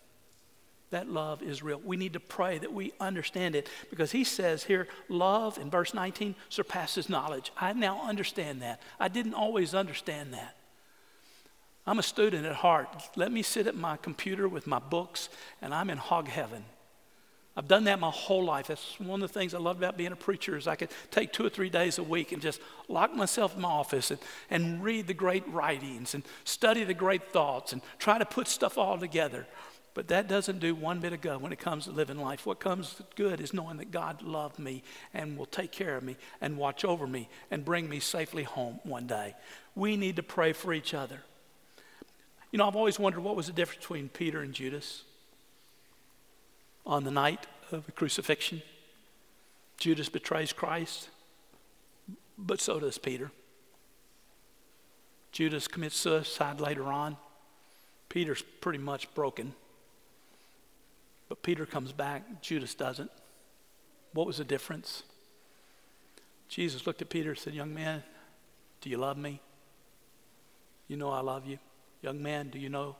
That 0.89 1.07
love 1.07 1.43
is 1.43 1.61
real. 1.61 1.79
We 1.79 1.95
need 1.95 2.13
to 2.13 2.19
pray 2.19 2.57
that 2.57 2.73
we 2.73 2.91
understand 2.99 3.55
it 3.55 3.69
because 3.91 4.11
he 4.11 4.23
says 4.23 4.63
here, 4.63 4.87
love 5.09 5.59
in 5.59 5.69
verse 5.69 5.93
19 5.93 6.33
surpasses 6.49 7.07
knowledge. 7.07 7.51
I 7.55 7.71
now 7.73 8.01
understand 8.01 8.63
that. 8.63 8.81
I 8.99 9.09
didn't 9.09 9.35
always 9.35 9.75
understand 9.75 10.33
that. 10.33 10.57
I'm 11.85 11.99
a 11.99 12.03
student 12.03 12.45
at 12.45 12.55
heart. 12.55 12.89
Let 13.15 13.31
me 13.31 13.41
sit 13.41 13.67
at 13.67 13.75
my 13.75 13.97
computer 13.97 14.47
with 14.47 14.67
my 14.67 14.79
books, 14.79 15.29
and 15.61 15.73
I'm 15.73 15.89
in 15.89 15.97
hog 15.97 16.27
heaven. 16.27 16.63
I've 17.55 17.67
done 17.67 17.83
that 17.85 17.99
my 17.99 18.09
whole 18.09 18.45
life. 18.45 18.67
That's 18.67 18.97
one 18.99 19.21
of 19.21 19.29
the 19.29 19.39
things 19.39 19.53
I 19.53 19.59
love 19.59 19.77
about 19.77 19.97
being 19.97 20.13
a 20.13 20.15
preacher 20.15 20.55
is 20.55 20.67
I 20.67 20.75
could 20.75 20.89
take 21.09 21.33
two 21.33 21.45
or 21.45 21.49
three 21.49 21.69
days 21.69 21.97
a 21.97 22.03
week 22.03 22.31
and 22.31 22.41
just 22.41 22.61
lock 22.87 23.13
myself 23.13 23.55
in 23.55 23.61
my 23.61 23.69
office 23.69 24.09
and, 24.09 24.19
and 24.49 24.81
read 24.81 25.07
the 25.07 25.13
great 25.13 25.45
writings 25.49 26.13
and 26.13 26.23
study 26.45 26.85
the 26.85 26.93
great 26.93 27.33
thoughts 27.33 27.73
and 27.73 27.81
try 27.99 28.17
to 28.17 28.25
put 28.25 28.47
stuff 28.47 28.77
all 28.77 28.97
together. 28.97 29.45
But 29.93 30.07
that 30.07 30.29
doesn't 30.29 30.59
do 30.59 30.73
one 30.73 31.01
bit 31.01 31.11
of 31.11 31.19
good 31.19 31.41
when 31.41 31.51
it 31.51 31.59
comes 31.59 31.83
to 31.85 31.91
living 31.91 32.17
life. 32.17 32.45
What 32.45 32.61
comes 32.61 33.01
good 33.15 33.41
is 33.41 33.53
knowing 33.53 33.75
that 33.77 33.91
God 33.91 34.21
loved 34.21 34.57
me 34.57 34.83
and 35.13 35.37
will 35.37 35.45
take 35.45 35.73
care 35.73 35.97
of 35.97 36.03
me 36.03 36.15
and 36.39 36.57
watch 36.57 36.85
over 36.85 37.05
me 37.05 37.27
and 37.49 37.65
bring 37.65 37.89
me 37.89 37.99
safely 37.99 38.43
home 38.43 38.79
one 38.83 39.07
day. 39.07 39.35
We 39.75 39.97
need 39.97 40.15
to 40.15 40.23
pray 40.23 40.53
for 40.53 40.71
each 40.71 40.93
other. 40.93 41.23
You 42.51 42.57
know, 42.57 42.67
I've 42.67 42.75
always 42.75 42.99
wondered 42.99 43.21
what 43.21 43.35
was 43.35 43.47
the 43.47 43.53
difference 43.53 43.81
between 43.81 44.09
Peter 44.09 44.41
and 44.41 44.53
Judas 44.53 45.03
on 46.85 47.03
the 47.03 47.11
night 47.11 47.47
of 47.71 47.85
the 47.85 47.91
crucifixion. 47.91 48.61
Judas 49.77 50.09
betrays 50.09 50.51
Christ, 50.51 51.09
but 52.37 52.59
so 52.59 52.79
does 52.79 52.97
Peter. 52.97 53.31
Judas 55.31 55.67
commits 55.67 55.95
suicide 55.95 56.59
later 56.59 56.85
on. 56.85 57.15
Peter's 58.09 58.43
pretty 58.59 58.79
much 58.79 59.13
broken. 59.15 59.53
But 61.29 61.41
Peter 61.43 61.65
comes 61.65 61.93
back, 61.93 62.41
Judas 62.41 62.75
doesn't. 62.75 63.09
What 64.13 64.27
was 64.27 64.37
the 64.37 64.43
difference? 64.43 65.03
Jesus 66.49 66.85
looked 66.85 67.01
at 67.01 67.09
Peter 67.09 67.29
and 67.29 67.39
said, 67.39 67.53
Young 67.53 67.73
man, 67.73 68.03
do 68.81 68.89
you 68.89 68.97
love 68.97 69.17
me? 69.17 69.39
You 70.89 70.97
know 70.97 71.09
I 71.09 71.21
love 71.21 71.47
you. 71.47 71.57
Young 72.01 72.21
man, 72.21 72.49
do 72.49 72.59
you 72.59 72.69
know? 72.69 72.95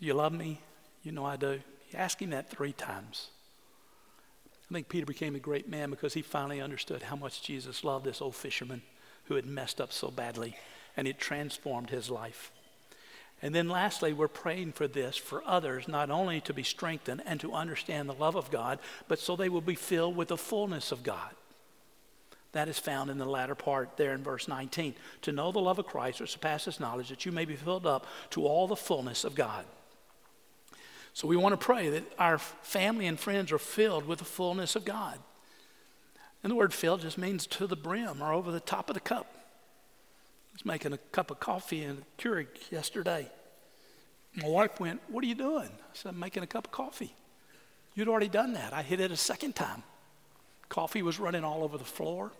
Do 0.00 0.06
you 0.06 0.14
love 0.14 0.32
me? 0.32 0.60
You 1.02 1.12
know 1.12 1.24
I 1.24 1.36
do. 1.36 1.60
Asked 1.94 2.20
him 2.20 2.30
that 2.30 2.50
three 2.50 2.72
times. 2.72 3.28
I 4.70 4.74
think 4.74 4.88
Peter 4.88 5.06
became 5.06 5.34
a 5.34 5.40
great 5.40 5.68
man 5.68 5.90
because 5.90 6.14
he 6.14 6.22
finally 6.22 6.60
understood 6.60 7.02
how 7.02 7.16
much 7.16 7.42
Jesus 7.42 7.84
loved 7.84 8.04
this 8.04 8.20
old 8.20 8.36
fisherman 8.36 8.82
who 9.24 9.34
had 9.34 9.46
messed 9.46 9.80
up 9.80 9.92
so 9.92 10.10
badly, 10.10 10.56
and 10.96 11.08
it 11.08 11.18
transformed 11.18 11.90
his 11.90 12.10
life. 12.10 12.52
And 13.40 13.54
then 13.54 13.68
lastly, 13.68 14.12
we're 14.12 14.28
praying 14.28 14.72
for 14.72 14.88
this 14.88 15.16
for 15.16 15.42
others, 15.46 15.88
not 15.88 16.10
only 16.10 16.40
to 16.42 16.52
be 16.52 16.62
strengthened 16.62 17.22
and 17.24 17.38
to 17.40 17.54
understand 17.54 18.08
the 18.08 18.14
love 18.14 18.36
of 18.36 18.50
God, 18.50 18.78
but 19.06 19.18
so 19.18 19.36
they 19.36 19.48
will 19.48 19.60
be 19.60 19.74
filled 19.74 20.16
with 20.16 20.28
the 20.28 20.36
fullness 20.36 20.92
of 20.92 21.02
God. 21.02 21.30
That 22.52 22.68
is 22.68 22.78
found 22.78 23.10
in 23.10 23.18
the 23.18 23.26
latter 23.26 23.54
part 23.54 23.96
there 23.96 24.14
in 24.14 24.22
verse 24.22 24.48
19. 24.48 24.94
To 25.22 25.32
know 25.32 25.52
the 25.52 25.58
love 25.58 25.78
of 25.78 25.86
Christ 25.86 26.20
which 26.20 26.32
surpasses 26.32 26.80
knowledge, 26.80 27.10
that 27.10 27.26
you 27.26 27.32
may 27.32 27.44
be 27.44 27.56
filled 27.56 27.86
up 27.86 28.06
to 28.30 28.46
all 28.46 28.66
the 28.66 28.76
fullness 28.76 29.24
of 29.24 29.34
God. 29.34 29.64
So 31.12 31.26
we 31.28 31.36
want 31.36 31.52
to 31.52 31.64
pray 31.64 31.90
that 31.90 32.04
our 32.18 32.38
family 32.38 33.06
and 33.06 33.18
friends 33.18 33.52
are 33.52 33.58
filled 33.58 34.06
with 34.06 34.20
the 34.20 34.24
fullness 34.24 34.76
of 34.76 34.84
God. 34.84 35.18
And 36.42 36.50
the 36.50 36.54
word 36.54 36.72
filled 36.72 37.00
just 37.00 37.18
means 37.18 37.46
to 37.48 37.66
the 37.66 37.76
brim 37.76 38.22
or 38.22 38.32
over 38.32 38.52
the 38.52 38.60
top 38.60 38.88
of 38.88 38.94
the 38.94 39.00
cup 39.00 39.26
I 39.34 40.54
was 40.54 40.64
making 40.64 40.92
a 40.92 40.98
cup 40.98 41.30
of 41.30 41.38
coffee 41.38 41.84
in 41.84 41.98
a 41.98 42.22
Keurig 42.22 42.48
yesterday. 42.70 43.30
My 44.34 44.48
wife 44.48 44.80
went, 44.80 45.00
What 45.08 45.22
are 45.22 45.26
you 45.26 45.34
doing? 45.34 45.68
I 45.68 45.94
said, 45.94 46.10
I'm 46.10 46.18
making 46.18 46.42
a 46.42 46.46
cup 46.46 46.66
of 46.66 46.72
coffee. 46.72 47.14
You'd 47.94 48.08
already 48.08 48.28
done 48.28 48.54
that. 48.54 48.72
I 48.72 48.82
hit 48.82 49.00
it 49.00 49.10
a 49.10 49.16
second 49.16 49.54
time. 49.54 49.82
Coffee 50.68 51.02
was 51.02 51.18
running 51.18 51.44
all 51.44 51.62
over 51.62 51.78
the 51.78 51.84
floor, 51.84 52.32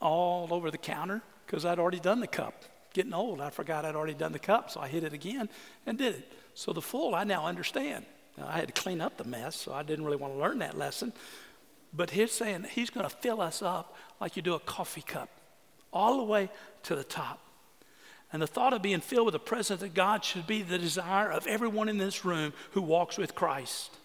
all 0.00 0.48
over 0.52 0.70
the 0.70 0.78
counter, 0.78 1.22
because 1.46 1.64
I'd 1.64 1.78
already 1.78 2.00
done 2.00 2.20
the 2.20 2.26
cup. 2.26 2.64
Getting 2.92 3.14
old, 3.14 3.40
I 3.40 3.50
forgot 3.50 3.84
I'd 3.84 3.94
already 3.94 4.14
done 4.14 4.32
the 4.32 4.38
cup, 4.38 4.70
so 4.70 4.80
I 4.80 4.88
hit 4.88 5.04
it 5.04 5.12
again 5.12 5.48
and 5.86 5.98
did 5.98 6.14
it. 6.14 6.32
So 6.54 6.72
the 6.72 6.82
full, 6.82 7.14
I 7.14 7.24
now 7.24 7.46
understand. 7.46 8.06
Now, 8.38 8.48
I 8.48 8.52
had 8.52 8.74
to 8.74 8.80
clean 8.80 9.00
up 9.00 9.16
the 9.16 9.24
mess, 9.24 9.56
so 9.56 9.72
I 9.72 9.82
didn't 9.82 10.04
really 10.04 10.16
want 10.16 10.34
to 10.34 10.38
learn 10.38 10.58
that 10.58 10.76
lesson. 10.76 11.12
But 11.92 12.10
he's 12.10 12.32
saying 12.32 12.66
he's 12.70 12.90
going 12.90 13.08
to 13.08 13.14
fill 13.14 13.40
us 13.40 13.62
up 13.62 13.96
like 14.20 14.36
you 14.36 14.42
do 14.42 14.54
a 14.54 14.60
coffee 14.60 15.02
cup 15.02 15.30
all 15.92 16.18
the 16.18 16.24
way 16.24 16.50
to 16.84 16.94
the 16.94 17.04
top. 17.04 17.40
And 18.32 18.42
the 18.42 18.46
thought 18.46 18.72
of 18.72 18.82
being 18.82 19.00
filled 19.00 19.26
with 19.26 19.32
the 19.32 19.38
presence 19.38 19.82
of 19.82 19.94
God 19.94 20.24
should 20.24 20.46
be 20.46 20.62
the 20.62 20.78
desire 20.78 21.30
of 21.30 21.46
everyone 21.46 21.88
in 21.88 21.96
this 21.96 22.24
room 22.24 22.52
who 22.72 22.82
walks 22.82 23.16
with 23.16 23.34
Christ. 23.34 23.96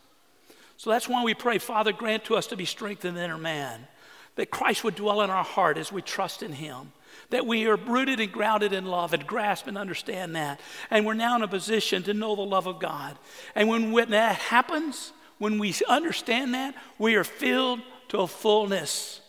So 0.81 0.89
that's 0.89 1.07
why 1.07 1.23
we 1.23 1.35
pray, 1.35 1.59
Father, 1.59 1.93
grant 1.93 2.25
to 2.25 2.35
us 2.35 2.47
to 2.47 2.57
be 2.57 2.65
strengthened 2.65 3.15
in 3.15 3.29
our 3.29 3.37
man, 3.37 3.85
that 4.33 4.49
Christ 4.49 4.83
would 4.83 4.95
dwell 4.95 5.21
in 5.21 5.29
our 5.29 5.43
heart 5.43 5.77
as 5.77 5.91
we 5.91 6.01
trust 6.01 6.41
in 6.41 6.53
him, 6.53 6.91
that 7.29 7.45
we 7.45 7.67
are 7.67 7.75
rooted 7.75 8.19
and 8.19 8.31
grounded 8.31 8.73
in 8.73 8.85
love 8.85 9.13
and 9.13 9.27
grasp 9.27 9.67
and 9.67 9.77
understand 9.77 10.35
that. 10.35 10.59
And 10.89 11.05
we're 11.05 11.13
now 11.13 11.35
in 11.35 11.43
a 11.43 11.47
position 11.47 12.01
to 12.03 12.15
know 12.15 12.35
the 12.35 12.41
love 12.41 12.65
of 12.65 12.79
God. 12.79 13.19
And 13.53 13.69
when, 13.69 13.91
when 13.91 14.09
that 14.09 14.37
happens, 14.37 15.13
when 15.37 15.59
we 15.59 15.75
understand 15.87 16.55
that, 16.55 16.73
we 16.97 17.13
are 17.13 17.23
filled 17.23 17.81
to 18.07 18.21
a 18.21 18.27
fullness 18.27 19.21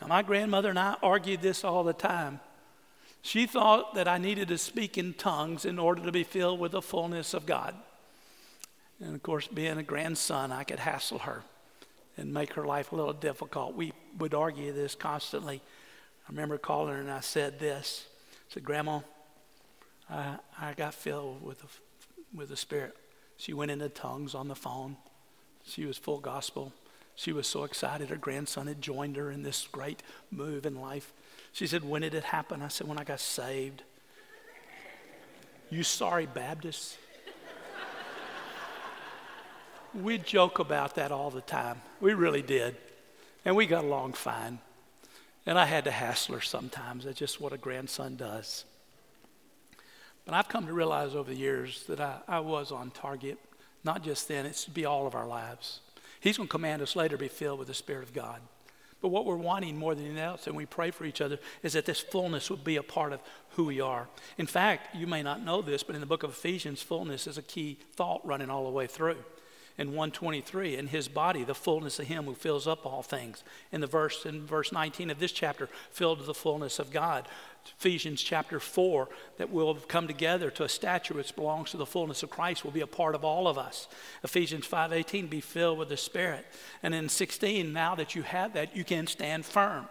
now, 0.00 0.08
my 0.08 0.22
grandmother 0.22 0.70
and 0.70 0.78
I 0.78 0.96
argued 1.02 1.40
this 1.40 1.64
all 1.64 1.84
the 1.84 1.92
time. 1.92 2.40
She 3.22 3.46
thought 3.46 3.94
that 3.94 4.06
I 4.06 4.18
needed 4.18 4.48
to 4.48 4.58
speak 4.58 4.98
in 4.98 5.14
tongues 5.14 5.64
in 5.64 5.78
order 5.78 6.02
to 6.02 6.12
be 6.12 6.24
filled 6.24 6.60
with 6.60 6.72
the 6.72 6.82
fullness 6.82 7.32
of 7.32 7.46
God. 7.46 7.74
And 9.00 9.14
of 9.14 9.22
course, 9.22 9.46
being 9.46 9.78
a 9.78 9.82
grandson, 9.82 10.52
I 10.52 10.64
could 10.64 10.78
hassle 10.78 11.20
her 11.20 11.42
and 12.16 12.32
make 12.32 12.54
her 12.54 12.64
life 12.64 12.92
a 12.92 12.96
little 12.96 13.12
difficult. 13.12 13.74
We 13.74 13.92
would 14.18 14.34
argue 14.34 14.72
this 14.72 14.94
constantly. 14.94 15.60
I 16.26 16.30
remember 16.30 16.58
calling 16.58 16.94
her 16.94 17.00
and 17.00 17.10
I 17.10 17.20
said 17.20 17.58
this. 17.58 18.06
I 18.50 18.54
said, 18.54 18.64
Grandma, 18.64 19.00
I, 20.08 20.36
I 20.60 20.74
got 20.74 20.94
filled 20.94 21.42
with 21.42 21.60
the, 21.60 21.66
with 22.32 22.48
the 22.48 22.56
Spirit. 22.56 22.96
She 23.36 23.52
went 23.52 23.70
into 23.70 23.88
tongues 23.88 24.34
on 24.34 24.48
the 24.48 24.54
phone. 24.54 24.96
She 25.64 25.86
was 25.86 25.98
full 25.98 26.20
gospel. 26.20 26.72
She 27.16 27.32
was 27.32 27.46
so 27.46 27.64
excited 27.64 28.10
her 28.10 28.16
grandson 28.16 28.66
had 28.66 28.82
joined 28.82 29.16
her 29.16 29.30
in 29.30 29.42
this 29.42 29.68
great 29.70 30.02
move 30.30 30.66
in 30.66 30.80
life. 30.80 31.12
She 31.52 31.66
said, 31.66 31.84
When 31.84 32.02
did 32.02 32.14
it 32.14 32.24
happen? 32.24 32.62
I 32.62 32.68
said, 32.68 32.88
When 32.88 32.98
I 32.98 33.04
got 33.04 33.20
saved. 33.20 33.82
You 35.70 35.82
sorry 35.82 36.26
Baptists? 36.26 36.96
We 39.94 40.18
joke 40.18 40.58
about 40.58 40.96
that 40.96 41.12
all 41.12 41.30
the 41.30 41.40
time. 41.40 41.80
We 42.00 42.14
really 42.14 42.42
did. 42.42 42.76
And 43.44 43.56
we 43.56 43.66
got 43.66 43.84
along 43.84 44.14
fine. 44.14 44.58
And 45.46 45.58
I 45.58 45.66
had 45.66 45.84
to 45.84 45.90
hassle 45.90 46.34
her 46.36 46.40
sometimes. 46.40 47.04
That's 47.04 47.18
just 47.18 47.40
what 47.40 47.52
a 47.52 47.58
grandson 47.58 48.16
does. 48.16 48.64
But 50.24 50.34
I've 50.34 50.48
come 50.48 50.66
to 50.66 50.72
realize 50.72 51.14
over 51.14 51.30
the 51.30 51.36
years 51.36 51.84
that 51.88 52.00
I, 52.00 52.18
I 52.26 52.40
was 52.40 52.72
on 52.72 52.90
target. 52.90 53.38
Not 53.84 54.02
just 54.02 54.28
then, 54.28 54.46
it's 54.46 54.64
to 54.64 54.70
be 54.70 54.86
all 54.86 55.06
of 55.06 55.14
our 55.14 55.26
lives. 55.26 55.80
He's 56.20 56.38
going 56.38 56.48
to 56.48 56.50
command 56.50 56.80
us 56.80 56.96
later 56.96 57.16
to 57.16 57.20
be 57.20 57.28
filled 57.28 57.58
with 57.58 57.68
the 57.68 57.74
Spirit 57.74 58.02
of 58.02 58.14
God. 58.14 58.40
But 59.02 59.08
what 59.08 59.26
we're 59.26 59.36
wanting 59.36 59.76
more 59.76 59.94
than 59.94 60.06
anything 60.06 60.22
else, 60.22 60.46
and 60.46 60.56
we 60.56 60.64
pray 60.64 60.90
for 60.90 61.04
each 61.04 61.20
other, 61.20 61.38
is 61.62 61.74
that 61.74 61.84
this 61.84 62.00
fullness 62.00 62.48
would 62.48 62.64
be 62.64 62.76
a 62.76 62.82
part 62.82 63.12
of 63.12 63.20
who 63.50 63.66
we 63.66 63.82
are. 63.82 64.08
In 64.38 64.46
fact, 64.46 64.96
you 64.96 65.06
may 65.06 65.22
not 65.22 65.44
know 65.44 65.60
this, 65.60 65.82
but 65.82 65.94
in 65.94 66.00
the 66.00 66.06
book 66.06 66.22
of 66.22 66.30
Ephesians, 66.30 66.80
fullness 66.80 67.26
is 67.26 67.36
a 67.36 67.42
key 67.42 67.76
thought 67.92 68.26
running 68.26 68.48
all 68.48 68.64
the 68.64 68.70
way 68.70 68.86
through. 68.86 69.18
In 69.76 69.88
123, 69.88 70.76
in 70.76 70.86
his 70.86 71.08
body, 71.08 71.42
the 71.42 71.54
fullness 71.54 71.98
of 71.98 72.06
him 72.06 72.26
who 72.26 72.34
fills 72.34 72.68
up 72.68 72.86
all 72.86 73.02
things. 73.02 73.42
In 73.72 73.80
the 73.80 73.88
verse, 73.88 74.24
in 74.24 74.46
verse 74.46 74.70
19 74.70 75.10
of 75.10 75.18
this 75.18 75.32
chapter, 75.32 75.68
filled 75.90 76.20
to 76.20 76.24
the 76.24 76.32
fullness 76.32 76.78
of 76.78 76.92
God. 76.92 77.26
Ephesians 77.78 78.22
chapter 78.22 78.60
4 78.60 79.08
that 79.38 79.50
will 79.50 79.74
come 79.74 80.06
together 80.06 80.50
to 80.50 80.62
a 80.62 80.68
stature 80.68 81.14
which 81.14 81.34
belongs 81.34 81.72
to 81.72 81.76
the 81.76 81.86
fullness 81.86 82.22
of 82.22 82.30
Christ 82.30 82.62
will 82.62 82.70
be 82.70 82.82
a 82.82 82.86
part 82.86 83.16
of 83.16 83.24
all 83.24 83.48
of 83.48 83.58
us. 83.58 83.88
Ephesians 84.22 84.66
5:18 84.66 85.26
be 85.26 85.40
filled 85.40 85.78
with 85.78 85.88
the 85.88 85.96
Spirit. 85.96 86.46
And 86.82 86.94
in 86.94 87.08
16 87.08 87.72
now 87.72 87.96
that 87.96 88.14
you 88.14 88.22
have 88.22 88.52
that 88.52 88.76
you 88.76 88.84
can 88.84 89.08
stand 89.08 89.44
firm. 89.44 89.88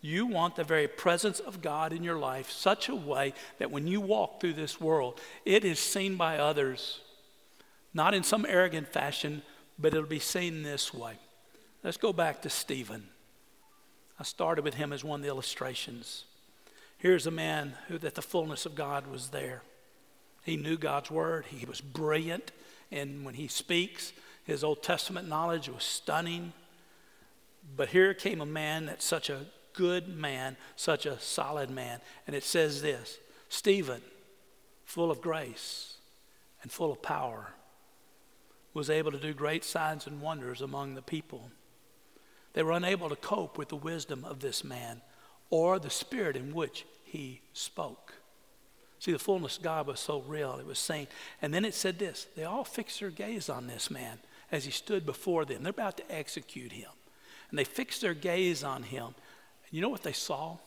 You 0.00 0.26
want 0.26 0.56
the 0.56 0.64
very 0.64 0.86
presence 0.86 1.40
of 1.40 1.62
God 1.62 1.92
in 1.92 2.04
your 2.04 2.18
life 2.18 2.50
such 2.50 2.88
a 2.88 2.94
way 2.94 3.32
that 3.58 3.70
when 3.70 3.86
you 3.86 4.00
walk 4.00 4.40
through 4.40 4.52
this 4.52 4.80
world 4.80 5.20
it 5.44 5.64
is 5.64 5.78
seen 5.78 6.16
by 6.16 6.36
others 6.38 7.00
not 7.94 8.14
in 8.14 8.22
some 8.22 8.46
arrogant 8.46 8.88
fashion 8.88 9.42
but 9.78 9.94
it'll 9.94 10.08
be 10.08 10.18
seen 10.18 10.62
this 10.62 10.92
way. 10.92 11.14
Let's 11.84 11.96
go 11.96 12.12
back 12.12 12.42
to 12.42 12.50
Stephen. 12.50 13.08
I 14.18 14.24
started 14.24 14.64
with 14.64 14.74
him 14.74 14.92
as 14.92 15.04
one 15.04 15.20
of 15.20 15.22
the 15.22 15.30
illustrations. 15.30 16.24
Here's 16.98 17.26
a 17.26 17.30
man 17.30 17.74
who 17.86 17.98
that 17.98 18.16
the 18.16 18.22
fullness 18.22 18.66
of 18.66 18.74
God 18.74 19.06
was 19.06 19.28
there. 19.28 19.62
He 20.42 20.56
knew 20.56 20.76
God's 20.76 21.10
word. 21.10 21.46
He 21.46 21.64
was 21.64 21.80
brilliant. 21.80 22.50
And 22.90 23.24
when 23.24 23.34
he 23.34 23.46
speaks, 23.46 24.12
his 24.44 24.64
Old 24.64 24.82
Testament 24.82 25.28
knowledge 25.28 25.68
was 25.68 25.84
stunning. 25.84 26.52
But 27.76 27.90
here 27.90 28.14
came 28.14 28.40
a 28.40 28.46
man 28.46 28.86
that's 28.86 29.04
such 29.04 29.30
a 29.30 29.46
good 29.74 30.08
man, 30.08 30.56
such 30.74 31.06
a 31.06 31.20
solid 31.20 31.70
man. 31.70 32.00
And 32.26 32.34
it 32.34 32.42
says 32.42 32.82
this 32.82 33.18
Stephen, 33.48 34.00
full 34.84 35.12
of 35.12 35.20
grace 35.20 35.98
and 36.62 36.72
full 36.72 36.90
of 36.90 37.00
power, 37.02 37.52
was 38.78 38.88
able 38.88 39.10
to 39.10 39.18
do 39.18 39.34
great 39.34 39.64
signs 39.64 40.06
and 40.06 40.20
wonders 40.20 40.62
among 40.62 40.94
the 40.94 41.02
people. 41.02 41.50
They 42.54 42.62
were 42.62 42.72
unable 42.72 43.08
to 43.08 43.16
cope 43.16 43.58
with 43.58 43.68
the 43.68 43.76
wisdom 43.76 44.24
of 44.24 44.40
this 44.40 44.64
man 44.64 45.02
or 45.50 45.78
the 45.78 45.90
spirit 45.90 46.36
in 46.36 46.54
which 46.54 46.86
he 47.04 47.40
spoke. 47.52 48.14
See, 49.00 49.12
the 49.12 49.18
fullness 49.18 49.58
of 49.58 49.62
God 49.62 49.86
was 49.86 50.00
so 50.00 50.20
real, 50.20 50.58
it 50.58 50.66
was 50.66 50.78
saying. 50.78 51.08
And 51.42 51.52
then 51.52 51.64
it 51.64 51.74
said 51.74 51.98
this 51.98 52.26
they 52.36 52.44
all 52.44 52.64
fixed 52.64 53.00
their 53.00 53.10
gaze 53.10 53.48
on 53.48 53.66
this 53.66 53.90
man 53.90 54.18
as 54.50 54.64
he 54.64 54.70
stood 54.70 55.04
before 55.04 55.44
them. 55.44 55.62
They're 55.62 55.70
about 55.70 55.96
to 55.98 56.14
execute 56.14 56.72
him. 56.72 56.90
And 57.50 57.58
they 57.58 57.64
fixed 57.64 58.00
their 58.00 58.14
gaze 58.14 58.64
on 58.64 58.82
him. 58.82 59.06
And 59.06 59.72
you 59.72 59.80
know 59.80 59.88
what 59.88 60.02
they 60.02 60.12
saw? 60.12 60.58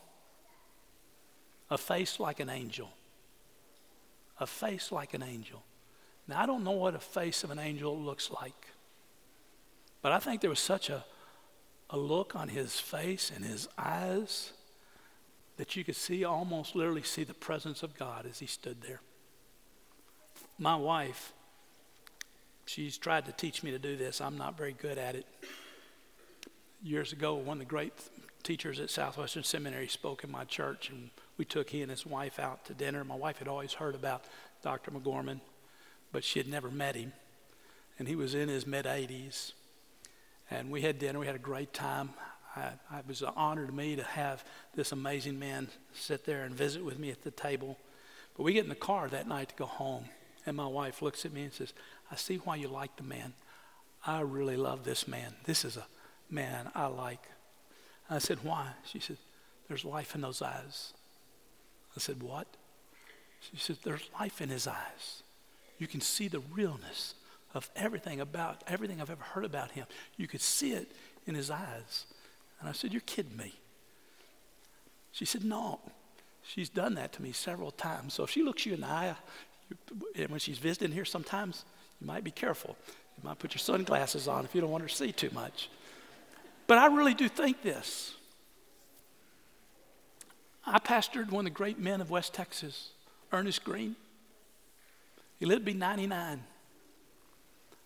A 1.70 1.78
face 1.78 2.20
like 2.20 2.40
an 2.40 2.50
angel. 2.50 2.90
A 4.40 4.46
face 4.46 4.92
like 4.92 5.14
an 5.14 5.22
angel. 5.22 5.62
Now, 6.28 6.40
I 6.40 6.46
don't 6.46 6.64
know 6.64 6.72
what 6.72 6.94
a 6.94 7.00
face 7.00 7.44
of 7.44 7.50
an 7.50 7.58
angel 7.58 7.98
looks 7.98 8.30
like, 8.30 8.68
but 10.00 10.12
I 10.12 10.18
think 10.18 10.40
there 10.40 10.50
was 10.50 10.60
such 10.60 10.88
a, 10.88 11.04
a 11.90 11.98
look 11.98 12.36
on 12.36 12.48
his 12.48 12.78
face 12.78 13.30
and 13.34 13.44
his 13.44 13.68
eyes 13.76 14.52
that 15.56 15.76
you 15.76 15.84
could 15.84 15.96
see, 15.96 16.24
almost 16.24 16.74
literally 16.74 17.02
see 17.02 17.24
the 17.24 17.34
presence 17.34 17.82
of 17.82 17.96
God 17.96 18.26
as 18.26 18.38
he 18.38 18.46
stood 18.46 18.82
there. 18.82 19.00
My 20.58 20.76
wife, 20.76 21.32
she's 22.66 22.96
tried 22.96 23.26
to 23.26 23.32
teach 23.32 23.62
me 23.62 23.70
to 23.70 23.78
do 23.78 23.96
this. 23.96 24.20
I'm 24.20 24.38
not 24.38 24.56
very 24.56 24.72
good 24.72 24.98
at 24.98 25.14
it. 25.14 25.26
Years 26.82 27.12
ago, 27.12 27.34
one 27.34 27.56
of 27.56 27.58
the 27.60 27.64
great 27.64 27.92
teachers 28.42 28.80
at 28.80 28.90
Southwestern 28.90 29.44
Seminary 29.44 29.88
spoke 29.88 30.24
in 30.24 30.30
my 30.30 30.44
church, 30.44 30.90
and 30.90 31.10
we 31.36 31.44
took 31.44 31.70
he 31.70 31.82
and 31.82 31.90
his 31.90 32.06
wife 32.06 32.38
out 32.38 32.64
to 32.66 32.74
dinner. 32.74 33.04
My 33.04 33.14
wife 33.14 33.38
had 33.38 33.48
always 33.48 33.74
heard 33.74 33.94
about 33.94 34.24
Dr. 34.62 34.90
MacGorman, 34.90 35.40
but 36.12 36.22
she 36.22 36.38
had 36.38 36.48
never 36.48 36.70
met 36.70 36.94
him. 36.94 37.12
And 37.98 38.06
he 38.06 38.16
was 38.16 38.34
in 38.34 38.48
his 38.48 38.66
mid 38.66 38.84
80s. 38.84 39.52
And 40.50 40.70
we 40.70 40.82
had 40.82 40.98
dinner. 40.98 41.18
We 41.18 41.26
had 41.26 41.34
a 41.34 41.40
great 41.40 41.72
time. 41.72 42.10
I, 42.54 42.72
it 42.98 43.08
was 43.08 43.22
an 43.22 43.30
honor 43.34 43.66
to 43.66 43.72
me 43.72 43.96
to 43.96 44.02
have 44.02 44.44
this 44.74 44.92
amazing 44.92 45.38
man 45.38 45.68
sit 45.94 46.24
there 46.26 46.44
and 46.44 46.54
visit 46.54 46.84
with 46.84 46.98
me 46.98 47.10
at 47.10 47.22
the 47.22 47.30
table. 47.30 47.78
But 48.36 48.42
we 48.42 48.52
get 48.52 48.64
in 48.64 48.68
the 48.68 48.74
car 48.74 49.08
that 49.08 49.26
night 49.26 49.50
to 49.50 49.54
go 49.54 49.66
home, 49.66 50.04
and 50.44 50.56
my 50.56 50.66
wife 50.66 51.00
looks 51.00 51.24
at 51.24 51.32
me 51.32 51.44
and 51.44 51.52
says, 51.52 51.72
I 52.10 52.16
see 52.16 52.36
why 52.36 52.56
you 52.56 52.68
like 52.68 52.96
the 52.96 53.02
man. 53.02 53.32
I 54.06 54.20
really 54.20 54.56
love 54.56 54.84
this 54.84 55.08
man. 55.08 55.34
This 55.44 55.64
is 55.64 55.76
a 55.76 55.86
man 56.28 56.70
I 56.74 56.86
like. 56.86 57.22
I 58.10 58.18
said, 58.18 58.38
Why? 58.42 58.68
She 58.84 58.98
said, 58.98 59.16
There's 59.68 59.84
life 59.84 60.14
in 60.14 60.20
those 60.20 60.42
eyes. 60.42 60.92
I 61.96 62.00
said, 62.00 62.22
What? 62.22 62.46
She 63.40 63.56
said, 63.56 63.76
There's 63.82 64.08
life 64.18 64.40
in 64.40 64.48
his 64.48 64.66
eyes. 64.66 65.22
You 65.82 65.88
can 65.88 66.00
see 66.00 66.28
the 66.28 66.38
realness 66.38 67.16
of 67.54 67.68
everything 67.74 68.20
about 68.20 68.62
everything 68.68 69.00
I've 69.00 69.10
ever 69.10 69.24
heard 69.24 69.44
about 69.44 69.72
him. 69.72 69.84
You 70.16 70.28
could 70.28 70.40
see 70.40 70.74
it 70.74 70.92
in 71.26 71.34
his 71.34 71.50
eyes. 71.50 72.06
And 72.60 72.68
I 72.68 72.72
said, 72.72 72.92
You're 72.92 73.00
kidding 73.00 73.36
me. 73.36 73.52
She 75.10 75.24
said, 75.24 75.44
No. 75.44 75.80
She's 76.44 76.68
done 76.68 76.94
that 76.94 77.12
to 77.14 77.22
me 77.22 77.32
several 77.32 77.72
times. 77.72 78.14
So 78.14 78.22
if 78.22 78.30
she 78.30 78.44
looks 78.44 78.64
you 78.64 78.74
in 78.74 78.82
the 78.82 78.86
eye, 78.86 79.16
and 80.14 80.28
when 80.28 80.38
she's 80.38 80.58
visiting 80.58 80.92
here 80.92 81.04
sometimes, 81.04 81.64
you 82.00 82.06
might 82.06 82.22
be 82.22 82.30
careful. 82.30 82.76
You 83.16 83.28
might 83.28 83.40
put 83.40 83.52
your 83.52 83.58
sunglasses 83.58 84.28
on 84.28 84.44
if 84.44 84.54
you 84.54 84.60
don't 84.60 84.70
want 84.70 84.82
her 84.82 84.88
to 84.88 84.94
see 84.94 85.10
too 85.10 85.30
much. 85.32 85.68
But 86.68 86.78
I 86.78 86.86
really 86.86 87.14
do 87.14 87.28
think 87.28 87.60
this. 87.60 88.14
I 90.64 90.78
pastored 90.78 91.32
one 91.32 91.44
of 91.44 91.52
the 91.52 91.56
great 91.56 91.80
men 91.80 92.00
of 92.00 92.08
West 92.08 92.34
Texas, 92.34 92.90
Ernest 93.32 93.64
Green. 93.64 93.96
He 95.42 95.46
lived 95.46 95.62
to 95.62 95.72
be 95.72 95.76
99. 95.76 96.40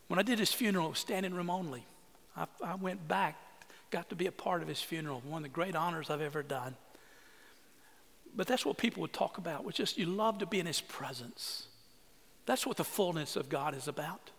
When 0.08 0.18
I 0.18 0.22
did 0.22 0.38
his 0.38 0.52
funeral, 0.52 0.92
standing 0.92 1.32
room 1.32 1.48
only. 1.48 1.86
I, 2.36 2.44
I 2.62 2.74
went 2.74 3.08
back, 3.08 3.34
got 3.90 4.10
to 4.10 4.14
be 4.14 4.26
a 4.26 4.30
part 4.30 4.60
of 4.60 4.68
his 4.68 4.82
funeral, 4.82 5.22
one 5.24 5.38
of 5.38 5.42
the 5.44 5.54
great 5.54 5.74
honors 5.74 6.10
I've 6.10 6.20
ever 6.20 6.42
done. 6.42 6.76
But 8.36 8.46
that's 8.46 8.66
what 8.66 8.76
people 8.76 9.00
would 9.00 9.14
talk 9.14 9.38
about, 9.38 9.64
was 9.64 9.74
just 9.74 9.96
you 9.96 10.04
love 10.04 10.40
to 10.40 10.46
be 10.46 10.60
in 10.60 10.66
his 10.66 10.82
presence. 10.82 11.68
That's 12.44 12.66
what 12.66 12.76
the 12.76 12.84
fullness 12.84 13.36
of 13.36 13.48
God 13.48 13.74
is 13.74 13.88
about. 13.88 14.32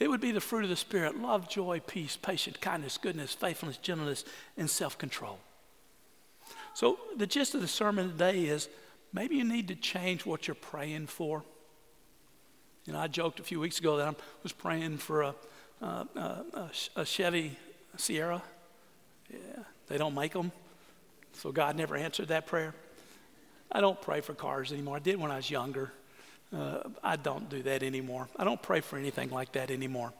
It 0.00 0.10
would 0.10 0.20
be 0.20 0.32
the 0.32 0.40
fruit 0.40 0.64
of 0.64 0.70
the 0.70 0.74
Spirit 0.74 1.16
love, 1.16 1.48
joy, 1.48 1.80
peace, 1.86 2.16
patience, 2.16 2.56
kindness, 2.56 2.98
goodness, 2.98 3.34
faithfulness, 3.34 3.76
gentleness, 3.76 4.24
and 4.56 4.68
self 4.68 4.98
control. 4.98 5.38
So, 6.74 6.98
the 7.16 7.28
gist 7.28 7.54
of 7.54 7.60
the 7.60 7.68
sermon 7.68 8.10
today 8.10 8.46
is 8.46 8.68
maybe 9.12 9.36
you 9.36 9.44
need 9.44 9.68
to 9.68 9.76
change 9.76 10.26
what 10.26 10.48
you're 10.48 10.56
praying 10.56 11.06
for. 11.06 11.44
You 12.90 12.94
know, 12.94 13.02
I 13.02 13.06
joked 13.06 13.38
a 13.38 13.44
few 13.44 13.60
weeks 13.60 13.78
ago 13.78 13.98
that 13.98 14.08
I 14.08 14.14
was 14.42 14.50
praying 14.50 14.98
for 14.98 15.22
a, 15.22 15.34
a, 15.80 15.86
a, 15.86 16.70
a 16.96 17.06
Chevy 17.06 17.56
Sierra. 17.96 18.42
Yeah, 19.32 19.38
they 19.86 19.96
don't 19.96 20.12
make 20.12 20.32
them. 20.32 20.50
So 21.34 21.52
God 21.52 21.76
never 21.76 21.94
answered 21.94 22.26
that 22.28 22.48
prayer. 22.48 22.74
I 23.70 23.80
don't 23.80 24.02
pray 24.02 24.22
for 24.22 24.34
cars 24.34 24.72
anymore. 24.72 24.96
I 24.96 24.98
did 24.98 25.20
when 25.20 25.30
I 25.30 25.36
was 25.36 25.48
younger. 25.48 25.92
Uh, 26.52 26.80
I 27.00 27.14
don't 27.14 27.48
do 27.48 27.62
that 27.62 27.84
anymore. 27.84 28.26
I 28.36 28.42
don't 28.42 28.60
pray 28.60 28.80
for 28.80 28.98
anything 28.98 29.30
like 29.30 29.52
that 29.52 29.70
anymore. 29.70 30.12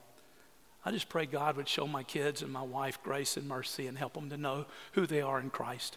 I 0.84 0.92
just 0.92 1.08
pray 1.08 1.26
God 1.26 1.56
would 1.56 1.68
show 1.68 1.88
my 1.88 2.04
kids 2.04 2.40
and 2.40 2.52
my 2.52 2.62
wife 2.62 3.02
grace 3.02 3.36
and 3.36 3.48
mercy 3.48 3.88
and 3.88 3.98
help 3.98 4.14
them 4.14 4.30
to 4.30 4.36
know 4.36 4.66
who 4.92 5.08
they 5.08 5.22
are 5.22 5.40
in 5.40 5.50
Christ. 5.50 5.96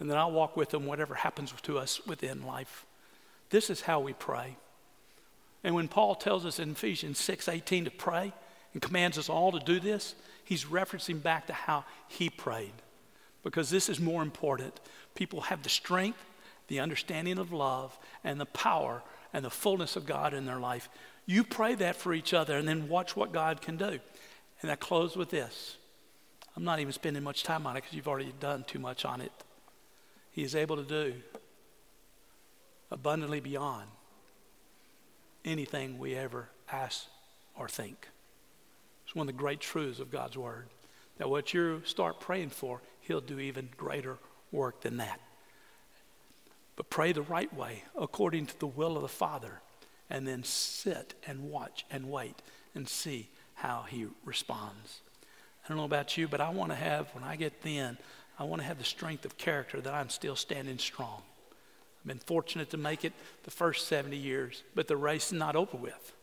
And 0.00 0.10
then 0.10 0.18
I'll 0.18 0.32
walk 0.32 0.56
with 0.56 0.70
them 0.70 0.86
whatever 0.86 1.14
happens 1.14 1.54
to 1.62 1.78
us 1.78 2.04
within 2.04 2.44
life. 2.44 2.84
This 3.50 3.70
is 3.70 3.82
how 3.82 4.00
we 4.00 4.12
pray. 4.12 4.56
And 5.64 5.74
when 5.74 5.88
Paul 5.88 6.14
tells 6.14 6.46
us 6.46 6.58
in 6.58 6.72
Ephesians 6.72 7.18
6:18 7.18 7.84
to 7.84 7.90
pray 7.90 8.32
and 8.72 8.82
commands 8.82 9.18
us 9.18 9.28
all 9.28 9.52
to 9.52 9.58
do 9.58 9.80
this, 9.80 10.14
he's 10.44 10.64
referencing 10.64 11.22
back 11.22 11.46
to 11.46 11.52
how 11.52 11.84
he 12.06 12.30
prayed. 12.30 12.74
Because 13.42 13.70
this 13.70 13.88
is 13.88 14.00
more 14.00 14.22
important. 14.22 14.78
People 15.14 15.42
have 15.42 15.62
the 15.62 15.68
strength, 15.68 16.24
the 16.68 16.80
understanding 16.80 17.38
of 17.38 17.52
love, 17.52 17.98
and 18.22 18.40
the 18.40 18.46
power 18.46 19.02
and 19.32 19.44
the 19.44 19.50
fullness 19.50 19.96
of 19.96 20.06
God 20.06 20.34
in 20.34 20.46
their 20.46 20.60
life. 20.60 20.88
You 21.26 21.44
pray 21.44 21.74
that 21.76 21.96
for 21.96 22.14
each 22.14 22.32
other 22.32 22.56
and 22.56 22.68
then 22.68 22.88
watch 22.88 23.16
what 23.16 23.32
God 23.32 23.60
can 23.60 23.76
do. 23.76 24.00
And 24.62 24.70
I 24.70 24.76
close 24.76 25.16
with 25.16 25.30
this. 25.30 25.76
I'm 26.56 26.64
not 26.64 26.80
even 26.80 26.92
spending 26.92 27.22
much 27.22 27.44
time 27.44 27.66
on 27.66 27.76
it 27.76 27.82
because 27.82 27.94
you've 27.94 28.08
already 28.08 28.32
done 28.40 28.64
too 28.64 28.78
much 28.78 29.04
on 29.04 29.20
it. 29.20 29.32
He 30.30 30.42
is 30.42 30.54
able 30.54 30.76
to 30.76 30.82
do 30.82 31.14
abundantly 32.90 33.40
beyond 33.40 33.88
anything 35.48 35.98
we 35.98 36.14
ever 36.14 36.48
ask 36.70 37.06
or 37.56 37.68
think. 37.68 38.08
It's 39.04 39.14
one 39.14 39.28
of 39.28 39.34
the 39.34 39.40
great 39.40 39.60
truths 39.60 40.00
of 40.00 40.10
God's 40.10 40.36
Word 40.36 40.68
that 41.16 41.30
what 41.30 41.52
you 41.52 41.82
start 41.84 42.20
praying 42.20 42.50
for, 42.50 42.80
He'll 43.00 43.20
do 43.20 43.40
even 43.40 43.70
greater 43.76 44.18
work 44.52 44.82
than 44.82 44.98
that. 44.98 45.20
But 46.76 46.90
pray 46.90 47.12
the 47.12 47.22
right 47.22 47.52
way, 47.52 47.82
according 47.98 48.46
to 48.46 48.60
the 48.60 48.66
will 48.66 48.96
of 48.96 49.02
the 49.02 49.08
Father, 49.08 49.60
and 50.10 50.26
then 50.26 50.44
sit 50.44 51.14
and 51.26 51.50
watch 51.50 51.84
and 51.90 52.10
wait 52.10 52.40
and 52.74 52.88
see 52.88 53.28
how 53.54 53.84
He 53.88 54.06
responds. 54.24 55.00
I 55.64 55.68
don't 55.68 55.78
know 55.78 55.84
about 55.84 56.16
you, 56.16 56.28
but 56.28 56.40
I 56.40 56.50
want 56.50 56.70
to 56.70 56.76
have, 56.76 57.08
when 57.14 57.24
I 57.24 57.36
get 57.36 57.60
thin, 57.62 57.98
I 58.38 58.44
want 58.44 58.62
to 58.62 58.68
have 58.68 58.78
the 58.78 58.84
strength 58.84 59.24
of 59.24 59.36
character 59.36 59.80
that 59.80 59.92
I'm 59.92 60.08
still 60.08 60.36
standing 60.36 60.78
strong. 60.78 61.22
Been 62.08 62.18
fortunate 62.18 62.70
to 62.70 62.78
make 62.78 63.04
it 63.04 63.12
the 63.42 63.50
first 63.50 63.86
70 63.86 64.16
years, 64.16 64.62
but 64.74 64.88
the 64.88 64.96
race 64.96 65.26
is 65.26 65.34
not 65.34 65.54
over 65.54 65.76
with. 65.76 66.14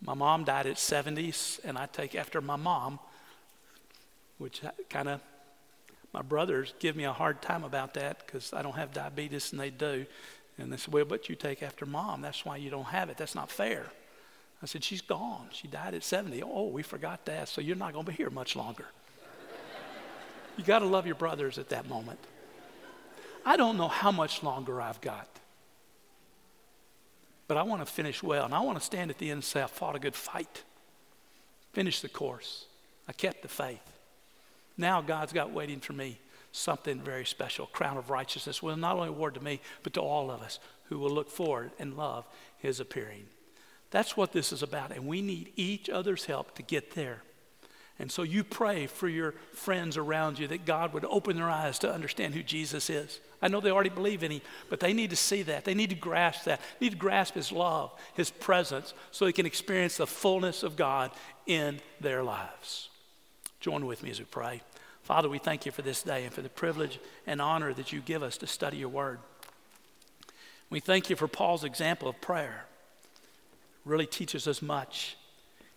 My 0.00 0.14
mom 0.14 0.44
died 0.44 0.66
at 0.66 0.76
70s, 0.76 1.62
and 1.62 1.76
I 1.76 1.84
take 1.84 2.14
after 2.14 2.40
my 2.40 2.56
mom, 2.56 2.98
which 4.38 4.62
kind 4.88 5.08
of 5.08 5.20
my 6.14 6.22
brothers 6.22 6.72
give 6.78 6.96
me 6.96 7.04
a 7.04 7.12
hard 7.12 7.42
time 7.42 7.64
about 7.64 7.92
that 7.94 8.24
because 8.24 8.54
I 8.54 8.62
don't 8.62 8.76
have 8.76 8.94
diabetes 8.94 9.52
and 9.52 9.60
they 9.60 9.68
do. 9.68 10.06
And 10.56 10.72
they 10.72 10.78
said, 10.78 10.94
Well, 10.94 11.04
but 11.04 11.28
you 11.28 11.34
take 11.34 11.62
after 11.62 11.84
mom. 11.84 12.22
That's 12.22 12.46
why 12.46 12.56
you 12.56 12.70
don't 12.70 12.86
have 12.86 13.10
it. 13.10 13.18
That's 13.18 13.34
not 13.34 13.50
fair. 13.50 13.84
I 14.62 14.66
said, 14.66 14.82
She's 14.82 15.02
gone. 15.02 15.48
She 15.52 15.68
died 15.68 15.92
at 15.92 16.02
70. 16.02 16.42
Oh, 16.42 16.68
we 16.68 16.82
forgot 16.82 17.26
that. 17.26 17.50
So 17.50 17.60
you're 17.60 17.76
not 17.76 17.92
going 17.92 18.06
to 18.06 18.10
be 18.10 18.16
here 18.16 18.30
much 18.30 18.56
longer. 18.56 18.86
you 20.56 20.64
got 20.64 20.78
to 20.78 20.86
love 20.86 21.04
your 21.04 21.14
brothers 21.14 21.58
at 21.58 21.68
that 21.68 21.86
moment. 21.90 22.20
I 23.46 23.56
don't 23.56 23.78
know 23.78 23.88
how 23.88 24.10
much 24.10 24.42
longer 24.42 24.82
I've 24.82 25.00
got. 25.00 25.28
But 27.48 27.56
I 27.56 27.62
want 27.62 27.80
to 27.80 27.90
finish 27.90 28.22
well. 28.22 28.44
And 28.44 28.52
I 28.52 28.60
want 28.60 28.76
to 28.78 28.84
stand 28.84 29.10
at 29.10 29.18
the 29.18 29.30
end 29.30 29.36
and 29.36 29.44
say, 29.44 29.62
I 29.62 29.68
fought 29.68 29.94
a 29.94 30.00
good 30.00 30.16
fight. 30.16 30.64
Finish 31.72 32.00
the 32.00 32.08
course. 32.08 32.64
I 33.08 33.12
kept 33.12 33.42
the 33.42 33.48
faith. 33.48 33.80
Now 34.76 35.00
God's 35.00 35.32
got 35.32 35.52
waiting 35.52 35.80
for 35.80 35.92
me 35.92 36.18
something 36.56 37.00
very 37.00 37.24
special, 37.24 37.66
crown 37.66 37.96
of 37.96 38.10
righteousness, 38.10 38.62
will 38.62 38.76
not 38.76 38.96
only 38.96 39.08
award 39.08 39.34
to 39.34 39.44
me, 39.44 39.60
but 39.82 39.92
to 39.92 40.00
all 40.00 40.30
of 40.30 40.40
us 40.40 40.58
who 40.84 40.98
will 40.98 41.10
look 41.10 41.30
forward 41.30 41.70
and 41.78 41.96
love 41.96 42.24
his 42.58 42.80
appearing. 42.80 43.26
That's 43.90 44.16
what 44.16 44.32
this 44.32 44.52
is 44.52 44.62
about, 44.62 44.90
and 44.90 45.06
we 45.06 45.22
need 45.22 45.52
each 45.56 45.88
other's 45.88 46.24
help 46.24 46.54
to 46.56 46.62
get 46.62 46.94
there. 46.94 47.22
And 47.98 48.12
so 48.12 48.22
you 48.22 48.44
pray 48.44 48.86
for 48.86 49.08
your 49.08 49.32
friends 49.52 49.96
around 49.96 50.38
you 50.38 50.46
that 50.48 50.66
God 50.66 50.92
would 50.92 51.06
open 51.06 51.36
their 51.36 51.48
eyes 51.48 51.78
to 51.78 51.92
understand 51.92 52.34
who 52.34 52.42
Jesus 52.42 52.90
is. 52.90 53.20
I 53.40 53.48
know 53.48 53.60
they 53.60 53.70
already 53.70 53.90
believe 53.90 54.22
in 54.22 54.30
him, 54.30 54.42
but 54.68 54.80
they 54.80 54.92
need 54.92 55.10
to 55.10 55.16
see 55.16 55.42
that. 55.42 55.64
They 55.64 55.74
need 55.74 55.90
to 55.90 55.96
grasp 55.96 56.44
that. 56.44 56.60
They 56.78 56.86
need 56.86 56.92
to 56.92 56.98
grasp 56.98 57.34
his 57.34 57.52
love, 57.52 57.92
his 58.14 58.30
presence, 58.30 58.92
so 59.12 59.24
they 59.24 59.32
can 59.32 59.46
experience 59.46 59.96
the 59.96 60.06
fullness 60.06 60.62
of 60.62 60.76
God 60.76 61.10
in 61.46 61.80
their 62.00 62.22
lives. 62.22 62.90
Join 63.60 63.86
with 63.86 64.02
me 64.02 64.10
as 64.10 64.18
we 64.18 64.26
pray. 64.26 64.60
Father, 65.02 65.28
we 65.28 65.38
thank 65.38 65.64
you 65.64 65.72
for 65.72 65.82
this 65.82 66.02
day 66.02 66.24
and 66.24 66.34
for 66.34 66.42
the 66.42 66.48
privilege 66.48 66.98
and 67.26 67.40
honor 67.40 67.72
that 67.72 67.92
you 67.92 68.00
give 68.00 68.22
us 68.22 68.36
to 68.38 68.46
study 68.46 68.76
your 68.76 68.88
word. 68.88 69.20
We 70.68 70.80
thank 70.80 71.08
you 71.08 71.16
for 71.16 71.28
Paul's 71.28 71.64
example 71.64 72.08
of 72.08 72.20
prayer. 72.20 72.66
It 73.14 73.88
really 73.88 74.06
teaches 74.06 74.48
us 74.48 74.60
much. 74.60 75.16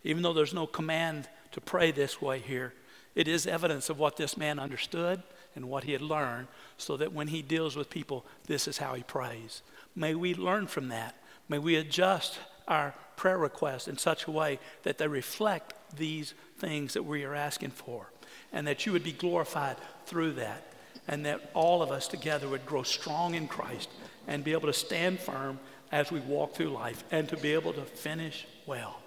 Even 0.03 0.23
though 0.23 0.33
there's 0.33 0.53
no 0.53 0.65
command 0.65 1.29
to 1.51 1.61
pray 1.61 1.91
this 1.91 2.21
way 2.21 2.39
here, 2.39 2.73
it 3.15 3.27
is 3.27 3.47
evidence 3.47 3.89
of 3.89 3.99
what 3.99 4.17
this 4.17 4.37
man 4.37 4.59
understood 4.59 5.23
and 5.55 5.67
what 5.67 5.83
he 5.83 5.93
had 5.93 6.01
learned, 6.01 6.47
so 6.77 6.95
that 6.97 7.11
when 7.11 7.27
he 7.27 7.41
deals 7.41 7.75
with 7.75 7.89
people, 7.89 8.25
this 8.45 8.67
is 8.67 8.77
how 8.77 8.93
he 8.93 9.03
prays. 9.03 9.61
May 9.95 10.15
we 10.15 10.33
learn 10.35 10.67
from 10.67 10.89
that. 10.89 11.15
May 11.49 11.57
we 11.57 11.75
adjust 11.75 12.39
our 12.67 12.93
prayer 13.15 13.37
requests 13.37 13.87
in 13.87 13.97
such 13.97 14.25
a 14.25 14.31
way 14.31 14.59
that 14.83 14.97
they 14.97 15.07
reflect 15.07 15.73
these 15.97 16.33
things 16.59 16.93
that 16.93 17.03
we 17.03 17.23
are 17.23 17.33
asking 17.33 17.71
for, 17.71 18.11
and 18.53 18.67
that 18.67 18.85
you 18.85 18.91
would 18.91 19.03
be 19.03 19.11
glorified 19.11 19.77
through 20.05 20.33
that, 20.33 20.73
and 21.07 21.25
that 21.25 21.49
all 21.55 21.81
of 21.81 21.91
us 21.91 22.07
together 22.07 22.47
would 22.47 22.65
grow 22.65 22.83
strong 22.83 23.33
in 23.33 23.47
Christ 23.47 23.89
and 24.27 24.43
be 24.43 24.53
able 24.53 24.67
to 24.67 24.73
stand 24.73 25.19
firm 25.19 25.59
as 25.91 26.11
we 26.11 26.19
walk 26.19 26.53
through 26.53 26.69
life 26.69 27.03
and 27.11 27.27
to 27.29 27.37
be 27.37 27.53
able 27.53 27.73
to 27.73 27.81
finish 27.81 28.45
well. 28.67 29.01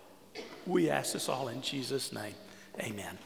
We 0.67 0.91
ask 0.91 1.13
this 1.13 1.29
all 1.29 1.49
in 1.49 1.63
Jesus' 1.63 2.13
name. 2.13 2.35
Amen. 2.81 3.19